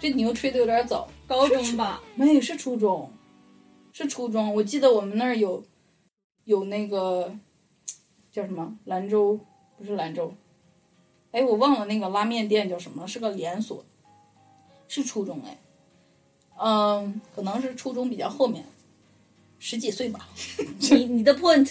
[0.00, 3.10] 这牛吹的有点早，高中吧，没有是初中，
[3.92, 5.64] 是初中，我记得我们那儿有
[6.44, 7.34] 有那个
[8.30, 9.38] 叫什么兰州，
[9.78, 10.34] 不是兰州，
[11.30, 13.84] 哎，我忘了那个拉面店叫什么，是个连锁，
[14.88, 15.58] 是初中哎，
[16.58, 18.64] 嗯，可能是初中比较后面，
[19.58, 20.28] 十几岁吧。
[20.90, 21.70] 你你的 point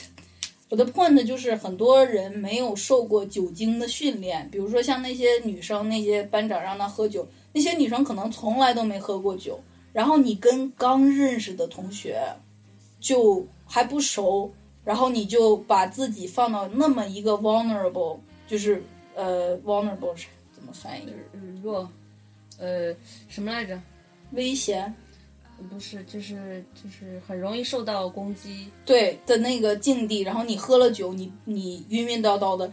[0.69, 9.59] 我的 point 就是很多人没有受过酒精的训练，比如说像那些女生，那些班长让她喝酒，那些女生可能从来都没喝过酒，
[9.93, 12.21] 然后你跟刚认识的同学
[12.99, 14.51] 就还不熟，
[14.83, 18.17] 然后你就把自己放到那么一个 vulnerable，
[18.47, 18.83] 就是
[19.15, 21.07] 呃 vulnerable 是怎么翻译？
[21.33, 21.89] 嗯弱，
[22.57, 22.95] 呃
[23.27, 23.79] 什么来着？
[24.31, 24.93] 危险
[25.69, 28.67] 不是，就是就是很容易受到攻击。
[28.85, 32.71] 对的那个境地，然后你喝了酒，你你晕晕叨叨的，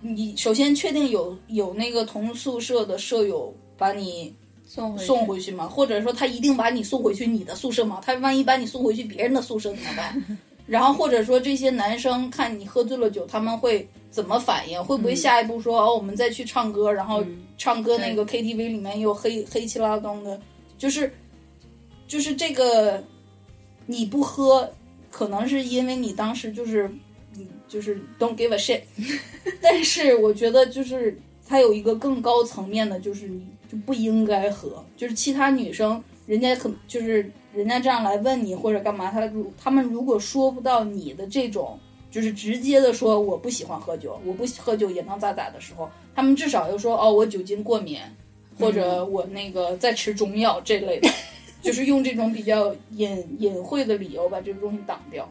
[0.00, 4.34] 你首先确定有有那个同宿舍的舍友把你
[4.66, 5.66] 送回送回去吗？
[5.68, 8.00] 或者说他一定把你送回去你的宿舍吗？
[8.04, 10.38] 他万一把你送回去别人的宿舍怎么办？
[10.66, 14.82] 然后或者说这些男生看你喝醉了酒，他们会怎么反应？
[14.82, 17.24] 会不会下一步说、哦，我们再去唱歌，然后
[17.56, 20.40] 唱歌那个 KTV 里面又黑黑漆拉咚的，
[20.76, 21.12] 就是
[22.08, 23.02] 就是这个
[23.86, 24.68] 你不喝，
[25.08, 26.90] 可能是因为你当时就是
[27.36, 28.80] 嗯就是 don't give a shit，
[29.62, 31.16] 但是我觉得就是
[31.46, 33.46] 它有一个更高层面的，就是你就
[33.84, 41.78] 不应该喝，就是其他女生人家可就是人家这样来问你或者干嘛，他如他们如果说不到你的这种。
[42.08, 47.98] 就是直接的说我不喜欢喝酒，我不喝酒也能咋咋的时候，他们至少又说哦我酒精过敏，
[48.58, 51.10] 或者我那个在吃中药这类的，
[51.60, 55.28] 就是用这种比较隐隐晦的理由把这个东西挡掉。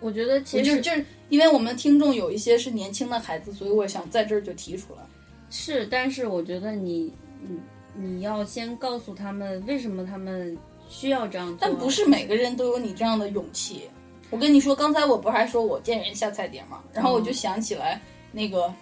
[0.00, 5.00] 我觉得其实就就是因为我们听众有一些是年轻的孩子，所以我想在这儿就提出来。
[5.48, 7.10] 是，但是我觉得你
[7.40, 7.58] 你
[8.00, 10.56] 你要先告诉他们为什么他们
[10.88, 13.90] 需要这样做，但不是每个人都有你这样的勇气。
[14.30, 16.80] 我跟你说，刚才我不是还说我见人下菜碟吗？
[16.92, 18.00] 然后我就想起来
[18.30, 18.72] 那个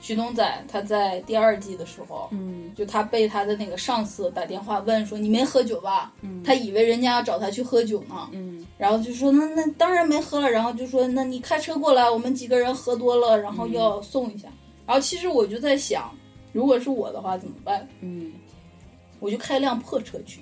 [0.00, 14.48] 徐东仔，他在第二季的时候，嗯就他被他的那个上司打电话问说：“你没喝酒吧？”他以为人家要找他去喝酒呢，嗯然后就说：“那那当然没喝了。”然后就说：“那你开车过来，我们几个人喝多了，然后要送一下。
[14.86, 16.10] 然后其实我就在想，
[16.52, 17.86] 如果是我的话怎么办？
[18.00, 18.32] 嗯
[19.24, 20.40] 我就开辆破车去，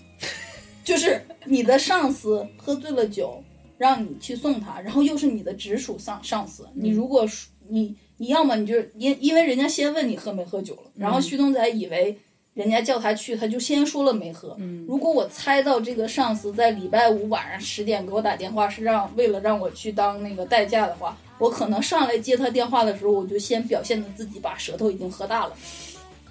[0.82, 3.40] 就是你的上司喝醉了酒，
[3.78, 12.18] 让你去送他，然后又是你的直属上上司，你如果说你你要么你就因因为人家先问你喝没喝酒了，然后旭东仔以为
[12.54, 14.56] 人家叫他去，他就先说了没喝。
[14.88, 25.56] 如果我猜到这个上司在礼拜五晚上十点给我打电话是让为了让我去当那个代驾的话，我可能上来接他电话的时候，我就先表现的自己把舌头已经喝大了。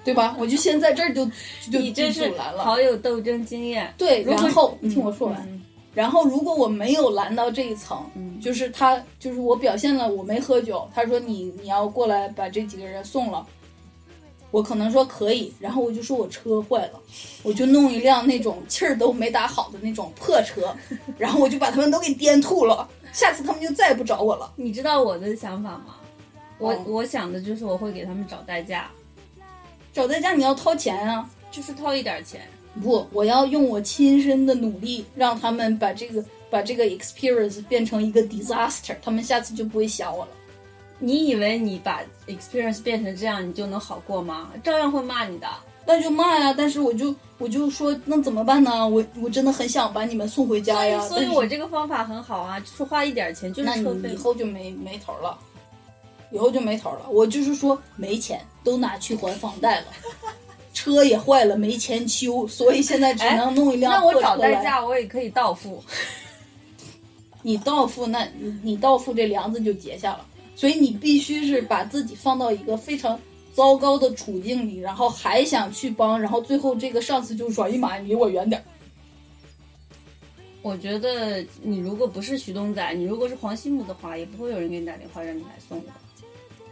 [0.04, 0.36] 对吧？
[0.40, 1.26] 我就先在这儿就
[1.72, 2.64] 就你真就是阻拦了。
[2.64, 3.94] 好有斗争经验。
[3.98, 5.38] 对，然后你听我说完。
[5.50, 5.58] 嗯
[5.94, 13.46] 然后如果我没有拦到这一层，嗯就是他，就是我表现了我没喝酒，他说你你要过来把这几个人送了，
[14.52, 17.00] 我可能说可以，然后我就说我车坏了，
[17.44, 20.74] 我就弄一辆那种气儿都没打好的那种破车，
[21.20, 24.50] 然后我就把他们都给颠吐了，下次他们就再也不找我了。
[24.56, 25.98] 你知道我的想法吗？
[26.58, 28.90] 我、哦我想的就是我会给他们找代驾，
[29.94, 32.42] 找代驾你要掏钱啊，就是掏一点钱。
[32.82, 40.32] 不，我要用我亲身的努力让他们把这个把这个 experience 变成一个 disaster，他们下次就不会想我了。
[41.00, 44.50] 你以为你把 experience 变成这样，你就能好过吗？
[44.64, 45.48] 照样会骂你的。
[45.86, 48.88] 那就骂呀，但是我就我就说那怎么办呢？
[48.88, 54.16] 我我真的很想把你们送回家所以呀。，所以我这个方法很好啊，就是花一点钱，就那是车费你以。
[54.16, 55.38] 后就没没头了，
[56.32, 57.10] 以后就没头了。
[57.10, 59.88] 我就是说没钱，都拿去还房贷了，
[60.74, 64.22] 车也坏了，没钱修，所以现在只能弄一辆哎那我。
[64.22, 65.84] 找代驾，我也可以到付。
[67.44, 70.26] 你到付那，你你到付这梁子就结下了，
[70.56, 73.20] 所以你必须是把自己放到一个非常
[73.52, 78.64] 糟糕的处境里，然后还想去帮，然后最后这个上司就说：“哎呀妈呀，你离我远点儿。
[80.62, 85.92] 我觉得你如果不是徐东仔，你如果是黄西木的话，也不会有人给你打电话让你来送的。”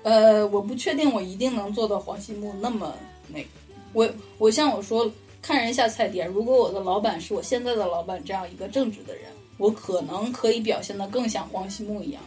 [0.03, 2.93] 呃，我不确定我一定能做到黄西木那么
[3.27, 3.47] 那个。
[3.93, 5.11] 我我像我说，
[5.41, 6.25] 看人下菜碟。
[6.25, 9.25] 如果我的老板是我现在的老板这样一个正直的人，
[9.57, 12.21] 我可能可以表现得更像黄西木一样。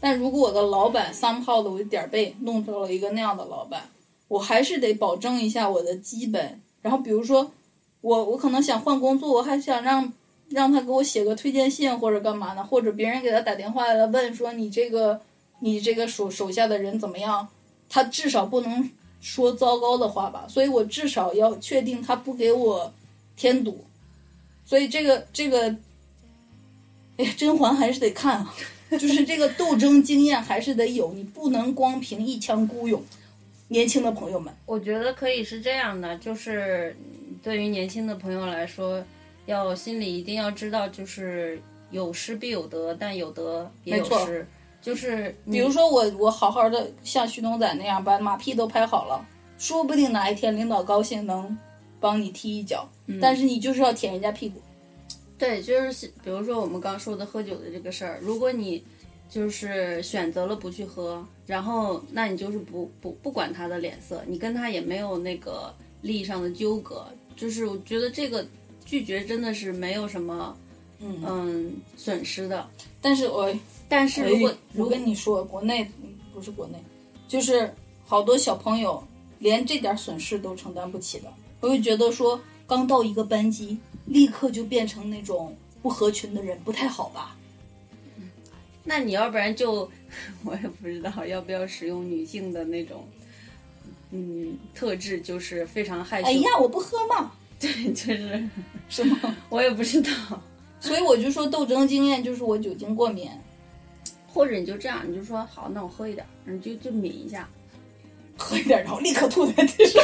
[0.00, 3.82] 但如果我的老板 somehow 的我点儿背弄到了一个那样的老板，
[4.28, 6.60] 我还是得保证一下我的基本。
[6.80, 7.50] 然后比如说，
[8.00, 10.12] 我我可能想换工作，我还想让
[10.48, 12.62] 让他给我写个推荐信或者干嘛呢？
[12.62, 15.20] 或者别人给他打电话来问说你这个
[15.60, 17.48] 你这个手手下的人怎么样？
[17.88, 18.90] 他至少不能
[19.20, 20.46] 说糟糕的话吧？
[20.48, 22.92] 所以我至少要确定他不给我
[23.36, 23.84] 添堵。
[24.64, 25.74] 所以这个这个，
[27.16, 28.54] 哎呀，甄嬛还是得看啊。
[28.90, 33.04] 就是这个斗争经验还是得有，你不能光凭一腔孤勇。
[33.68, 36.96] 年轻的朋友们，我觉得可以是这样的，就是
[37.42, 39.04] 对于年轻的朋友来说，
[39.44, 41.60] 要心里一定要知道，就是
[41.90, 44.46] 有失必有得，但有得也有失。
[44.80, 49.24] 就是比如说我我好好的像徐东仔那样把马屁都拍好了，
[49.58, 51.56] 说不定哪一天领导高兴能
[52.00, 52.88] 帮你踢一脚，
[53.20, 54.60] 但是你就是要舔人家屁股。
[55.36, 58.82] 对，就是比如说我们刚说的喝酒的这个事儿，如果你
[59.28, 67.06] 就是选择了不去喝，然后那你就是不不不管他的脸色，你跟他也没有那个利益上的纠葛，
[67.36, 68.44] 就是我觉得这个
[68.84, 70.56] 拒绝真的是没有什么
[70.98, 72.66] 嗯嗯损失的。
[73.00, 73.52] 但是我
[73.88, 76.78] 但是如果、哎如果我跟你说，国内嗯不是国内，
[77.26, 77.72] 就是
[78.04, 79.02] 好多小朋友
[79.38, 81.32] 连这点损失都承担不起的。
[81.60, 87.34] 我就觉得说，刚到一个班级，立刻就变成那种不合群的人，不太好吧？
[88.84, 89.90] 那你要不然就
[90.44, 93.06] 我也不知道要不要使用女性的那种
[94.12, 96.28] 嗯特质，就是非常害羞。
[96.28, 98.48] 哎呀，我不喝嘛， 对，就是
[98.88, 99.36] 是吗？
[99.50, 100.10] 我也不知道。
[100.80, 103.28] 所以我就说，斗争经验就是我酒精过敏。
[104.32, 107.48] 或者你就这样，你就说好，那我喝一点儿，你就就抿一下，
[108.36, 110.02] 喝一点，然后立刻吐在地上，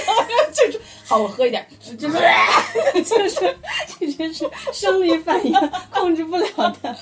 [0.53, 2.19] 就是好，我喝一点，就是
[3.05, 3.57] 就是
[3.99, 5.53] 这真是生理反应
[5.93, 6.97] 控制不了的。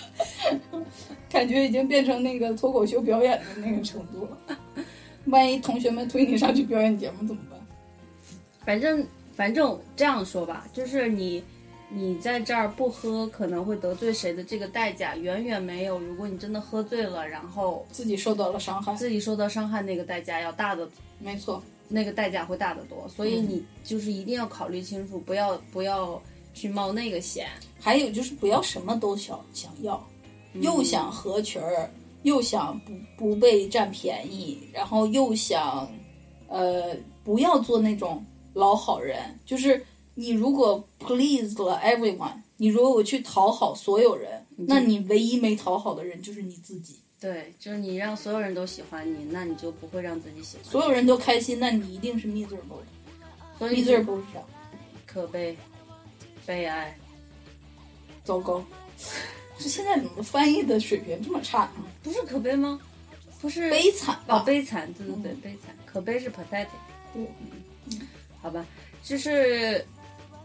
[1.31, 4.57] 感觉已经变成那个脱口秀表演的那个程度了。
[5.27, 7.59] 万一同学们推你上去表演节目怎么办？
[8.66, 11.43] 反正反正这样说吧，就是你
[11.94, 20.89] 你在这儿不喝可能会得罪谁的这个代价，远远没有如果你真的喝醉了，然后自己受到了伤害，自己受到伤害那个代价要大的，
[21.19, 21.62] 没错。
[21.89, 23.06] 那个代价会大得多。
[23.06, 26.20] 所以你就是一定要考虑清楚，不要不要
[26.55, 27.48] 去冒那个险。
[27.78, 30.02] 还有就是不要什么都想想要，
[30.55, 31.90] 又想合群儿，
[32.23, 35.86] 又想不不被占便宜，然后又想，
[36.48, 38.24] 呃，不要做那种
[38.55, 39.19] 老好人。
[39.44, 46.97] 就是你如果 pleased 了 everyone，你如果去讨好所有人，那你唯一没讨好的人就是你自己。
[47.20, 50.64] 对，就是你让所有人都喜欢你，那你就不会让自己喜欢。
[50.64, 52.86] 所有人都开心，那你一定是 miserable 的。
[53.59, 54.40] 所以 miserable 是啥？
[55.06, 55.56] 可悲、
[56.44, 56.97] 悲哀。
[58.24, 58.64] 糟糕，
[59.59, 61.84] 这现在怎么翻译的水平这么差呢？
[62.05, 62.80] 不是可悲吗？
[63.40, 65.76] 不是悲惨哦，悲惨，对对对，悲惨。
[65.84, 66.68] 可悲是 pathetic。
[67.12, 67.26] 对
[67.86, 68.01] 嗯，
[68.40, 68.64] 好吧，
[69.02, 69.84] 就是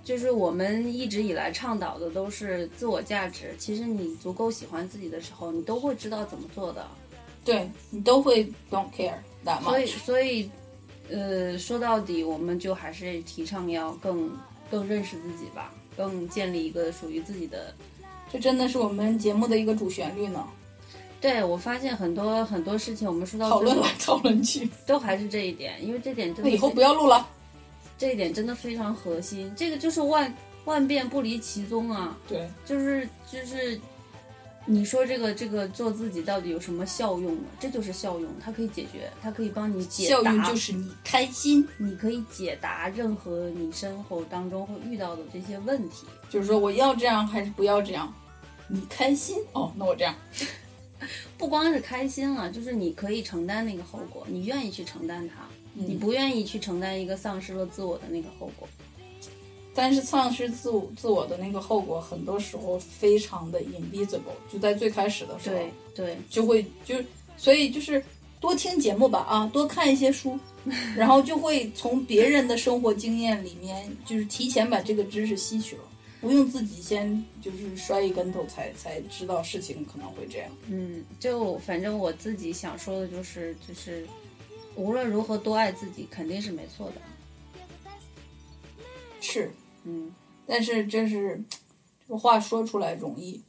[0.07, 3.53] 就是我们一直以来倡导的都是自我价值。
[3.59, 6.87] 其实你足够喜欢自己的时候，你都会知道怎么做的。
[7.43, 9.85] 对你都会 don't care that 所以。
[9.85, 10.49] 所以，
[11.09, 14.31] 呃，说到底，我们就还是提倡要更
[14.71, 17.75] 更认识自己吧，更建立一个属于自己的
[18.31, 20.47] 这真的是我们节目的一个主旋律呢，
[21.19, 24.69] 对，我发现很多很多事情，我们说到讨论来讨论去。
[24.85, 27.27] 都还是这一点，因为这点真的以后不要录了。
[27.97, 30.33] 这一点真的非常核心，这个就是万
[30.65, 33.79] 万变不离其宗啊，对，就是就是，
[34.65, 37.43] 你说这个这个做自己到底有什么效用呢？
[37.59, 46.05] 这就是效用，它可以解决，它可以帮你解效答，用就是你开心，你可以解答任何你生活当中会遇到的这些问题。
[46.29, 48.13] 就是说我要这样还是不要这样，
[48.67, 50.13] 你开心哦，那我这样。
[51.37, 55.47] 不光是开心了，就是你可以承担那个后果，你愿意去承担它，
[55.77, 58.67] 你嗯不愿意去承担一个丧失了自我的那个后果。
[59.73, 66.95] 但是丧失自我自我的那个后果，很多时候非常的 invisible，就在最开始的时候，对对，就会就
[67.37, 68.03] 所以就是
[68.39, 70.35] 多听节目吧啊，多看一些书，
[70.97, 75.83] 然后就会从别人的生活经验里面，就是提前把这个知识吸取了，
[76.21, 80.49] 不用自己先就是摔一跟头才才知道事情可能会这样。
[80.67, 84.07] 嗯，就反正我自己想说的就是，就是
[84.77, 87.01] 无论如何多爱自己，肯定是没错的。
[89.19, 89.51] 是，
[89.83, 90.13] 嗯，
[90.45, 91.43] 但是这是
[92.07, 93.41] 这个话说出来容易，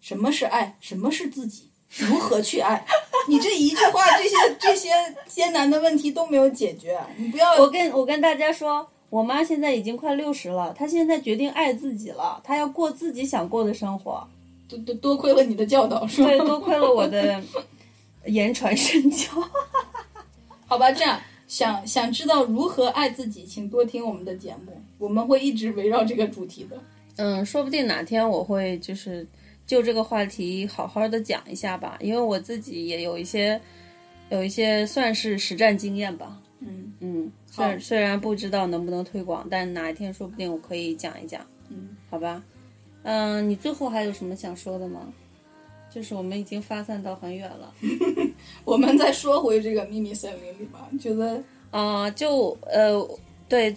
[0.00, 0.76] 什么是爱？
[0.80, 1.68] 什么是自己？
[1.98, 2.86] 如何去爱？
[3.28, 4.90] 你这一句话，这些这些
[5.26, 6.98] 艰难的问题都没有解决。
[7.16, 14.26] 你不要我跟我跟大家说，我妈现在已经快六十了，她现在决定爱自己了，她要过自己想过的生活。
[14.68, 16.28] 多多多亏了你的教导，是吧？
[16.28, 17.42] 对，多亏了我的
[18.26, 19.26] 言传身教。
[20.66, 26.76] 好吧，这样想想知道如何爱自己，请多听我们的节目，我们会一直围绕这个主题的。
[27.16, 29.26] 嗯，说不定哪天我会就是
[29.66, 33.60] 就这个话题好好的讲一下吧，因为我自己也有一些
[34.28, 36.36] 有一些算是实战经验吧。
[36.60, 42.42] 嗯嗯，虽然虽然不知道能不能推广，但哪一天说不定我可以讲一讲，嗯，好吧？
[43.02, 45.12] 嗯，你最后还有什么想说的吗？
[45.96, 47.72] 就是我们已经发散到很远了。
[48.66, 53.02] 我们再说回这个秘密森林里吧，觉得啊、就呃，
[53.48, 53.74] 对，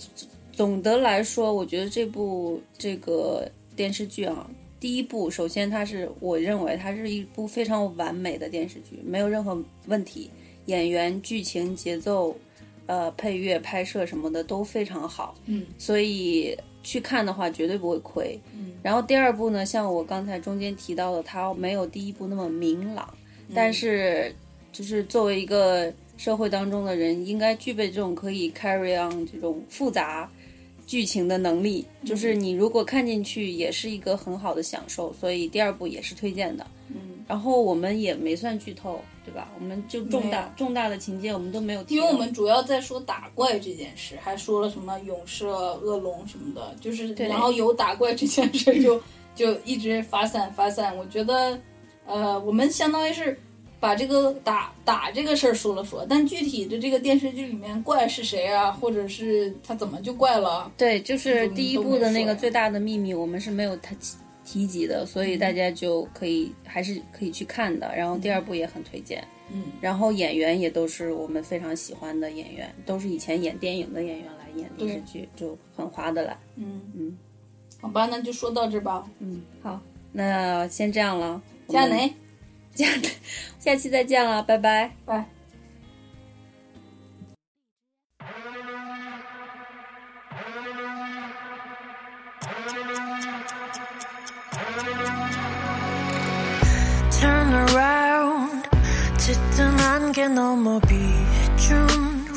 [0.52, 4.46] 总的来说，我觉得这部这个电视剧啊，
[4.82, 10.30] 第一部，首先它是我认为它是一部非常完美的电视剧，没有任何问题，
[10.66, 12.36] 演员、剧情、节奏，
[12.86, 16.54] 呃，配乐、拍摄什么的都非常好，嗯，所以
[16.84, 18.40] 去看的话绝对不会亏。
[18.54, 23.14] 嗯，然后第二部呢，像我刚才中间提到的，它没有第一部那么明朗，
[23.54, 24.34] 但是
[24.72, 30.30] 就是作为一个社会当中的人，应该具备这种可以 carry on 这种复杂
[30.90, 31.86] 剧情的能力。
[32.04, 35.14] 就是你如果看进去，也是一个很好的享受。
[35.14, 36.66] 所以第二部也是推荐的。
[36.88, 39.48] 嗯，然后我们也没算剧透，对吧？
[39.60, 49.00] 我们就重大重大的情节我们都没有提，因为我们主要在说打怪这件事，还说了什么勇士、恶龙什么的，就是对然后有打怪这件事就
[49.36, 50.98] 就一直发散发散。
[50.98, 51.60] 我觉得，
[52.08, 53.40] 呃，我们相当于是
[53.80, 63.96] 把这个打打这个事儿说了说，但具体的这个电视剧里面怪是谁啊，或者是他怎么就怪了，对，就是第一部的那个最大的秘密，我们是没有提
[64.44, 67.96] 提及的，所以嗯大家就可以还是可以去看的。
[67.96, 69.24] 然后第二部也很推荐。
[69.52, 76.38] 嗯，然后演员也都是我们非常喜欢的演员，都是以前演电影的演员来演电视剧，就很划得来。
[76.56, 77.18] 嗯嗯，
[77.82, 79.10] 好吧，那就说到这吧。
[79.18, 79.80] 嗯，好，
[80.12, 81.90] 那先这样了，加我
[82.79, 83.11] 们雷， 加，
[83.59, 84.93] 下期再见了，拜拜。
[85.05, 85.27] 拜。
[97.11, 98.69] Turn around
[99.19, 101.87] 짙은 안개 넘어 비춘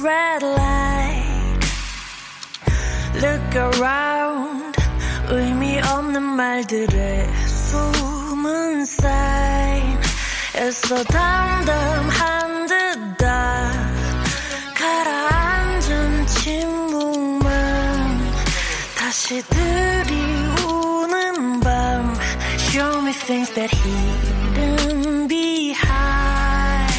[0.02, 1.68] red light
[3.16, 4.78] Look around
[5.30, 9.51] 의미 없는 말들의 숨은 sign
[10.63, 13.73] 애써 담담한 듯 다
[14.77, 17.51] 가라앉은 침묵만
[18.97, 21.21] 다시 들이우는
[21.61, 22.17] 밤
[22.59, 26.93] Show me things that hidden behind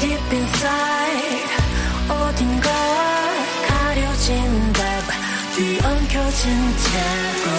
[0.00, 1.50] Deep inside
[2.08, 2.70] 어딘가
[3.68, 4.82] 가려진 답
[5.56, 7.50] 뒤엉켜진 채로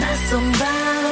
[0.00, 1.03] 낯선 밤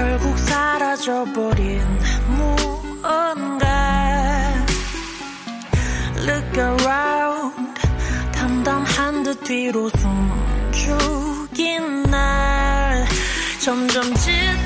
[0.00, 1.99] 그 oh, 그 사라져버린
[9.50, 9.90] 뒤로
[10.70, 13.04] 숨죽인 날
[13.58, 14.59] 점점 짓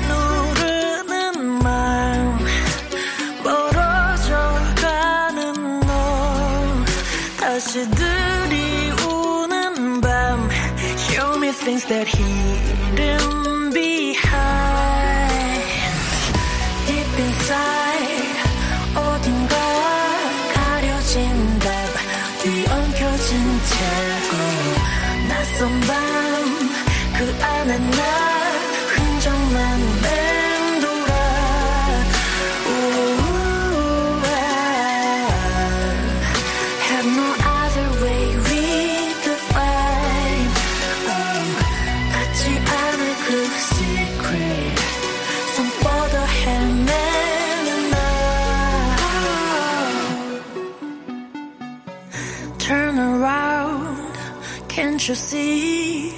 [55.04, 56.14] Can't you see?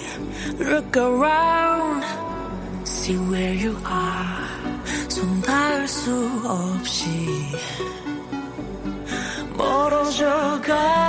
[0.56, 2.04] Look around.
[2.84, 4.46] See where you are.
[5.08, 6.12] 손 닿을 수
[6.46, 7.08] 없이
[9.56, 11.05] 멀어져 가.